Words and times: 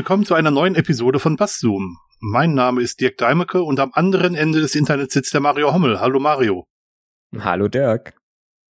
Willkommen 0.00 0.24
zu 0.24 0.34
einer 0.34 0.50
neuen 0.50 0.76
Episode 0.76 1.18
von 1.18 1.36
Basszoom. 1.36 1.98
Mein 2.20 2.54
Name 2.54 2.80
ist 2.80 3.02
Dirk 3.02 3.18
Deimecke 3.18 3.62
und 3.62 3.78
am 3.80 3.90
anderen 3.92 4.34
Ende 4.34 4.62
des 4.62 4.74
Internets 4.74 5.12
sitzt 5.12 5.34
der 5.34 5.42
Mario 5.42 5.74
Hommel. 5.74 6.00
Hallo 6.00 6.18
Mario. 6.18 6.64
Hallo 7.38 7.68
Dirk. 7.68 8.14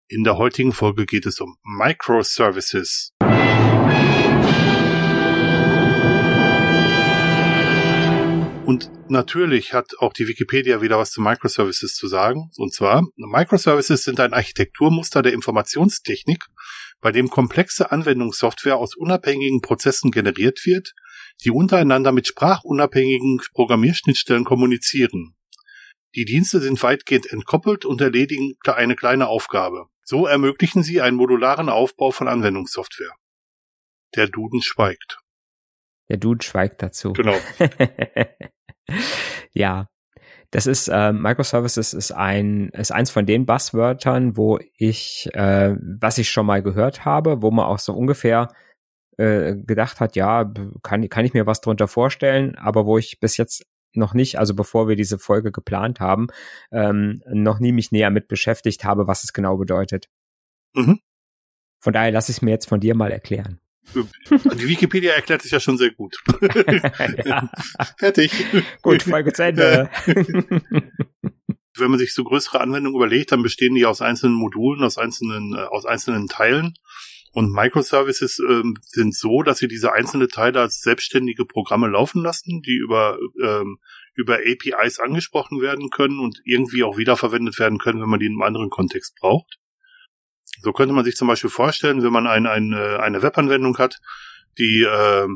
In 0.08 0.24
der 0.24 0.38
heutigen 0.38 0.72
Folge 0.72 1.06
geht 1.06 1.26
es 1.26 1.38
um 1.38 1.54
Microservices. 1.62 3.12
Und 8.66 8.90
natürlich 9.08 9.72
hat 9.72 9.92
auch 9.98 10.12
die 10.12 10.26
Wikipedia 10.26 10.82
wieder 10.82 10.98
was 10.98 11.12
zu 11.12 11.20
Microservices 11.20 11.94
zu 11.94 12.08
sagen. 12.08 12.50
Und 12.56 12.74
zwar, 12.74 13.04
Microservices 13.16 14.02
sind 14.02 14.18
ein 14.18 14.32
Architekturmuster 14.32 15.22
der 15.22 15.32
Informationstechnik, 15.32 16.46
bei 17.00 17.12
dem 17.12 17.30
komplexe 17.30 17.92
Anwendungssoftware 17.92 18.76
aus 18.76 18.96
unabhängigen 18.96 19.60
Prozessen 19.60 20.10
generiert 20.10 20.66
wird, 20.66 20.94
die 21.44 21.50
untereinander 21.50 22.12
mit 22.12 22.26
sprachunabhängigen 22.26 23.40
Programmierschnittstellen 23.52 24.44
kommunizieren. 24.44 25.34
Die 26.14 26.24
Dienste 26.24 26.60
sind 26.60 26.82
weitgehend 26.82 27.32
entkoppelt 27.32 27.84
und 27.84 28.00
erledigen 28.00 28.54
eine 28.66 28.96
kleine 28.96 29.28
Aufgabe. 29.28 29.86
So 30.02 30.26
ermöglichen 30.26 30.82
sie 30.82 31.00
einen 31.00 31.16
modularen 31.16 31.68
Aufbau 31.68 32.10
von 32.10 32.26
Anwendungssoftware. 32.26 33.14
Der 34.16 34.26
Duden 34.26 34.60
schweigt. 34.60 35.20
Der 36.08 36.16
Duden 36.16 36.40
schweigt 36.40 36.82
dazu. 36.82 37.12
Genau. 37.12 37.36
ja, 39.52 39.86
das 40.50 40.66
ist 40.66 40.88
äh, 40.88 41.12
Microservices 41.12 41.94
ist 41.94 42.10
ein 42.10 42.70
ist 42.70 42.90
eins 42.90 43.10
von 43.10 43.24
den 43.24 43.46
Buzzwörtern, 43.46 44.36
wo 44.36 44.58
ich 44.76 45.28
äh, 45.32 45.76
was 46.00 46.18
ich 46.18 46.28
schon 46.28 46.46
mal 46.46 46.60
gehört 46.60 47.04
habe, 47.04 47.40
wo 47.40 47.52
man 47.52 47.66
auch 47.66 47.78
so 47.78 47.92
ungefähr 47.92 48.48
äh, 49.20 49.56
gedacht 49.56 50.00
hat, 50.00 50.16
ja, 50.16 50.50
kann 50.82 51.08
kann 51.08 51.24
ich 51.24 51.34
mir 51.34 51.46
was 51.46 51.60
drunter 51.60 51.88
vorstellen, 51.88 52.56
aber 52.56 52.86
wo 52.86 52.96
ich 52.96 53.20
bis 53.20 53.36
jetzt 53.36 53.66
noch 53.92 54.14
nicht, 54.14 54.38
also 54.38 54.54
bevor 54.54 54.88
wir 54.88 54.96
diese 54.96 55.18
Folge 55.18 55.52
geplant 55.52 56.00
haben, 56.00 56.28
ähm, 56.72 57.22
noch 57.26 57.60
nie 57.60 57.72
mich 57.72 57.92
näher 57.92 58.10
mit 58.10 58.28
beschäftigt 58.28 58.84
habe, 58.84 59.06
was 59.06 59.24
es 59.24 59.32
genau 59.32 59.56
bedeutet. 59.56 60.08
Mhm. 60.74 61.00
Von 61.80 61.92
daher 61.92 62.12
lasse 62.12 62.30
ich 62.30 62.38
es 62.38 62.42
mir 62.42 62.50
jetzt 62.50 62.68
von 62.68 62.80
dir 62.80 62.94
mal 62.94 63.10
erklären. 63.10 63.60
Die 63.94 64.68
Wikipedia 64.68 65.12
erklärt 65.12 65.44
es 65.44 65.50
ja 65.50 65.58
schon 65.58 65.76
sehr 65.76 65.90
gut. 65.90 66.16
Fertig. 67.98 68.32
Gut, 68.82 69.02
Folge 69.02 69.32
zu 69.32 69.44
Ende. 69.44 69.90
Wenn 71.76 71.90
man 71.90 71.98
sich 71.98 72.14
so 72.14 72.22
größere 72.22 72.60
Anwendungen 72.60 72.96
überlegt, 72.96 73.32
dann 73.32 73.42
bestehen 73.42 73.74
die 73.74 73.86
aus 73.86 74.00
einzelnen 74.02 74.34
Modulen, 74.34 74.84
aus 74.84 74.98
einzelnen, 74.98 75.54
äh, 75.54 75.62
aus 75.62 75.86
einzelnen 75.86 76.28
Teilen. 76.28 76.74
Und 77.32 77.52
Microservices 77.52 78.40
ähm, 78.40 78.76
sind 78.82 79.14
so, 79.14 79.42
dass 79.42 79.58
sie 79.58 79.68
diese 79.68 79.92
einzelnen 79.92 80.28
Teile 80.28 80.60
als 80.60 80.80
selbstständige 80.80 81.44
Programme 81.44 81.88
laufen 81.88 82.22
lassen, 82.22 82.60
die 82.60 82.76
über, 82.76 83.18
ähm, 83.40 83.78
über 84.14 84.38
APIs 84.38 84.98
angesprochen 84.98 85.60
werden 85.60 85.90
können 85.90 86.18
und 86.18 86.40
irgendwie 86.44 86.82
auch 86.82 86.96
wiederverwendet 86.96 87.58
werden 87.60 87.78
können, 87.78 88.00
wenn 88.00 88.08
man 88.08 88.18
die 88.18 88.26
in 88.26 88.32
einem 88.32 88.42
anderen 88.42 88.70
Kontext 88.70 89.14
braucht. 89.20 89.58
So 90.62 90.72
könnte 90.72 90.92
man 90.92 91.04
sich 91.04 91.14
zum 91.14 91.28
Beispiel 91.28 91.50
vorstellen, 91.50 92.02
wenn 92.02 92.12
man 92.12 92.26
ein, 92.26 92.46
ein, 92.46 92.72
äh, 92.72 92.96
eine 92.96 93.22
Webanwendung 93.22 93.78
hat, 93.78 94.00
die, 94.58 94.82
äh, 94.82 95.28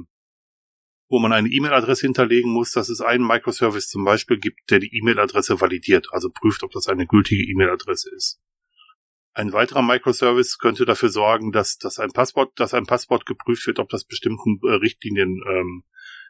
wo 1.09 1.21
man 1.21 1.33
eine 1.33 1.49
E-Mail-Adresse 1.49 2.07
hinterlegen 2.07 2.51
muss, 2.51 2.73
dass 2.73 2.89
es 2.89 3.01
einen 3.01 3.25
Microservice 3.25 3.89
zum 3.89 4.05
Beispiel 4.05 4.39
gibt, 4.39 4.69
der 4.71 4.81
die 4.81 4.97
E-Mail-Adresse 4.99 5.61
validiert, 5.61 6.09
also 6.11 6.29
prüft, 6.29 6.65
ob 6.65 6.73
das 6.73 6.89
eine 6.89 7.07
gültige 7.07 7.45
E-Mail-Adresse 7.45 8.11
ist. 8.17 8.41
Ein 9.35 9.53
weiterer 9.53 9.83
Microservice 9.83 10.59
könnte 10.59 10.85
dafür 10.85 11.09
sorgen, 11.09 11.51
dass, 11.51 11.77
dass 11.77 11.99
ein 11.99 12.11
Passwort, 12.11 12.53
dass 12.59 12.73
ein 12.73 12.87
Passwort 12.87 13.27
geprüft 13.27 13.67
wird, 13.67 13.81
ob 13.81 13.89
das 13.89 14.05
bestimmten 14.05 14.61
äh, 14.63 14.75
Richtlinien 14.75 15.43
ähm, 15.49 15.83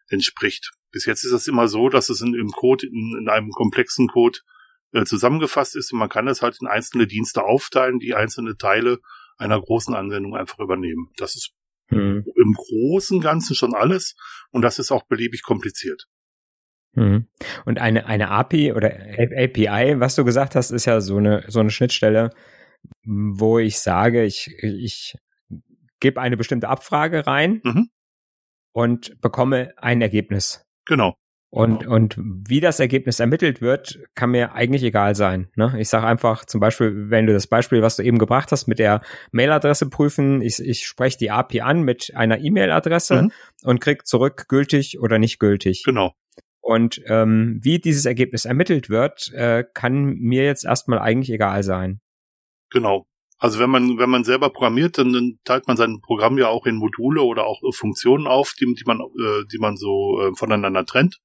entspricht. 0.09 0.72
Bis 0.91 1.04
jetzt 1.04 1.25
ist 1.25 1.32
es 1.32 1.47
immer 1.47 1.69
so, 1.69 1.91
dass 1.91 2.09
es 2.09 2.22
in, 2.22 2.34
im 2.34 2.50
Code, 2.50 2.87
in, 2.87 3.16
in 3.20 3.28
einem 3.28 3.50
komplexen 3.50 4.09
Code 4.09 4.38
äh, 4.93 5.04
zusammengefasst 5.04 5.76
ist 5.76 5.93
und 5.93 5.98
man 5.98 6.09
kann 6.09 6.28
es 6.28 6.41
halt 6.41 6.56
in 6.60 6.66
einzelne 6.66 7.06
Dienste 7.06 7.44
aufteilen, 7.44 7.98
die 7.98 8.14
einzelne 8.14 8.56
Teile 8.56 9.00
einer 9.37 9.60
großen 9.60 9.94
Anwendung 9.94 10.34
einfach 10.34 10.59
übernehmen. 10.60 11.10
Das 11.16 11.34
ist 11.34 11.50
mhm. 11.91 12.25
im 12.37 12.53
Großen 12.54 13.20
Ganzen 13.20 13.54
schon 13.54 13.75
alles 13.75 14.16
und 14.50 14.62
das 14.62 14.78
ist 14.78 14.93
auch 14.93 15.03
beliebig 15.03 15.43
kompliziert. 15.43 16.06
Mhm. 16.94 17.26
Und 17.64 17.78
eine, 17.78 18.06
eine 18.06 18.31
API 18.31 18.72
oder 18.72 18.88
API, 18.88 19.98
was 19.98 20.14
du 20.14 20.25
gesagt 20.25 20.54
hast, 20.54 20.70
ist 20.70 20.84
ja 20.84 21.00
so 21.00 21.16
eine, 21.16 21.44
so 21.48 21.60
eine 21.60 21.70
Schnittstelle, 21.70 22.31
wo 23.05 23.59
ich 23.59 23.78
sage, 23.78 24.25
ich, 24.25 24.55
ich 24.62 25.17
gebe 26.00 26.21
eine 26.21 26.37
bestimmte 26.37 26.69
Abfrage 26.69 27.27
rein 27.27 27.61
mhm. 27.65 27.89
und 28.72 29.21
bekomme 29.21 29.72
ein 29.77 30.00
Ergebnis. 30.00 30.65
Genau. 30.87 31.15
Und, 31.55 31.87
und 31.87 32.17
wie 32.19 32.59
das 32.59 32.81
Ergebnis 32.81 33.21
ermittelt 33.21 33.61
wird, 33.61 34.00
kann 34.17 34.33
mir 34.33 34.55
eigentlich 34.55 34.83
egal 34.83 35.15
sein. 35.15 35.47
Ne? 35.55 35.77
Ich 35.78 35.89
sage 35.89 36.05
einfach 36.05 36.44
zum 36.47 36.59
Beispiel, 36.59 37.11
wenn 37.11 37.27
du 37.27 37.33
das 37.33 37.47
Beispiel, 37.47 37.81
was 37.81 37.94
du 37.94 38.03
eben 38.03 38.19
gebracht 38.19 38.50
hast, 38.50 38.67
mit 38.67 38.81
der 38.81 39.03
Mailadresse 39.31 39.89
prüfen, 39.89 40.43
ich, 40.43 40.59
ich 40.59 40.84
spreche 40.84 41.17
die 41.17 41.31
API 41.31 41.61
an 41.61 41.84
mit 41.84 42.11
einer 42.17 42.41
E-Mail-Adresse 42.41 43.23
mhm. 43.23 43.33
und 43.62 43.81
krieg 43.81 44.05
zurück 44.05 44.47
gültig 44.49 44.99
oder 44.99 45.21
nicht 45.21 45.39
gültig. 45.39 45.84
Genau. 45.84 46.12
Und 46.61 47.00
ähm, 47.06 47.61
wie 47.62 47.78
dieses 47.78 48.05
Ergebnis 48.05 48.47
ermittelt 48.47 48.91
wird, 48.91 49.33
äh, 49.33 49.62
kann 49.75 50.15
mir 50.17 50.43
jetzt 50.43 50.65
erstmal 50.65 50.99
eigentlich 50.99 51.31
egal 51.31 51.62
sein. 51.62 52.00
Genau. 52.75 53.07
Also 53.39 53.61
wenn 53.61 53.71
man, 53.71 53.99
wenn 53.99 54.11
man 54.11 54.25
selber 54.25 54.51
programmiert, 54.51 54.99
dann, 54.99 55.12
dann 55.12 55.39
teilt 55.45 55.69
man 55.69 55.77
sein 55.77 56.01
Programm 56.03 56.39
ja 56.39 56.49
auch 56.49 56.67
in 56.67 56.75
Module 56.75 57.23
oder 57.23 57.47
auch 57.47 57.61
Funktionen 57.73 58.27
auf, 58.27 58.55
die, 58.61 58.67
die 58.75 58.85
man, 58.85 59.01
äh, 59.01 59.45
die 59.51 59.59
man 59.59 59.77
so 59.77 60.21
äh, 60.21 60.35
voneinander 60.35 60.85
trennt. 60.85 61.21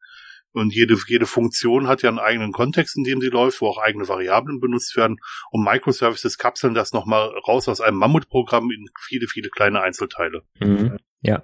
Und 0.51 0.73
jede, 0.73 0.95
jede 1.07 1.25
Funktion 1.25 1.87
hat 1.87 2.01
ja 2.03 2.09
einen 2.09 2.19
eigenen 2.19 2.51
Kontext, 2.51 2.97
in 2.97 3.03
dem 3.03 3.19
sie 3.19 3.29
läuft, 3.29 3.61
wo 3.61 3.67
auch 3.67 3.79
eigene 3.79 4.07
Variablen 4.07 4.59
benutzt 4.59 4.95
werden. 4.95 5.17
Und 5.51 5.63
Microservices 5.63 6.37
kapseln 6.37 6.73
das 6.73 6.93
nochmal 6.93 7.29
raus 7.47 7.67
aus 7.67 7.81
einem 7.81 7.97
Mammutprogramm 7.97 8.69
in 8.71 8.87
viele, 8.99 9.27
viele 9.27 9.49
kleine 9.49 9.81
Einzelteile. 9.81 10.43
Mhm. 10.59 10.97
Ja. 11.21 11.43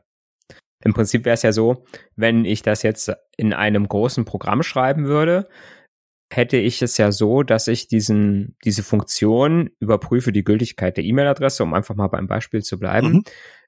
Im 0.83 0.93
Prinzip 0.93 1.25
wäre 1.25 1.33
es 1.33 1.41
ja 1.41 1.51
so, 1.51 1.85
wenn 2.15 2.45
ich 2.45 2.61
das 2.61 2.83
jetzt 2.83 3.11
in 3.37 3.53
einem 3.53 3.87
großen 3.87 4.25
Programm 4.25 4.61
schreiben 4.61 5.05
würde, 5.05 5.47
hätte 6.31 6.57
ich 6.57 6.81
es 6.81 6.97
ja 6.97 7.11
so, 7.11 7.43
dass 7.43 7.67
ich 7.67 7.87
diesen, 7.87 8.57
diese 8.63 8.83
Funktion 8.83 9.69
überprüfe 9.79 10.31
die 10.31 10.43
Gültigkeit 10.43 10.97
der 10.97 11.03
E-Mail-Adresse, 11.03 11.63
um 11.63 11.73
einfach 11.73 11.95
mal 11.95 12.07
beim 12.07 12.27
Beispiel 12.27 12.63
zu 12.63 12.79
bleiben. 12.79 13.09
Mhm 13.09 13.23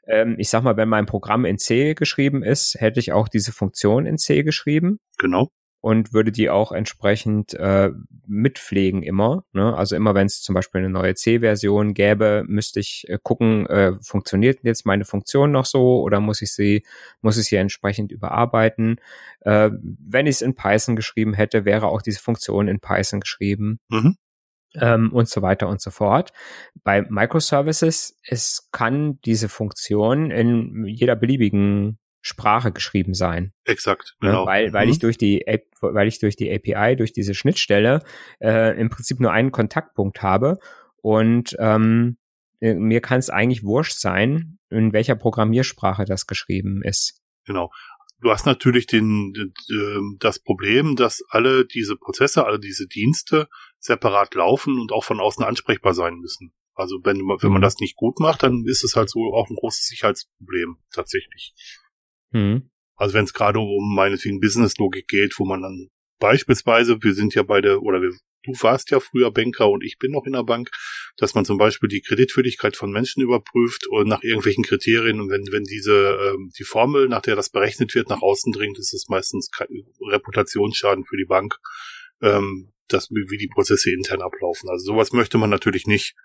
ähm, 0.07 0.35
ich 0.37 0.49
sag 0.49 0.63
mal, 0.63 0.77
wenn 0.77 0.89
mein 0.89 1.05
Programm 1.05 1.45
in 1.45 1.57
C 1.57 1.93
geschrieben 1.93 2.43
ist, 2.43 2.75
hätte 2.79 2.99
ich 2.99 3.11
auch 3.11 3.27
diese 3.27 3.51
Funktion 3.51 4.05
in 4.05 4.17
C 4.17 4.43
geschrieben. 4.43 4.99
Genau. 5.17 5.51
Und 5.87 6.11
würde 6.11 6.33
die 6.33 6.49
auch 6.49 6.73
entsprechend 6.73 7.53
äh, 7.53 7.91
mitpflegen 8.25 9.03
immer. 9.03 9.45
Ne? 9.53 9.73
Also 9.73 9.95
immer, 9.95 10.15
wenn 10.15 10.25
es 10.25 10.41
zum 10.41 10.53
Beispiel 10.53 10.79
eine 10.79 10.89
neue 10.89 11.15
C-Version 11.15 11.93
gäbe, 11.93 12.43
müsste 12.45 12.81
ich 12.81 13.05
äh, 13.07 13.17
gucken, 13.23 13.65
äh, 13.67 13.93
funktioniert 14.01 14.59
jetzt 14.63 14.85
meine 14.85 15.05
Funktion 15.05 15.51
noch 15.51 15.65
so 15.65 16.01
oder 16.01 16.19
muss 16.19 16.41
ich 16.41 16.51
sie, 16.51 16.83
muss 17.21 17.37
ich 17.37 17.45
sie 17.45 17.55
entsprechend 17.55 18.11
überarbeiten. 18.11 18.97
Äh, 19.39 19.71
wenn 19.81 20.27
ich 20.27 20.35
es 20.35 20.41
in 20.41 20.55
Python 20.55 20.97
geschrieben 20.97 21.33
hätte, 21.33 21.63
wäre 21.63 21.87
auch 21.87 22.01
diese 22.01 22.19
Funktion 22.19 22.67
in 22.67 22.81
Python 22.81 23.21
geschrieben. 23.21 23.79
Mhm 23.87 24.17
ähm, 24.75 25.13
und 25.13 25.29
so 25.29 25.41
weiter 25.41 25.69
und 25.69 25.79
so 25.79 25.89
fort. 25.89 26.33
Bei 26.83 27.01
Microservices, 27.01 28.19
es 28.23 28.67
kann 28.73 29.19
diese 29.21 29.47
Funktion 29.47 30.29
in 30.31 30.85
jeder 30.85 31.15
beliebigen 31.15 31.97
Sprache 32.27 32.71
geschrieben 32.71 33.13
sein. 33.13 33.53
Exakt, 33.63 34.15
ne, 34.21 34.29
genau. 34.29 34.45
Weil, 34.45 34.73
weil 34.73 34.85
mhm. 34.85 34.91
ich 34.91 34.99
durch 34.99 35.17
die, 35.17 35.43
weil 35.81 36.07
ich 36.07 36.19
durch 36.19 36.35
die 36.35 36.51
API, 36.53 36.95
durch 36.95 37.13
diese 37.13 37.33
Schnittstelle 37.33 38.03
äh, 38.39 38.79
im 38.79 38.89
Prinzip 38.89 39.19
nur 39.19 39.31
einen 39.31 39.51
Kontaktpunkt 39.51 40.21
habe 40.21 40.59
und 41.01 41.55
ähm, 41.59 42.17
äh, 42.59 42.73
mir 42.73 43.01
kann 43.01 43.19
es 43.19 43.29
eigentlich 43.29 43.63
wurscht 43.63 43.97
sein, 43.97 44.59
in 44.69 44.93
welcher 44.93 45.15
Programmiersprache 45.15 46.05
das 46.05 46.27
geschrieben 46.27 46.81
ist. 46.83 47.21
Genau. 47.45 47.71
Du 48.19 48.31
hast 48.31 48.45
natürlich 48.45 48.87
den, 48.87 49.33
ähm, 49.69 50.17
das 50.19 50.39
Problem, 50.39 50.95
dass 50.95 51.23
alle 51.29 51.65
diese 51.65 51.95
Prozesse, 51.95 52.45
alle 52.45 52.59
diese 52.59 52.87
Dienste 52.87 53.47
separat 53.79 54.33
laufen 54.33 54.79
und 54.79 54.91
auch 54.91 55.03
von 55.03 55.19
außen 55.19 55.43
ansprechbar 55.43 55.93
sein 55.93 56.15
müssen. 56.15 56.51
Also 56.73 56.97
wenn, 57.03 57.17
wenn 57.17 57.51
man 57.51 57.59
mhm. 57.59 57.63
das 57.63 57.79
nicht 57.79 57.95
gut 57.95 58.19
macht, 58.19 58.43
dann 58.43 58.63
ist 58.65 58.83
es 58.83 58.95
halt 58.95 59.09
so 59.09 59.33
auch 59.33 59.49
ein 59.49 59.55
großes 59.55 59.85
Sicherheitsproblem 59.87 60.77
tatsächlich. 60.91 61.53
Mhm. 62.31 62.69
Also 62.95 63.13
wenn 63.13 63.25
es 63.25 63.33
gerade 63.33 63.59
um 63.59 63.95
meinetwegen 63.95 64.39
Business-Logik 64.39 65.07
geht, 65.07 65.35
wo 65.37 65.45
man 65.45 65.61
dann 65.61 65.89
beispielsweise, 66.19 66.97
wir 67.01 67.13
sind 67.13 67.35
ja 67.35 67.43
beide, 67.43 67.81
oder 67.81 68.01
wir, 68.01 68.11
du 68.43 68.53
warst 68.61 68.89
ja 68.91 68.99
früher 68.99 69.31
Banker 69.31 69.69
und 69.69 69.83
ich 69.83 69.97
bin 69.99 70.11
noch 70.11 70.25
in 70.25 70.33
der 70.33 70.43
Bank, 70.43 70.69
dass 71.17 71.35
man 71.35 71.45
zum 71.45 71.57
Beispiel 71.57 71.89
die 71.89 72.01
Kreditwürdigkeit 72.01 72.75
von 72.75 72.91
Menschen 72.91 73.21
überprüft 73.21 73.85
und 73.87 74.07
nach 74.07 74.23
irgendwelchen 74.23 74.63
Kriterien 74.63 75.21
und 75.21 75.29
wenn, 75.29 75.45
wenn 75.51 75.63
diese, 75.63 76.17
ähm, 76.21 76.51
die 76.57 76.63
Formel, 76.63 77.07
nach 77.07 77.21
der 77.21 77.35
das 77.35 77.49
berechnet 77.49 77.93
wird, 77.93 78.09
nach 78.09 78.21
außen 78.21 78.51
dringt, 78.51 78.79
ist 78.79 78.93
es 78.93 79.07
meistens 79.09 79.49
Reputationsschaden 80.01 81.05
für 81.05 81.17
die 81.17 81.25
Bank. 81.25 81.57
Ähm, 82.21 82.71
das, 82.87 83.09
wie 83.11 83.37
die 83.37 83.49
Prozesse 83.49 83.91
intern 83.91 84.21
ablaufen. 84.21 84.69
Also 84.69 84.93
sowas 84.93 85.11
möchte 85.11 85.37
man 85.37 85.49
natürlich 85.49 85.87
nicht. 85.87 86.15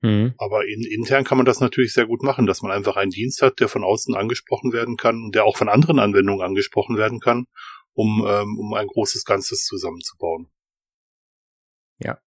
Mhm. 0.00 0.34
Aber 0.38 0.66
in, 0.66 0.82
intern 0.82 1.24
kann 1.24 1.38
man 1.38 1.46
das 1.46 1.60
natürlich 1.60 1.92
sehr 1.92 2.06
gut 2.06 2.22
machen, 2.22 2.46
dass 2.46 2.62
man 2.62 2.70
einfach 2.70 2.96
einen 2.96 3.10
Dienst 3.10 3.42
hat, 3.42 3.60
der 3.60 3.68
von 3.68 3.84
außen 3.84 4.14
angesprochen 4.14 4.72
werden 4.72 4.96
kann 4.96 5.24
und 5.24 5.34
der 5.34 5.44
auch 5.44 5.56
von 5.56 5.68
anderen 5.68 5.98
Anwendungen 5.98 6.42
angesprochen 6.42 6.96
werden 6.96 7.20
kann, 7.20 7.46
um, 7.94 8.24
ähm, 8.28 8.58
um 8.58 8.74
ein 8.74 8.86
großes 8.86 9.24
Ganzes 9.24 9.64
zusammenzubauen. 9.64 10.48
Ja. 11.98 12.18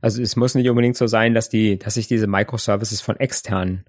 Also 0.00 0.22
es 0.22 0.34
muss 0.34 0.54
nicht 0.54 0.68
unbedingt 0.68 0.96
so 0.96 1.06
sein, 1.06 1.34
dass 1.34 1.48
die, 1.48 1.78
dass 1.78 1.96
ich 1.96 2.08
diese 2.08 2.26
Microservices 2.26 3.00
von 3.00 3.16
externen 3.16 3.84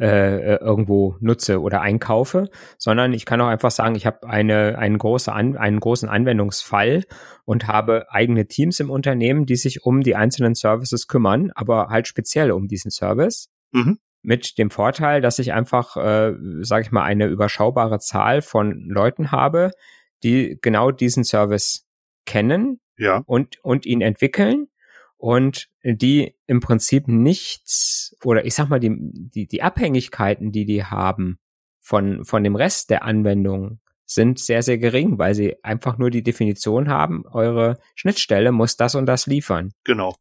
äh, 0.00 0.56
irgendwo 0.56 1.16
nutze 1.20 1.60
oder 1.60 1.82
einkaufe, 1.82 2.48
sondern 2.78 3.12
ich 3.12 3.26
kann 3.26 3.40
auch 3.40 3.48
einfach 3.48 3.70
sagen, 3.70 3.94
ich 3.94 4.06
habe 4.06 4.26
eine, 4.26 4.78
einen, 4.78 4.96
große 4.96 5.30
An 5.30 5.56
einen 5.58 5.78
großen 5.78 6.08
Anwendungsfall 6.08 7.04
und 7.44 7.66
habe 7.66 8.06
eigene 8.10 8.46
Teams 8.46 8.80
im 8.80 8.90
Unternehmen, 8.90 9.44
die 9.44 9.56
sich 9.56 9.84
um 9.84 10.02
die 10.02 10.16
einzelnen 10.16 10.54
Services 10.54 11.06
kümmern, 11.06 11.50
aber 11.54 11.88
halt 11.88 12.08
speziell 12.08 12.50
um 12.50 12.66
diesen 12.66 12.90
Service. 12.90 13.50
Mhm. 13.72 13.98
Mit 14.22 14.58
dem 14.58 14.70
Vorteil, 14.70 15.20
dass 15.20 15.38
ich 15.38 15.52
einfach, 15.52 15.96
äh, 15.96 16.34
sage 16.62 16.82
ich 16.82 16.92
mal, 16.92 17.04
eine 17.04 17.26
überschaubare 17.26 17.98
Zahl 17.98 18.42
von 18.42 18.88
Leuten 18.88 19.32
habe, 19.32 19.70
die 20.22 20.58
genau 20.60 20.90
diesen 20.90 21.24
Service 21.24 21.86
kennen 22.24 22.80
ja. 22.96 23.22
und, 23.26 23.62
und 23.62 23.84
ihn 23.84 24.00
entwickeln 24.00 24.69
und 25.20 25.68
die 25.82 26.34
im 26.46 26.60
Prinzip 26.60 27.06
nichts 27.06 28.16
oder 28.24 28.46
ich 28.46 28.54
sag 28.54 28.68
mal 28.70 28.80
die, 28.80 28.96
die, 28.98 29.46
die 29.46 29.62
Abhängigkeiten, 29.62 30.50
die 30.50 30.64
die 30.64 30.84
haben 30.84 31.38
von, 31.80 32.24
von 32.24 32.42
dem 32.42 32.56
Rest 32.56 32.88
der 32.88 33.04
Anwendung 33.04 33.80
sind 34.06 34.38
sehr, 34.38 34.62
sehr 34.62 34.78
gering, 34.78 35.18
weil 35.18 35.34
sie 35.34 35.62
einfach 35.62 35.98
nur 35.98 36.10
die 36.10 36.22
Definition 36.22 36.88
haben, 36.88 37.24
eure 37.30 37.78
Schnittstelle 37.94 38.50
muss 38.50 38.76
das 38.76 38.94
und 38.94 39.06
das 39.06 39.26
liefern. 39.26 39.72
Genau. 39.84 40.16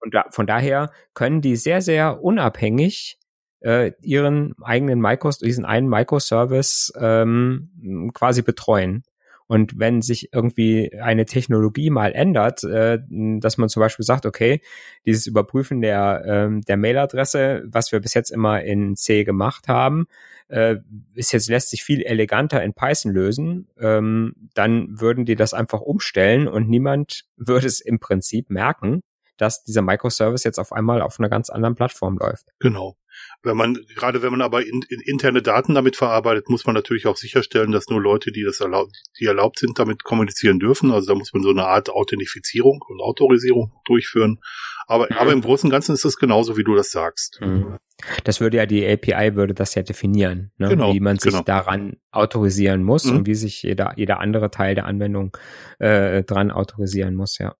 Und 0.00 0.14
da, 0.14 0.24
von 0.30 0.46
daher 0.46 0.90
können 1.14 1.42
die 1.42 1.56
sehr, 1.56 1.82
sehr 1.82 2.24
unabhängig 2.24 3.18
äh, 3.60 3.92
ihren 4.00 4.54
eigenen 4.62 4.98
Micros, 4.98 5.38
diesen 5.38 5.64
einen 5.64 5.88
Microservice 5.88 6.92
ähm, 6.96 8.10
quasi 8.14 8.42
betreuen. 8.42 9.04
Und 9.46 9.78
wenn 9.78 10.02
sich 10.02 10.32
irgendwie 10.32 10.92
eine 11.00 11.26
Technologie 11.26 11.90
mal 11.90 12.12
ändert, 12.12 12.64
äh, 12.64 12.98
dass 13.08 13.58
man 13.58 13.68
zum 13.68 13.80
Beispiel 13.80 14.04
sagt, 14.04 14.26
okay, 14.26 14.60
dieses 15.06 15.26
Überprüfen 15.26 15.80
der, 15.80 16.22
ähm, 16.26 16.62
der 16.62 16.76
Mailadresse, 16.76 17.62
was 17.66 17.92
wir 17.92 18.00
bis 18.00 18.14
jetzt 18.14 18.30
immer 18.30 18.62
in 18.62 18.96
C 18.96 19.24
gemacht 19.24 19.68
haben, 19.68 20.06
äh, 20.48 20.76
ist 21.14 21.32
jetzt 21.32 21.48
lässt 21.48 21.70
sich 21.70 21.82
viel 21.82 22.02
eleganter 22.02 22.62
in 22.62 22.74
Python 22.74 23.12
lösen, 23.12 23.68
ähm, 23.80 24.34
dann 24.54 25.00
würden 25.00 25.24
die 25.24 25.34
das 25.34 25.54
einfach 25.54 25.80
umstellen 25.80 26.46
und 26.46 26.68
niemand 26.68 27.24
würde 27.36 27.66
es 27.66 27.80
im 27.80 27.98
Prinzip 27.98 28.50
merken, 28.50 29.02
dass 29.38 29.64
dieser 29.64 29.82
Microservice 29.82 30.44
jetzt 30.44 30.58
auf 30.58 30.72
einmal 30.72 31.02
auf 31.02 31.18
einer 31.18 31.28
ganz 31.28 31.50
anderen 31.50 31.74
Plattform 31.74 32.18
läuft. 32.18 32.52
Genau. 32.58 32.96
Wenn 33.44 33.56
man, 33.56 33.76
gerade 33.96 34.22
wenn 34.22 34.30
man 34.30 34.40
aber 34.40 34.64
in, 34.64 34.82
in 34.88 35.00
interne 35.04 35.42
Daten 35.42 35.74
damit 35.74 35.96
verarbeitet, 35.96 36.48
muss 36.48 36.64
man 36.64 36.74
natürlich 36.74 37.06
auch 37.06 37.16
sicherstellen, 37.16 37.72
dass 37.72 37.88
nur 37.88 38.00
Leute, 38.00 38.30
die 38.30 38.44
das 38.44 38.60
erlaubt, 38.60 38.96
die 39.18 39.24
erlaubt 39.24 39.58
sind, 39.58 39.78
damit 39.78 40.04
kommunizieren 40.04 40.60
dürfen. 40.60 40.92
Also 40.92 41.12
da 41.12 41.18
muss 41.18 41.32
man 41.32 41.42
so 41.42 41.50
eine 41.50 41.64
Art 41.64 41.90
Authentifizierung 41.90 42.82
und 42.86 43.00
Autorisierung 43.00 43.72
durchführen. 43.84 44.38
Aber, 44.86 45.06
mhm. 45.10 45.16
aber 45.16 45.32
im 45.32 45.40
Großen 45.40 45.66
und 45.66 45.72
Ganzen 45.72 45.94
ist 45.94 46.04
es 46.04 46.16
genauso, 46.16 46.56
wie 46.56 46.64
du 46.64 46.74
das 46.74 46.90
sagst. 46.90 47.40
Mhm. 47.40 47.78
Das 48.24 48.40
würde 48.40 48.58
ja 48.58 48.66
die 48.66 48.86
API 48.86 49.34
würde 49.34 49.54
das 49.54 49.74
ja 49.74 49.82
definieren, 49.82 50.52
ne? 50.58 50.68
genau, 50.68 50.92
wie 50.92 51.00
man 51.00 51.18
sich 51.18 51.32
genau. 51.32 51.44
daran 51.44 51.96
autorisieren 52.10 52.82
muss 52.82 53.04
mhm. 53.04 53.18
und 53.18 53.26
wie 53.26 53.34
sich 53.34 53.62
jeder, 53.62 53.94
jeder 53.96 54.20
andere 54.20 54.50
Teil 54.50 54.74
der 54.74 54.86
Anwendung 54.86 55.36
äh, 55.78 56.24
dran 56.24 56.50
autorisieren 56.50 57.14
muss, 57.14 57.38
ja. 57.38 57.54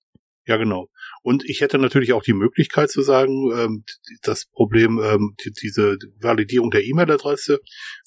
Ja, 0.46 0.56
genau. 0.56 0.88
Und 1.22 1.48
ich 1.48 1.60
hätte 1.60 1.78
natürlich 1.78 2.12
auch 2.12 2.24
die 2.24 2.32
Möglichkeit 2.32 2.90
zu 2.90 3.00
sagen, 3.00 3.52
ähm, 3.56 3.84
das 4.22 4.44
Problem, 4.46 5.00
ähm, 5.02 5.36
die, 5.44 5.52
diese 5.52 5.96
Validierung 6.18 6.70
der 6.72 6.84
E-Mail-Adresse, 6.84 7.60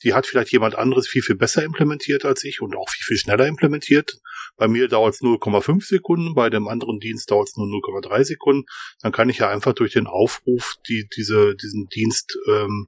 die 0.03 0.13
hat 0.13 0.27
vielleicht 0.27 0.51
jemand 0.51 0.75
anderes 0.75 1.07
viel, 1.07 1.21
viel 1.21 1.37
besser 1.37 1.63
implementiert 1.63 2.25
als 2.25 2.43
ich 2.43 2.61
und 2.61 2.75
auch 2.75 2.89
viel, 2.89 3.03
viel 3.05 3.17
schneller 3.17 3.47
implementiert. 3.47 4.19
Bei 4.57 4.67
mir 4.67 4.89
dauert 4.89 5.13
es 5.13 5.21
0,5 5.21 5.85
Sekunden, 5.85 6.35
bei 6.35 6.49
dem 6.49 6.67
anderen 6.67 6.99
Dienst 6.99 7.31
dauert 7.31 7.47
es 7.47 7.55
nur 7.55 7.67
0,3 7.67 8.25
Sekunden. 8.25 8.65
Dann 9.01 9.13
kann 9.13 9.29
ich 9.29 9.37
ja 9.37 9.49
einfach 9.49 9.73
durch 9.73 9.93
den 9.93 10.07
Aufruf 10.07 10.75
die, 10.87 11.07
diese, 11.15 11.55
diesen 11.55 11.87
Dienst 11.87 12.37
ähm, 12.49 12.87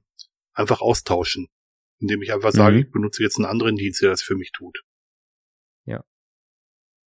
einfach 0.52 0.82
austauschen, 0.82 1.48
indem 2.00 2.20
ich 2.20 2.34
einfach 2.34 2.52
sage, 2.52 2.76
mhm. 2.76 2.82
ich 2.82 2.90
benutze 2.90 3.22
jetzt 3.22 3.36
einen 3.36 3.46
anderen 3.46 3.76
Dienst, 3.76 4.02
der 4.02 4.10
das 4.10 4.22
für 4.22 4.36
mich 4.36 4.52
tut. 4.52 4.78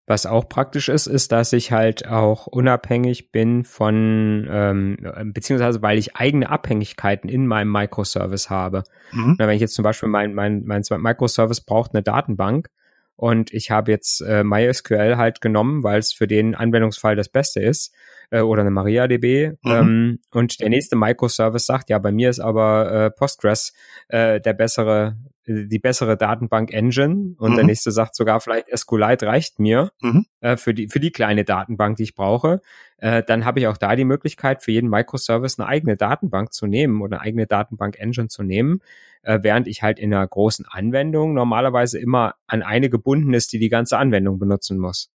Was 0.07 0.25
auch 0.25 0.49
praktisch 0.49 0.89
ist, 0.89 1.07
ist, 1.07 1.31
dass 1.31 1.53
ich 1.53 1.71
halt 1.71 2.07
auch 2.07 2.47
unabhängig 2.47 3.31
bin 3.31 3.63
von, 3.63 4.47
ähm, 4.49 4.97
beziehungsweise 5.25 5.81
weil 5.81 5.97
ich 5.97 6.15
eigene 6.15 6.49
Abhängigkeiten 6.49 7.29
in 7.29 7.47
meinem 7.47 7.71
Microservice 7.71 8.49
habe. 8.49 8.83
Mhm. 9.11 9.35
Na, 9.37 9.47
wenn 9.47 9.55
ich 9.55 9.61
jetzt 9.61 9.75
zum 9.75 9.83
Beispiel 9.83 10.09
mein, 10.09 10.33
mein, 10.33 10.63
mein 10.65 10.83
Microservice 10.89 11.61
braucht 11.61 11.93
eine 11.93 12.03
Datenbank 12.03 12.69
und 13.15 13.53
ich 13.53 13.69
habe 13.69 13.91
jetzt 13.91 14.21
äh, 14.21 14.43
MySQL 14.43 15.17
halt 15.17 15.41
genommen, 15.41 15.83
weil 15.83 15.99
es 15.99 16.11
für 16.11 16.27
den 16.27 16.55
Anwendungsfall 16.55 17.15
das 17.15 17.29
Beste 17.29 17.61
ist, 17.61 17.93
äh, 18.31 18.41
oder 18.41 18.61
eine 18.61 18.71
MariaDB. 18.71 19.51
Mhm. 19.61 19.71
Ähm, 19.71 20.19
und 20.31 20.59
der 20.59 20.69
nächste 20.69 20.95
Microservice 20.95 21.67
sagt, 21.67 21.89
ja, 21.91 21.99
bei 21.99 22.11
mir 22.11 22.31
ist 22.31 22.39
aber 22.39 22.91
äh, 22.91 23.11
Postgres 23.11 23.73
äh, 24.07 24.41
der 24.41 24.53
bessere 24.53 25.17
die 25.47 25.79
bessere 25.79 26.17
Datenbank-Engine 26.17 27.35
und 27.37 27.51
mhm. 27.51 27.55
der 27.55 27.65
nächste 27.65 27.91
sagt 27.91 28.15
sogar 28.15 28.39
vielleicht 28.41 28.67
SQLite 28.75 29.25
reicht 29.25 29.59
mir 29.59 29.91
mhm. 30.01 30.25
äh, 30.39 30.55
für 30.55 30.73
die 30.73 30.87
für 30.87 30.99
die 30.99 31.11
kleine 31.11 31.43
Datenbank, 31.43 31.97
die 31.97 32.03
ich 32.03 32.15
brauche. 32.15 32.61
Äh, 32.97 33.23
dann 33.23 33.43
habe 33.43 33.59
ich 33.59 33.67
auch 33.67 33.77
da 33.77 33.95
die 33.95 34.05
Möglichkeit 34.05 34.61
für 34.61 34.71
jeden 34.71 34.89
Microservice 34.89 35.59
eine 35.59 35.67
eigene 35.67 35.97
Datenbank 35.97 36.53
zu 36.53 36.67
nehmen 36.67 37.01
oder 37.01 37.17
eine 37.17 37.25
eigene 37.25 37.47
Datenbank-Engine 37.47 38.27
zu 38.27 38.43
nehmen, 38.43 38.81
äh, 39.23 39.39
während 39.41 39.67
ich 39.67 39.81
halt 39.81 39.97
in 39.97 40.13
einer 40.13 40.27
großen 40.27 40.65
Anwendung 40.69 41.33
normalerweise 41.33 41.99
immer 41.99 42.35
an 42.45 42.61
eine 42.61 42.89
gebunden 42.89 43.33
ist, 43.33 43.51
die 43.53 43.59
die 43.59 43.69
ganze 43.69 43.97
Anwendung 43.97 44.37
benutzen 44.37 44.77
muss. 44.77 45.09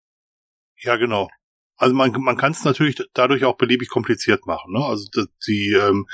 Ja, 0.78 0.96
genau. 0.96 1.28
Also 1.76 1.94
man, 1.94 2.10
man 2.12 2.36
kann 2.36 2.52
es 2.52 2.64
natürlich 2.64 3.02
dadurch 3.12 3.44
auch 3.44 3.56
beliebig 3.56 3.88
kompliziert 3.88 4.46
machen. 4.46 4.72
Ne? 4.72 4.84
Also 4.84 5.08
die, 5.46 5.72
ähm, 5.72 6.06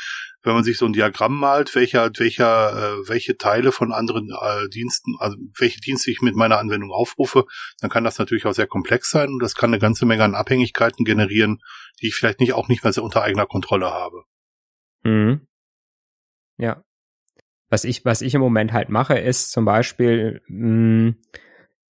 wenn 0.43 0.55
man 0.55 0.65
sich 0.65 0.77
so 0.77 0.87
ein 0.87 0.93
Diagramm 0.93 1.39
malt, 1.39 1.75
welcher, 1.75 2.11
welcher, 2.19 2.73
äh, 2.73 3.09
welche 3.09 3.37
Teile 3.37 3.71
von 3.71 3.93
anderen 3.93 4.31
äh, 4.31 4.69
Diensten, 4.69 5.15
also 5.19 5.37
welche 5.57 5.81
Dienste 5.81 6.11
ich 6.11 6.21
mit 6.21 6.35
meiner 6.35 6.59
Anwendung 6.59 6.91
aufrufe, 6.91 7.45
dann 7.81 7.91
kann 7.91 8.03
das 8.03 8.19
natürlich 8.19 8.45
auch 8.45 8.55
sehr 8.55 8.67
komplex 8.67 9.11
sein 9.11 9.29
und 9.29 9.41
das 9.41 9.55
kann 9.55 9.71
eine 9.71 9.79
ganze 9.79 10.05
Menge 10.05 10.25
an 10.25 10.35
Abhängigkeiten 10.35 11.05
generieren, 11.05 11.61
die 12.01 12.09
ich 12.09 12.17
vielleicht 12.17 12.41
nicht 12.41 12.55
auch 12.55 12.69
nicht 12.69 12.83
mehr 12.83 12.93
so 12.93 13.05
unter 13.05 13.23
eigener 13.23 13.47
Kontrolle 13.47 13.93
habe. 13.93 14.25
Mhm. 15.05 15.47
Ja. 16.59 16.83
Was 17.69 17.85
ich, 17.85 18.05
was 18.05 18.21
ich 18.21 18.35
im 18.35 18.41
Moment 18.41 18.73
halt 18.73 18.89
mache, 18.89 19.17
ist 19.17 19.51
zum 19.51 19.65
Beispiel, 19.65 20.43
mh, 20.49 21.11
mm, 21.11 21.17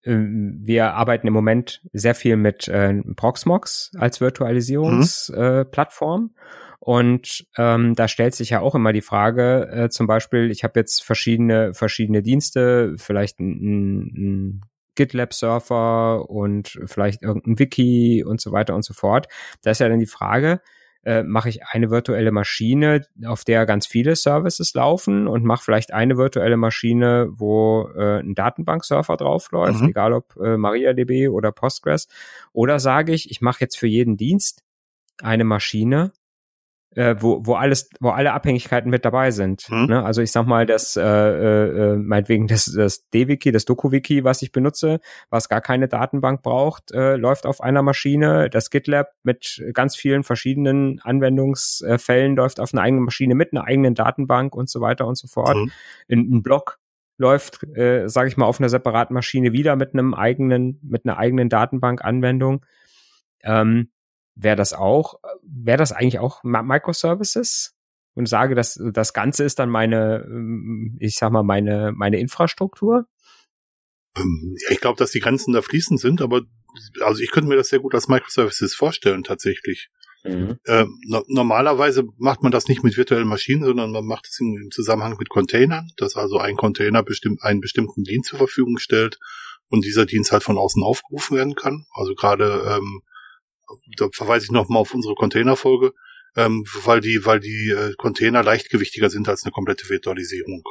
wir 0.05 0.93
arbeiten 0.93 1.27
im 1.27 1.33
Moment 1.33 1.81
sehr 1.93 2.15
viel 2.15 2.35
mit 2.35 2.67
äh, 2.67 3.01
Proxmox 3.15 3.91
als 3.97 4.21
Virtualisierungsplattform. 4.21 6.21
Mhm. 6.21 6.29
Äh, 6.35 6.39
und 6.79 7.45
ähm, 7.57 7.95
da 7.95 8.09
stellt 8.09 8.35
sich 8.35 8.49
ja 8.49 8.59
auch 8.59 8.75
immer 8.75 8.91
die 8.91 9.01
Frage, 9.01 9.69
äh, 9.71 9.89
zum 9.89 10.05
Beispiel, 10.05 10.51
ich 10.51 10.65
habe 10.65 10.81
jetzt 10.81 11.01
verschiedene, 11.01 11.73
verschiedene 11.73 12.21
Dienste, 12.21 12.95
vielleicht 12.97 13.39
ein, 13.39 14.11
ein 14.17 14.61
GitLab-Surfer 14.95 16.29
und 16.29 16.77
vielleicht 16.85 17.23
irgendein 17.23 17.57
Wiki 17.57 18.25
und 18.25 18.41
so 18.41 18.51
weiter 18.51 18.75
und 18.75 18.83
so 18.83 18.93
fort. 18.93 19.29
Da 19.61 19.71
ist 19.71 19.79
ja 19.79 19.87
dann 19.87 19.99
die 19.99 20.05
Frage, 20.05 20.59
äh, 21.05 21.23
mache 21.23 21.49
ich 21.49 21.65
eine 21.65 21.89
virtuelle 21.89 22.31
Maschine, 22.31 23.05
auf 23.25 23.43
der 23.43 23.65
ganz 23.65 23.85
viele 23.85 24.15
Services 24.15 24.73
laufen 24.73 25.27
und 25.27 25.43
mache 25.43 25.63
vielleicht 25.63 25.93
eine 25.93 26.17
virtuelle 26.17 26.57
Maschine, 26.57 27.27
wo 27.31 27.89
äh, 27.95 28.19
ein 28.19 28.35
Datenbanksurfer 28.35 29.17
draufläuft, 29.17 29.81
mhm. 29.81 29.89
egal 29.89 30.13
ob 30.13 30.35
äh, 30.37 30.57
MariaDB 30.57 31.27
oder 31.27 31.51
Postgres. 31.51 32.07
Oder 32.53 32.79
sage 32.79 33.13
ich, 33.13 33.29
ich 33.29 33.41
mache 33.41 33.61
jetzt 33.61 33.77
für 33.77 33.87
jeden 33.87 34.17
Dienst 34.17 34.63
eine 35.21 35.43
Maschine, 35.43 36.13
äh, 36.95 37.15
wo, 37.19 37.45
wo 37.45 37.55
alles, 37.55 37.89
wo 37.99 38.09
alle 38.09 38.33
Abhängigkeiten 38.33 38.89
mit 38.89 39.05
dabei 39.05 39.31
sind. 39.31 39.69
Mhm. 39.69 39.85
Ne? 39.85 40.03
Also 40.03 40.21
ich 40.21 40.31
sag 40.31 40.45
mal, 40.45 40.65
das, 40.65 40.95
äh, 40.95 41.01
äh, 41.03 41.95
meinetwegen 41.97 42.47
das, 42.47 42.65
das 42.65 43.09
D-Wiki, 43.09 43.51
das 43.51 43.65
Doku-Wiki, 43.65 44.23
was 44.23 44.41
ich 44.41 44.51
benutze, 44.51 44.99
was 45.29 45.49
gar 45.49 45.61
keine 45.61 45.87
Datenbank 45.87 46.41
braucht, 46.41 46.91
äh, 46.91 47.15
läuft 47.15 47.45
auf 47.45 47.61
einer 47.61 47.81
Maschine. 47.81 48.49
Das 48.49 48.69
GitLab 48.69 49.11
mit 49.23 49.63
ganz 49.73 49.95
vielen 49.95 50.23
verschiedenen 50.23 50.99
Anwendungsfällen 51.01 52.35
läuft 52.35 52.59
auf 52.59 52.73
einer 52.73 52.81
eigenen 52.81 53.05
Maschine 53.05 53.35
mit 53.35 53.53
einer 53.53 53.65
eigenen 53.65 53.95
Datenbank 53.95 54.55
und 54.55 54.69
so 54.69 54.81
weiter 54.81 55.07
und 55.07 55.17
so 55.17 55.27
fort. 55.27 55.55
Mhm. 55.55 55.71
In, 56.07 56.35
ein 56.35 56.43
Blog 56.43 56.79
läuft, 57.17 57.63
äh, 57.75 58.07
sage 58.07 58.27
ich 58.27 58.37
mal, 58.37 58.45
auf 58.45 58.59
einer 58.59 58.69
separaten 58.69 59.13
Maschine 59.13 59.53
wieder 59.53 59.75
mit 59.75 59.93
einem 59.93 60.13
eigenen, 60.13 60.79
mit 60.83 61.05
einer 61.05 61.17
eigenen 61.17 61.49
Datenbank-Anwendung. 61.49 62.65
Ähm, 63.43 63.89
wäre 64.35 64.55
das 64.55 64.73
auch, 64.73 65.19
wäre 65.43 65.77
das 65.77 65.91
eigentlich 65.91 66.19
auch 66.19 66.43
Microservices? 66.43 67.75
Und 68.15 68.29
sage, 68.29 68.53
dass 68.53 68.79
das 68.93 69.13
Ganze 69.13 69.43
ist 69.43 69.57
dann 69.57 69.71
meine, 69.71 70.23
ähm, 70.27 70.97
ich 70.99 71.15
sag 71.15 71.31
mal, 71.31 71.41
meine, 71.41 71.93
meine 71.95 72.19
Infrastruktur? 72.19 73.07
Ähm, 74.15 74.55
ich 74.69 74.79
glaube, 74.79 74.99
dass 74.99 75.09
die 75.09 75.19
Grenzen 75.19 75.53
da 75.53 75.63
fließend 75.63 75.99
sind, 75.99 76.21
aber 76.21 76.41
also 77.01 77.21
ich 77.21 77.31
könnte 77.31 77.49
mir 77.49 77.55
das 77.55 77.69
sehr 77.69 77.79
gut 77.79 77.95
als 77.95 78.07
Microservices 78.07 78.75
vorstellen, 78.75 79.23
tatsächlich. 79.23 79.89
Mhm. 80.23 80.57
Äh, 80.65 80.85
no 81.07 81.23
normalerweise 81.27 82.03
macht 82.17 82.43
man 82.43 82.51
das 82.51 82.67
nicht 82.67 82.83
mit 82.83 82.97
virtuellen 82.97 83.27
Maschinen, 83.27 83.65
sondern 83.65 83.91
man 83.91 84.05
macht 84.05 84.27
es 84.27 84.39
im, 84.39 84.57
im 84.61 84.71
Zusammenhang 84.71 85.17
mit 85.17 85.29
Containern, 85.29 85.89
dass 85.97 86.15
also 86.15 86.37
ein 86.37 86.55
Container 86.55 87.03
bestimmt 87.03 87.43
einen 87.43 87.59
bestimmten 87.59 88.03
Dienst 88.03 88.29
zur 88.29 88.37
Verfügung 88.37 88.77
stellt 88.77 89.19
und 89.67 89.83
dieser 89.83 90.05
Dienst 90.05 90.31
halt 90.31 90.43
von 90.43 90.57
außen 90.57 90.81
aufgerufen 90.83 91.35
werden 91.35 91.55
kann. 91.55 91.85
Also 91.93 92.13
gerade, 92.15 92.77
ähm, 92.77 93.01
da 93.97 94.07
verweise 94.13 94.45
ich 94.45 94.51
nochmal 94.51 94.79
auf 94.79 94.93
unsere 94.93 95.15
Containerfolge, 95.15 95.93
ähm, 96.35 96.65
weil 96.83 97.01
die, 97.01 97.25
weil 97.25 97.39
die 97.39 97.69
äh, 97.69 97.93
Container 97.97 98.43
leichtgewichtiger 98.43 99.09
sind 99.09 99.27
als 99.29 99.43
eine 99.43 99.51
komplette 99.51 99.89
Virtualisierung. 99.89 100.63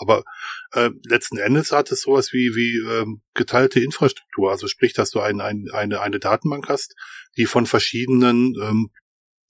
Aber 0.00 0.24
äh, 0.72 0.90
letzten 1.04 1.36
Endes 1.36 1.72
hat 1.72 1.92
es 1.92 2.02
sowas 2.02 2.32
wie, 2.32 2.54
wie 2.54 2.78
ähm, 2.78 3.20
geteilte 3.34 3.80
Infrastruktur. 3.80 4.50
Also 4.50 4.66
sprich, 4.66 4.94
dass 4.94 5.10
du 5.10 5.20
ein, 5.20 5.42
ein, 5.42 5.66
eine, 5.72 6.00
eine 6.00 6.18
Datenbank 6.18 6.68
hast, 6.68 6.94
die 7.36 7.44
von 7.44 7.66
verschiedenen 7.66 8.54
ähm, 8.62 8.90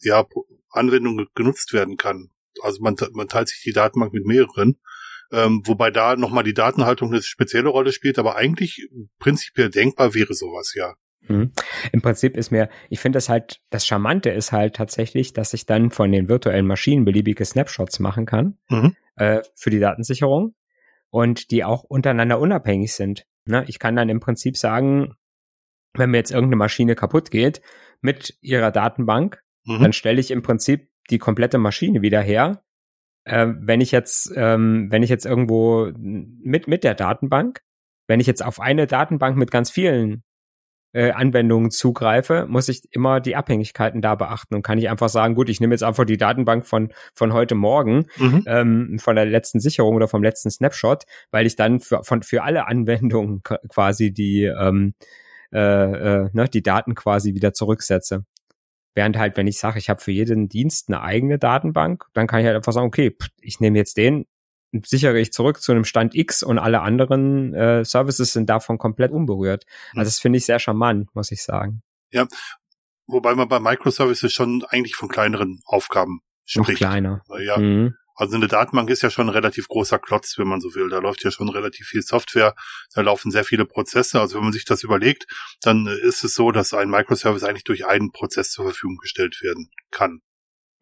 ja, 0.01 0.27
Anwendungen 0.71 1.29
genutzt 1.35 1.73
werden 1.73 1.97
kann. 1.97 2.31
Also 2.63 2.83
man, 2.83 2.97
man 3.13 3.29
teilt 3.29 3.49
sich 3.49 3.63
die 3.63 3.73
Datenbank 3.73 4.13
mit 4.13 4.27
mehreren, 4.27 4.81
ähm, 5.31 5.63
wobei 5.65 5.93
da 5.93 6.17
nochmal 6.17 6.43
die 6.43 6.55
Datenhaltung 6.55 7.13
eine 7.13 7.23
spezielle 7.23 7.69
Rolle 7.69 7.93
spielt, 7.93 8.19
aber 8.19 8.37
eigentlich 8.37 8.89
prinzipiell 9.21 9.71
denkbar 9.71 10.15
wäre 10.15 10.35
sowas, 10.35 10.75
ja. 10.75 10.95
Mhm. 11.29 11.53
Im 11.93 12.03
Prinzip 12.03 12.37
ist 12.37 12.51
mir, 12.51 12.69
ich 12.89 13.01
finde 13.01 13.17
das 13.17 13.29
halt, 13.29 13.61
das 13.71 13.87
Charmante 13.87 14.31
ist 14.31 14.53
halt 14.53 14.75
tatsächlich, 14.75 15.33
dass 15.33 15.55
ich 15.55 15.67
dann 15.67 15.91
von 15.91 16.11
den 16.13 16.29
virtuellen 16.29 16.67
Maschinen 16.67 17.05
beliebige 17.05 17.45
Snapshots 17.45 17.99
machen 17.99 18.27
kann 18.27 18.59
mhm. 18.69 18.97
äh, 19.17 19.43
für 19.55 19.71
die 19.71 19.81
Datensicherung 19.81 20.55
und 21.11 21.51
die 21.51 21.65
auch 21.65 21.85
untereinander 21.85 22.41
unabhängig 22.41 22.95
sind. 22.95 23.27
Ne? 23.45 23.65
Ich 23.67 23.79
kann 23.79 23.97
dann 23.97 24.09
im 24.09 24.21
Prinzip 24.21 24.57
sagen, 24.57 25.15
wenn 25.95 26.11
mir 26.11 26.19
jetzt 26.19 26.31
irgendeine 26.31 26.57
Maschine 26.57 26.95
kaputt 26.95 27.31
geht 27.31 27.61
mit 28.01 28.37
ihrer 28.41 28.71
Datenbank, 28.71 29.43
mhm. 29.65 29.83
dann 29.83 29.93
stelle 29.93 30.21
ich 30.21 30.31
im 30.31 30.43
Prinzip 30.43 30.89
die 31.11 31.19
komplette 31.19 31.59
Maschine 31.59 32.03
wieder 32.03 32.21
her. 32.21 32.63
Äh, 33.25 33.49
wenn 33.59 33.81
ich 33.81 33.91
jetzt, 33.91 34.33
ähm, 34.37 34.89
wenn 34.91 35.03
ich 35.03 35.11
jetzt 35.11 35.27
irgendwo 35.27 35.91
mit 35.97 36.69
mit 36.69 36.85
der 36.85 36.95
Datenbank, 36.95 37.61
wenn 38.07 38.21
ich 38.21 38.27
jetzt 38.27 38.45
auf 38.45 38.61
eine 38.61 38.87
Datenbank 38.87 39.37
mit 39.37 39.51
ganz 39.51 39.71
vielen 39.71 40.23
äh, 40.93 41.11
Anwendungen 41.13 41.71
zugreife, 41.71 42.47
muss 42.49 42.69
ich 42.69 42.83
immer 42.91 43.21
die 43.21 43.37
Abhängigkeiten 43.37 44.03
da 44.03 44.15
beachten 44.15 44.55
und 44.55 44.63
kann 44.63 44.79
ich 44.79 44.89
einfach 44.89 45.09
sagen, 45.09 45.35
gut, 45.35 45.49
ich 45.49 45.61
nehme 45.61 45.75
jetzt 45.75 45.85
einfach 45.85 46.05
die 46.05 46.17
Datenbank 46.17 46.67
von 46.67 46.93
von 47.15 47.33
heute 47.33 47.55
Morgen, 47.55 48.07
mhm. 48.17 48.45
ähm, 48.47 48.99
von 48.99 49.17
der 49.17 49.27
letzten 49.27 49.61
Sicherung 49.61 49.95
oder 49.95 50.09
vom 50.09 50.23
letzten 50.23 50.51
Snapshot, 50.51 51.05
weil 51.31 51.47
ich 51.47 51.57
dann 51.57 51.81
für 51.81 52.03
von 52.03 52.23
für 52.23 52.43
alle 52.43 52.67
Anwendungen 52.67 53.43
quasi 53.69 54.13
die 54.13 54.45
ähm, 54.45 54.95
äh, 55.53 55.59
äh, 55.59 56.31
ne, 56.33 56.49
die 56.49 56.63
Daten 56.63 56.95
quasi 56.95 57.35
wieder 57.35 57.53
zurücksetze. 57.53 58.25
Während 58.95 59.19
halt, 59.19 59.37
wenn 59.37 59.47
ich 59.47 59.59
sage, 59.59 59.79
ich 59.79 59.89
habe 59.89 60.01
für 60.01 60.11
jeden 60.11 60.49
Dienst 60.49 60.89
eine 60.89 61.03
eigene 61.03 61.39
Datenbank, 61.39 62.07
dann 62.13 62.27
kann 62.27 62.41
ich 62.41 62.47
halt 62.47 62.57
einfach 62.57 62.73
sagen, 62.73 62.87
okay, 62.87 63.17
ich 63.41 63.61
nehme 63.61 63.79
jetzt 63.79 63.97
den, 63.97 64.27
sichere 64.85 65.19
ich 65.19 65.33
zurück 65.33 65.61
zu 65.61 65.73
einem 65.73 65.85
Stand 65.85 66.15
X 66.15 66.43
und 66.43 66.59
alle 66.59 66.81
anderen 66.81 67.55
äh, 67.55 67.85
Services 67.85 68.33
sind 68.33 68.49
davon 68.49 68.79
komplett 68.79 69.11
unberührt. 69.11 69.65
Also 69.95 70.05
das 70.05 70.21
finde 70.21 70.39
ich 70.39 70.45
sehr 70.45 70.59
charmant, 70.59 71.15
muss 71.15 71.31
ich 71.31 71.43
sagen. 71.43 71.83
Ja, 72.13 72.27
wobei 73.07 73.35
man 73.35 73.49
bei 73.49 73.61
Microservices 73.61 74.33
schon 74.33 74.65
eigentlich 74.69 74.95
von 74.95 75.09
kleineren 75.09 75.61
Aufgaben 75.65 76.21
spricht. 76.45 76.69
Noch 76.69 76.77
kleiner. 76.77 77.23
Ja, 77.41 77.59
mhm. 77.59 77.95
Also 78.21 78.37
eine 78.37 78.49
Datenbank 78.49 78.91
ist 78.91 79.01
ja 79.03 79.09
schon 79.09 79.29
ein 79.29 79.35
relativ 79.35 79.67
großer 79.69 79.99
Klotz, 79.99 80.37
wenn 80.37 80.47
man 80.47 80.61
so 80.61 80.75
will. 80.75 80.91
Da 80.91 80.99
läuft 80.99 81.25
ja 81.25 81.31
schon 81.31 81.49
relativ 81.49 81.87
viel 81.87 82.03
Software, 82.03 82.55
da 82.95 83.01
laufen 83.01 83.31
sehr 83.31 83.45
viele 83.45 83.65
Prozesse. 83.65 84.21
Also 84.21 84.37
wenn 84.37 84.45
man 84.45 84.53
sich 84.53 84.67
das 84.67 84.83
überlegt, 84.83 85.25
dann 85.63 85.87
ist 85.87 86.23
es 86.23 86.35
so, 86.35 86.53
dass 86.53 86.75
ein 86.75 86.91
Microservice 86.91 87.45
eigentlich 87.45 87.65
durch 87.65 87.87
einen 87.87 88.13
Prozess 88.13 88.51
zur 88.51 88.67
Verfügung 88.67 88.99
gestellt 88.99 89.41
werden 89.41 89.71
kann. 89.91 90.21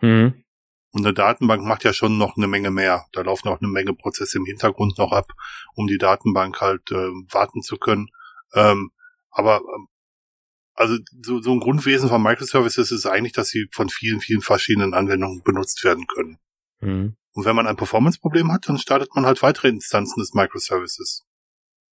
Mhm. 0.00 0.42
Und 0.90 1.04
eine 1.04 1.12
Datenbank 1.12 1.64
macht 1.64 1.84
ja 1.84 1.92
schon 1.92 2.16
noch 2.16 2.36
eine 2.36 2.46
Menge 2.46 2.70
mehr. 2.70 3.06
Da 3.12 3.22
laufen 3.22 3.48
auch 3.48 3.60
eine 3.60 3.68
Menge 3.68 3.92
Prozesse 3.92 4.38
im 4.38 4.46
Hintergrund 4.46 4.98
noch 4.98 5.12
ab, 5.12 5.32
um 5.74 5.86
die 5.86 5.98
Datenbank 5.98 6.60
halt 6.60 6.90
äh, 6.90 7.10
warten 7.30 7.62
zu 7.62 7.76
können. 7.76 8.08
Ähm, 8.54 8.90
aber 9.30 9.58
ähm, 9.58 9.88
also 10.74 10.96
so, 11.22 11.40
so 11.42 11.52
ein 11.52 11.60
Grundwesen 11.60 12.08
von 12.08 12.22
Microservices 12.22 12.92
ist 12.92 13.04
eigentlich, 13.04 13.32
dass 13.32 13.48
sie 13.48 13.68
von 13.72 13.88
vielen, 13.88 14.20
vielen 14.20 14.40
verschiedenen 14.40 14.94
Anwendungen 14.94 15.42
benutzt 15.42 15.82
werden 15.84 16.06
können. 16.06 16.38
Mhm. 16.80 17.16
Und 17.32 17.44
wenn 17.44 17.56
man 17.56 17.66
ein 17.66 17.76
Performance-Problem 17.76 18.52
hat, 18.52 18.68
dann 18.68 18.78
startet 18.78 19.14
man 19.14 19.26
halt 19.26 19.42
weitere 19.42 19.68
Instanzen 19.68 20.20
des 20.20 20.34
Microservices. 20.34 21.24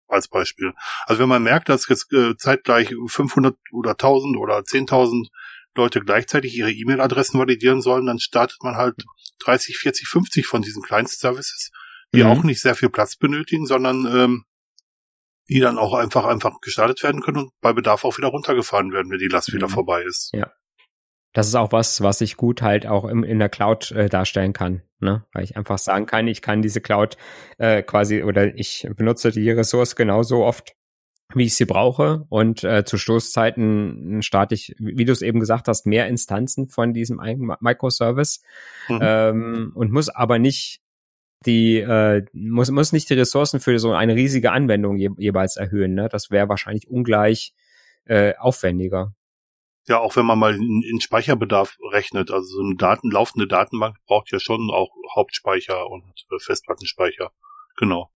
Als 0.07 0.27
Beispiel. 0.27 0.73
Also 1.07 1.23
wenn 1.23 1.29
man 1.29 1.41
merkt, 1.41 1.67
dass 1.67 1.89
jetzt 1.89 2.13
äh, 2.13 2.37
zeitgleich 2.37 2.93
500 3.07 3.57
oder 3.71 3.91
1000 3.91 4.37
oder 4.37 4.59
10.000 4.59 5.29
Leute 5.75 6.01
gleichzeitig 6.01 6.55
ihre 6.55 6.71
E-Mail-Adressen 6.71 7.39
validieren 7.39 7.81
sollen, 7.81 8.05
dann 8.05 8.19
startet 8.19 8.57
man 8.63 8.75
halt 8.75 9.03
30, 9.39 9.77
40, 9.77 10.07
50 10.07 10.47
von 10.47 10.61
diesen 10.61 10.81
Kleinst-Services, 10.81 11.71
die 12.13 12.23
mhm. 12.23 12.29
auch 12.29 12.43
nicht 12.43 12.61
sehr 12.61 12.75
viel 12.75 12.89
Platz 12.89 13.15
benötigen, 13.15 13.65
sondern 13.65 14.05
ähm, 14.05 14.45
die 15.49 15.59
dann 15.59 15.77
auch 15.77 15.93
einfach 15.93 16.25
einfach 16.25 16.59
gestartet 16.61 17.03
werden 17.03 17.21
können 17.21 17.37
und 17.37 17.51
bei 17.61 17.73
Bedarf 17.73 18.03
auch 18.05 18.17
wieder 18.17 18.29
runtergefahren 18.29 18.91
werden, 18.91 19.11
wenn 19.11 19.19
die 19.19 19.27
Last 19.27 19.49
mhm. 19.49 19.57
wieder 19.57 19.69
vorbei 19.69 20.03
ist. 20.03 20.31
Ja. 20.33 20.51
Das 21.33 21.47
ist 21.47 21.55
auch 21.55 21.73
was, 21.73 22.01
was 22.01 22.21
ich 22.21 22.37
gut 22.37 22.61
halt 22.61 22.87
auch 22.87 23.03
im, 23.03 23.25
in 23.25 23.39
der 23.39 23.49
Cloud 23.49 23.91
äh, 23.91 24.07
darstellen 24.07 24.53
kann, 24.53 24.83
ne? 24.99 25.25
Weil 25.33 25.43
ich 25.43 25.57
einfach 25.57 25.77
sagen 25.77 26.05
kann, 26.05 26.29
ich 26.29 26.41
kann 26.41 26.61
diese 26.61 26.79
Cloud 26.79 27.17
äh, 27.57 27.83
quasi 27.83 28.23
oder 28.23 28.55
ich 28.55 28.87
benutze 28.95 29.31
die 29.31 29.51
Ressource 29.51 29.97
genauso 29.97 30.45
oft, 30.45 30.75
wie 31.35 31.45
ich 31.45 31.55
sie 31.55 31.65
brauche. 31.65 32.25
Und 32.29 32.63
äh, 32.63 32.85
zu 32.85 32.97
Stoßzeiten 32.97 34.21
starte 34.21 34.55
ich, 34.55 34.75
wie 34.79 35.05
du 35.05 35.11
es 35.11 35.21
eben 35.21 35.39
gesagt 35.39 35.67
hast, 35.67 35.85
mehr 35.85 36.07
Instanzen 36.07 36.67
von 36.67 36.93
diesem 36.93 37.19
Microservice 37.59 38.41
mhm. 38.87 38.99
ähm, 39.01 39.71
und 39.75 39.91
muss 39.91 40.09
aber 40.09 40.39
nicht 40.39 40.81
die 41.45 41.77
äh, 41.77 42.25
muss 42.33 42.71
muss 42.71 42.91
nicht 42.91 43.09
die 43.09 43.13
Ressourcen 43.13 43.59
für 43.59 43.77
so 43.77 43.91
eine 43.91 44.15
riesige 44.15 44.51
Anwendung 44.51 44.97
je, 44.97 45.09
jeweils 45.17 45.57
erhöhen. 45.57 45.93
Ne? 45.93 46.09
Das 46.09 46.31
wäre 46.31 46.49
wahrscheinlich 46.49 46.89
ungleich 46.89 47.53
äh, 48.05 48.33
aufwendiger. 48.37 49.13
Ja, 49.87 49.99
auch 49.99 50.15
wenn 50.15 50.25
man 50.25 50.39
mal 50.39 50.55
in, 50.55 50.81
in 50.81 50.99
Speicherbedarf 50.99 51.77
rechnet, 51.91 52.31
also 52.31 52.47
so 52.47 52.63
eine 52.63 52.75
Daten, 52.75 53.11
laufende 53.11 53.47
Datenbank 53.47 53.97
braucht 54.07 54.31
ja 54.31 54.39
schon 54.39 54.71
auch 54.71 54.89
Hauptspeicher 55.15 55.87
und 55.87 56.03
äh, 56.31 56.39
Festplattenspeicher. 56.39 57.31
Genau. 57.77 58.09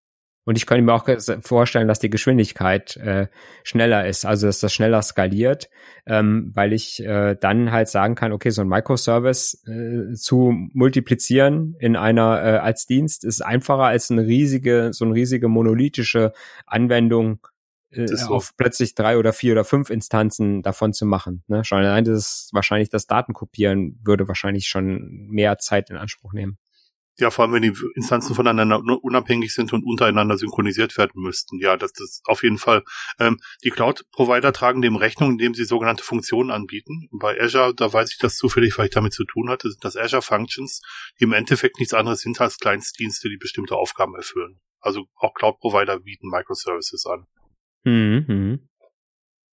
Und 0.46 0.58
ich 0.58 0.66
könnte 0.66 0.84
mir 0.84 0.94
auch 0.94 1.08
vorstellen, 1.42 1.88
dass 1.88 2.00
die 2.00 2.10
Geschwindigkeit 2.10 2.98
äh, 2.98 3.28
schneller 3.64 4.08
ist, 4.08 4.26
also 4.26 4.48
dass 4.48 4.60
das 4.60 4.74
schneller 4.74 5.02
skaliert, 5.02 5.70
ähm, 6.06 6.52
weil 6.56 6.74
ich 6.74 7.04
äh, 7.04 7.36
dann 7.40 7.72
halt 7.72 7.88
sagen 7.88 8.16
kann, 8.16 8.32
okay, 8.32 8.50
so 8.50 8.62
ein 8.62 8.68
Microservice 8.68 9.64
äh, 9.68 10.14
zu 10.16 10.54
multiplizieren 10.74 11.76
in 11.80 11.96
einer 11.96 12.44
äh, 12.44 12.58
als 12.58 12.86
Dienst 12.88 13.26
ist 13.26 13.42
einfacher 13.42 13.84
als 13.84 14.10
eine 14.10 14.26
riesige, 14.26 14.90
so 14.92 15.06
eine 15.06 15.14
riesige 15.14 15.50
monolithische 15.50 16.34
Anwendung 16.66 17.46
äh, 17.92 18.08
so. 18.08 18.34
auf 18.34 18.56
plötzlich 18.56 18.96
drei 18.96 19.18
oder 19.18 19.34
vier 19.34 19.54
oder 19.54 19.64
fünf 19.64 19.90
Instanzen 19.90 20.62
davon 20.62 20.94
zu 20.94 21.06
machen. 21.06 21.44
Ne? 21.48 21.64
Schon 21.64 21.80
allein 21.80 22.06
das 22.06 22.18
ist 22.18 22.50
wahrscheinlich 22.54 22.90
das 22.90 23.08
Datenkopieren 23.08 24.00
würde 24.04 24.28
wahrscheinlich 24.28 24.68
schon 24.68 25.28
mehr 25.30 25.58
Zeit 25.58 25.90
in 25.90 25.98
Anspruch 25.98 26.34
nehmen. 26.34 26.58
Ja, 27.20 27.32
vor 27.32 27.44
allem, 27.44 27.54
wenn 27.54 27.62
die 27.62 27.74
Instanzen 27.96 28.34
voneinander 28.34 28.82
unabhängig 29.04 29.54
sind 29.54 29.74
und 29.74 29.84
untereinander 29.84 30.38
synchronisiert 30.38 30.98
werden 30.98 31.22
müssten. 31.22 31.60
Ja, 31.60 31.76
das 31.76 31.92
ist 32.00 32.22
auf 32.26 32.44
jeden 32.44 32.58
Fall. 32.58 32.84
Ähm, 33.20 33.40
die 33.64 33.72
Cloud-Provider 33.72 34.54
tragen 34.54 34.82
dem 34.82 34.96
Rechnung, 34.96 35.32
indem 35.32 35.54
sie 35.54 35.66
sogenannte 35.66 36.04
Funktionen 36.04 36.50
anbieten. 36.50 37.10
Bei 37.12 37.40
Azure, 37.40 37.74
da 37.76 37.92
weiß 37.92 38.12
ich 38.14 38.20
das 38.20 38.38
zufällig, 38.38 38.78
weil 38.78 38.86
ich 38.86 38.92
damit 38.92 39.14
zu 39.14 39.26
tun 39.26 39.50
hatte, 39.50 39.70
sind 39.70 39.84
das 39.84 39.98
Azure 39.98 40.22
Functions, 40.22 40.82
die 41.20 41.26
im 41.26 41.34
Endeffekt 41.34 41.80
nichts 41.80 41.94
anderes 41.94 42.22
sind 42.22 42.40
als 42.40 42.58
Kleinstdienste, 42.58 43.30
die 43.30 43.38
bestimmte 43.38 43.76
Aufgaben 43.76 44.16
erfüllen. 44.16 44.58
Also 44.80 45.06
auch 45.18 45.34
Cloud-Provider 45.34 46.00
bieten 46.00 46.30
Microservices 46.30 47.06
an. 47.06 47.26
Mhm. 47.84 48.70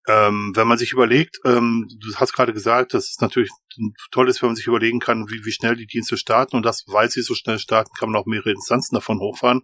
Ähm, 0.09 0.53
wenn 0.55 0.69
man 0.69 0.79
sich 0.79 0.93
überlegt, 0.93 1.39
ähm, 1.45 1.89
du 1.99 2.15
hast 2.15 2.33
gerade 2.33 2.53
gesagt, 2.53 2.95
dass 2.95 3.11
es 3.11 3.21
natürlich 3.21 3.51
toll 4.13 4.29
ist, 4.29 4.41
wenn 4.41 4.51
man 4.51 4.57
sich 4.57 4.69
überlegen 4.69 5.01
kann, 5.01 5.29
wie, 5.29 5.45
wie 5.45 5.53
schnell 5.53 5.75
die 5.75 5.87
Dienste 5.87 6.17
starten 6.17 6.57
und 6.57 6.65
das, 6.65 6.85
weil 6.87 7.11
sie 7.11 7.23
so 7.23 7.35
schnell 7.35 7.59
starten, 7.59 7.91
kann 7.99 8.11
man 8.11 8.21
auch 8.21 8.27
mehrere 8.27 8.53
Instanzen 8.53 8.95
davon 8.95 9.19
hochfahren. 9.19 9.63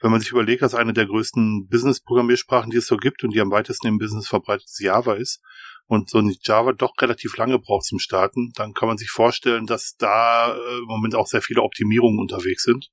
Wenn 0.00 0.10
man 0.10 0.20
sich 0.20 0.30
überlegt, 0.30 0.62
dass 0.62 0.74
eine 0.74 0.94
der 0.94 1.06
größten 1.06 1.68
Business-Programmiersprachen, 1.68 2.70
die 2.70 2.78
es 2.78 2.86
so 2.86 2.96
gibt 2.96 3.24
und 3.24 3.34
die 3.34 3.40
am 3.40 3.50
weitesten 3.50 3.86
im 3.86 3.98
Business 3.98 4.26
verbreitet 4.26 4.68
Java 4.78 5.14
ist 5.14 5.40
und 5.86 6.08
so 6.08 6.18
ein 6.18 6.34
Java 6.42 6.72
doch 6.72 6.94
relativ 7.00 7.36
lange 7.36 7.58
braucht 7.58 7.84
zum 7.84 7.98
Starten, 7.98 8.52
dann 8.54 8.72
kann 8.72 8.88
man 8.88 8.96
sich 8.96 9.10
vorstellen, 9.10 9.66
dass 9.66 9.96
da 9.98 10.54
äh, 10.54 10.78
im 10.78 10.86
Moment 10.86 11.14
auch 11.14 11.26
sehr 11.26 11.42
viele 11.42 11.62
Optimierungen 11.62 12.20
unterwegs 12.20 12.62
sind 12.62 12.88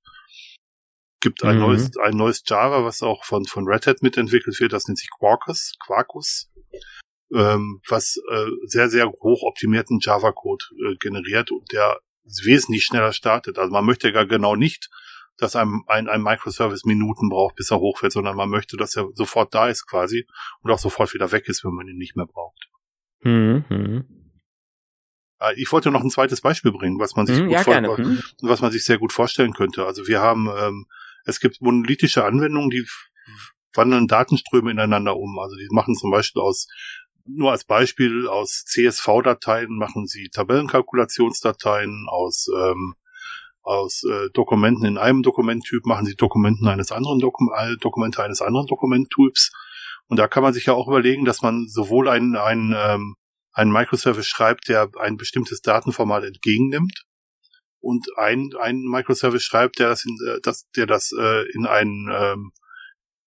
gibt 1.21 1.43
ein 1.43 1.55
mhm. 1.55 1.61
neues, 1.61 1.97
ein 1.97 2.17
neues 2.17 2.43
Java, 2.45 2.83
was 2.83 3.01
auch 3.01 3.23
von, 3.23 3.45
von 3.45 3.67
Red 3.67 3.87
Hat 3.87 4.01
mitentwickelt 4.01 4.59
wird, 4.59 4.73
das 4.73 4.87
nennt 4.87 4.99
sich 4.99 5.09
Quarkus, 5.09 5.73
Quarkus, 5.85 6.51
ähm, 7.33 7.81
was 7.87 8.17
äh, 8.29 8.47
sehr, 8.65 8.89
sehr 8.89 9.07
hoch 9.09 9.43
optimierten 9.43 9.99
Java-Code 10.01 10.65
äh, 10.85 10.95
generiert 10.97 11.51
und 11.51 11.71
der 11.71 11.99
wesentlich 12.43 12.83
schneller 12.83 13.13
startet. 13.13 13.57
Also 13.57 13.71
man 13.71 13.85
möchte 13.85 14.09
ja 14.09 14.23
genau 14.25 14.55
nicht, 14.55 14.89
dass 15.37 15.55
einem 15.55 15.83
ein, 15.87 16.07
ein 16.07 16.21
Microservice 16.21 16.85
Minuten 16.85 17.29
braucht, 17.29 17.55
bis 17.55 17.71
er 17.71 17.79
hochfährt, 17.79 18.11
sondern 18.11 18.35
man 18.35 18.49
möchte, 18.49 18.77
dass 18.77 18.95
er 18.95 19.07
sofort 19.13 19.53
da 19.53 19.69
ist 19.69 19.87
quasi 19.87 20.27
und 20.61 20.71
auch 20.71 20.79
sofort 20.79 21.13
wieder 21.13 21.31
weg 21.31 21.47
ist, 21.47 21.63
wenn 21.63 21.73
man 21.73 21.87
ihn 21.87 21.97
nicht 21.97 22.15
mehr 22.15 22.27
braucht. 22.27 22.67
Mhm. 23.23 24.05
Äh, 25.39 25.53
ich 25.55 25.71
wollte 25.71 25.91
noch 25.91 26.03
ein 26.03 26.09
zweites 26.09 26.41
Beispiel 26.41 26.71
bringen, 26.71 26.99
was 26.99 27.15
man 27.15 27.25
sich 27.25 27.39
Mhm, 27.39 27.47
gut 27.47 27.67
ja. 27.67 27.81
Mhm. 27.81 28.21
was 28.41 28.61
man 28.61 28.71
sich 28.71 28.85
sehr 28.85 28.97
gut 28.97 29.11
vorstellen 29.11 29.53
könnte. 29.53 29.85
Also 29.85 30.07
wir 30.07 30.21
haben, 30.21 30.47
ähm, 30.57 30.85
es 31.25 31.39
gibt 31.39 31.61
monolithische 31.61 32.23
Anwendungen, 32.25 32.69
die 32.69 32.85
wandeln 33.73 34.07
Datenströme 34.07 34.71
ineinander 34.71 35.17
um. 35.17 35.39
Also 35.39 35.55
die 35.55 35.67
machen 35.71 35.95
zum 35.95 36.11
Beispiel 36.11 36.41
aus, 36.41 36.67
nur 37.25 37.51
als 37.51 37.63
Beispiel, 37.65 38.27
aus 38.27 38.63
CSV-Dateien 38.65 39.75
machen 39.75 40.07
sie 40.07 40.29
Tabellenkalkulationsdateien, 40.29 42.07
aus, 42.09 42.47
ähm, 42.55 42.95
aus 43.61 44.03
äh, 44.03 44.29
Dokumenten 44.33 44.85
in 44.85 44.97
einem 44.97 45.21
Dokumenttyp 45.21 45.85
machen 45.85 46.05
sie 46.05 46.15
Dokumenten 46.15 46.67
eines 46.67 46.91
anderen 46.91 47.19
Dokum 47.19 47.49
Dokumente 47.79 48.23
eines 48.23 48.41
anderen 48.41 48.67
Dokumenttyps. 48.67 49.51
Und 50.07 50.17
da 50.17 50.27
kann 50.27 50.43
man 50.43 50.53
sich 50.53 50.65
ja 50.65 50.73
auch 50.73 50.87
überlegen, 50.87 51.25
dass 51.25 51.41
man 51.41 51.67
sowohl 51.67 52.09
ein, 52.09 52.35
ein, 52.35 52.75
ähm, 52.75 53.15
einen 53.53 53.71
Microservice 53.71 54.27
schreibt, 54.27 54.67
der 54.67 54.89
ein 54.99 55.15
bestimmtes 55.15 55.61
Datenformat 55.61 56.23
entgegennimmt, 56.23 57.05
und 57.81 58.07
ein, 58.17 58.51
ein 58.59 58.81
Microservice 58.81 59.43
schreibt, 59.43 59.79
der 59.79 59.89
das 59.89 60.05
in, 60.05 60.17
äh, 60.27 60.39
das, 60.41 60.69
der 60.75 60.85
das 60.85 61.11
äh, 61.17 61.43
in 61.51 61.65
ein 61.65 62.07
ähm, 62.11 62.51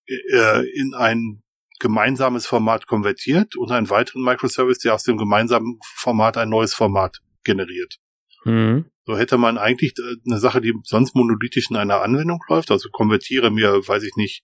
äh, 0.07 0.67
in 0.79 0.95
ein 0.95 1.43
gemeinsames 1.81 2.47
Format 2.47 2.87
konvertiert 2.87 3.57
und 3.57 3.71
einen 3.71 3.91
weiteren 3.91 4.23
Microservice, 4.23 4.79
der 4.79 4.95
aus 4.95 5.03
dem 5.03 5.17
gemeinsamen 5.17 5.79
Format 5.97 6.37
ein 6.37 6.49
neues 6.49 6.73
Format 6.73 7.19
generiert. 7.43 7.97
Mhm. 8.45 8.87
So 9.05 9.19
hätte 9.19 9.37
man 9.37 9.59
eigentlich 9.59 9.95
äh, 9.99 10.17
eine 10.27 10.39
Sache, 10.39 10.61
die 10.61 10.73
sonst 10.85 11.15
monolithisch 11.15 11.71
in 11.71 11.77
einer 11.77 12.03
Anwendung 12.03 12.41
läuft, 12.49 12.71
also 12.71 12.89
konvertiere 12.91 13.51
mir, 13.51 13.87
weiß 13.87 14.03
ich 14.05 14.17
nicht, 14.17 14.43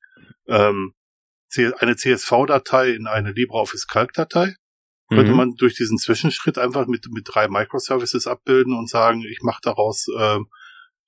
ähm, 0.49 0.93
eine 1.79 1.97
CSV-Datei 1.97 2.91
in 2.91 3.07
eine 3.07 3.33
LibreOffice 3.33 3.87
Calc-Datei 3.87 4.55
könnte 5.11 5.33
Mhm. 5.33 5.37
man 5.37 5.55
durch 5.57 5.75
diesen 5.75 5.99
Zwischenschritt 5.99 6.57
einfach 6.57 6.87
mit, 6.87 7.07
mit 7.13 7.29
drei 7.29 7.49
Microservices 7.49 8.27
abbilden 8.27 8.73
und 8.77 8.89
sagen, 8.89 9.23
ich 9.29 9.41
mache 9.43 9.61
daraus, 9.63 10.07
ähm, 10.19 10.47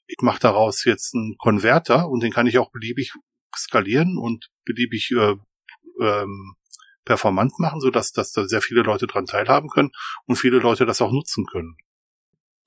ich 0.06 0.18
mache 0.21 0.40
daraus 0.40 0.85
jetzt 0.85 1.14
einen 1.14 1.37
Konverter 1.38 2.09
und 2.09 2.23
den 2.23 2.32
kann 2.32 2.47
ich 2.47 2.59
auch 2.59 2.71
beliebig 2.71 3.12
skalieren 3.56 4.18
und 4.18 4.49
beliebig 4.64 5.11
äh, 5.12 5.37
ähm, 6.00 6.54
performant 7.04 7.59
machen, 7.59 7.80
so 7.80 7.90
dass, 7.90 8.12
dass 8.12 8.32
da 8.32 8.44
sehr 8.47 8.61
viele 8.61 8.82
Leute 8.82 9.06
dran 9.06 9.26
teilhaben 9.26 9.68
können 9.68 9.90
und 10.26 10.37
viele 10.37 10.59
Leute 10.59 10.87
das 10.87 11.00
auch 11.00 11.12
nutzen 11.12 11.47
können. 11.47 11.76